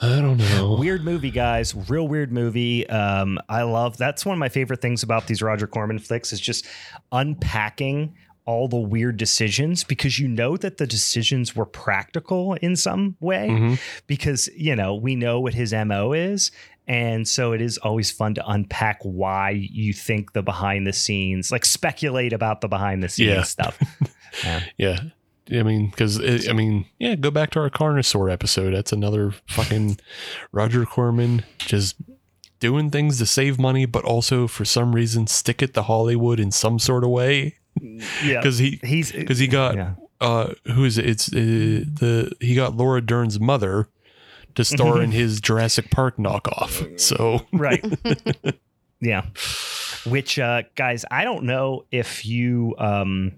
[0.00, 0.76] I don't know.
[0.78, 1.74] Weird movie, guys.
[1.74, 2.88] Real weird movie.
[2.88, 6.40] Um, I love that's one of my favorite things about these Roger Corman flicks is
[6.40, 6.66] just
[7.10, 8.14] unpacking
[8.44, 13.48] all the weird decisions because you know that the decisions were practical in some way
[13.50, 13.80] Mhm.
[14.06, 16.50] because you know we know what his mo is
[16.86, 21.52] and so it is always fun to unpack why you think the behind the scenes
[21.52, 23.42] like speculate about the behind the scenes Yeah.
[23.42, 23.78] stuff
[24.44, 24.60] yeah.
[24.78, 24.98] Yeah.
[25.50, 27.14] I mean, because I mean, yeah.
[27.14, 28.74] Go back to our Carnosaur episode.
[28.74, 29.98] That's another fucking
[30.52, 31.96] Roger Corman just
[32.60, 36.50] doing things to save money, but also for some reason stick it to Hollywood in
[36.50, 37.56] some sort of way.
[37.80, 37.98] yeah
[38.40, 39.94] Because he he's because he got yeah.
[40.20, 41.06] uh who is it?
[41.06, 43.88] It's uh, the he got Laura Dern's mother
[44.54, 46.98] to star in his Jurassic Park knockoff.
[47.00, 47.84] So right
[49.00, 49.26] yeah
[50.06, 53.32] which uh guys i don't know if you um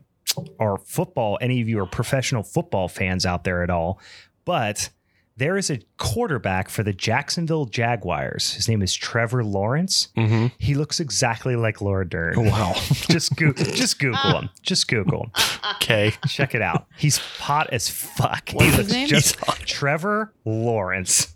[0.58, 3.98] are football any of you are professional football fans out there at all
[4.44, 4.90] but
[5.36, 10.52] there is a quarterback for the jacksonville jaguars his name is trevor lawrence Mhm.
[10.58, 12.74] he looks exactly like laura dern Oh, wow.
[13.08, 15.30] just go- just google him just google him
[15.76, 16.12] Okay.
[16.28, 19.08] check it out he's hot as fuck What's he his looks name?
[19.08, 19.36] just
[19.66, 21.34] trevor lawrence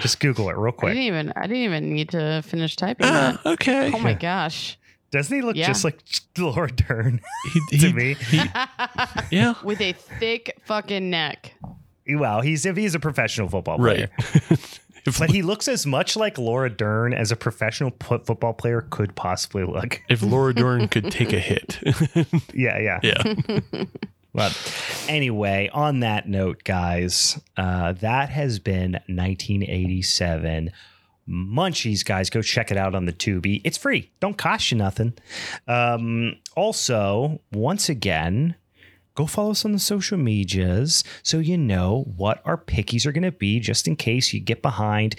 [0.00, 3.06] just google it real I quick didn't even I didn't even need to finish typing
[3.06, 3.46] Ah, that.
[3.52, 3.92] okay.
[3.94, 4.76] Oh my gosh.
[5.14, 5.68] Doesn't he look Yeah.
[5.68, 6.00] just like
[6.38, 7.20] Laura Dern
[7.70, 8.16] He, to he- me?
[9.30, 9.54] yeah.
[9.62, 11.54] With a thick fucking neck.
[12.08, 14.50] Wow, he's if he's a professional football player, Right.
[15.06, 18.82] if, but he looks as much like Laura Dern as a professional p- football player
[18.90, 20.02] could possibly look.
[20.10, 21.78] if Laura Dern could take a hit.
[22.52, 23.00] Yeah, yeah.
[23.02, 23.84] yeah.
[24.34, 30.72] But anyway, on that note, guys, uh, that has been 1987.
[31.28, 33.60] Munchies, guys, go check it out on the Tubi.
[33.64, 34.10] It's free.
[34.20, 35.14] Don't cost you nothing.
[35.66, 38.56] Um, also, once again,
[39.14, 43.22] go follow us on the social medias so you know what our pickies are going
[43.22, 45.14] to be just in case you get behind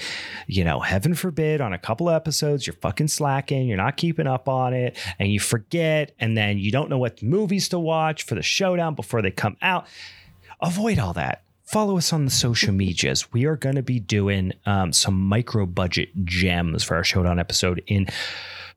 [0.47, 4.49] you know heaven forbid on a couple episodes you're fucking slacking you're not keeping up
[4.49, 8.35] on it and you forget and then you don't know what movies to watch for
[8.35, 9.87] the showdown before they come out
[10.59, 13.31] avoid all that follow us on the social medias.
[13.33, 17.83] We are going to be doing um, some micro budget gems for our showdown episode
[17.87, 18.07] in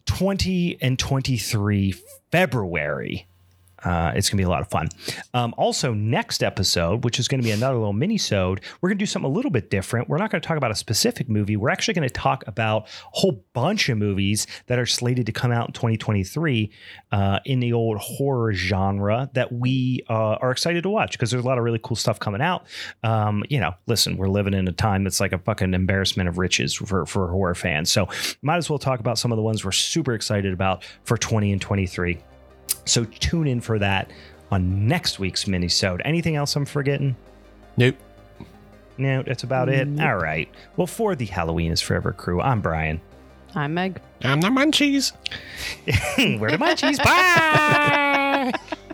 [0.07, 1.95] 20 and 23
[2.33, 3.28] february
[3.85, 4.89] uh, it's going to be a lot of fun.
[5.35, 9.03] Um, also, next episode, which is going to be another little mini-sode, we're going to
[9.03, 10.09] do something a little bit different.
[10.09, 11.57] We're not going to talk about a specific movie.
[11.57, 15.33] We're actually going to talk about a whole bunch of movies that are slated to
[15.33, 16.71] come out in 2023
[17.13, 21.45] uh, in the old horror genre that we uh, are excited to watch because there's
[21.45, 22.67] a lot of really cool stuff coming out.
[23.03, 26.39] Um, you know, listen, we're living in a time that's like a fucking embarrassment of
[26.39, 27.91] riches for, for horror fans.
[27.91, 28.09] So
[28.43, 31.53] might as well talk about some of the ones we're super excited about for 20
[31.53, 32.19] and 23.
[32.89, 34.11] So tune in for that
[34.51, 36.01] on next week's minisode.
[36.05, 37.17] Anything else I'm forgetting?
[37.77, 37.97] Nope.
[38.97, 39.87] No, that's about it.
[39.87, 40.07] Nope.
[40.07, 40.49] All right.
[40.77, 43.01] Well, for the Halloween is Forever crew, I'm Brian.
[43.55, 44.01] I'm Meg.
[44.23, 45.13] I'm the munchies.
[46.41, 47.03] Where the munchies?
[47.03, 48.53] Bye.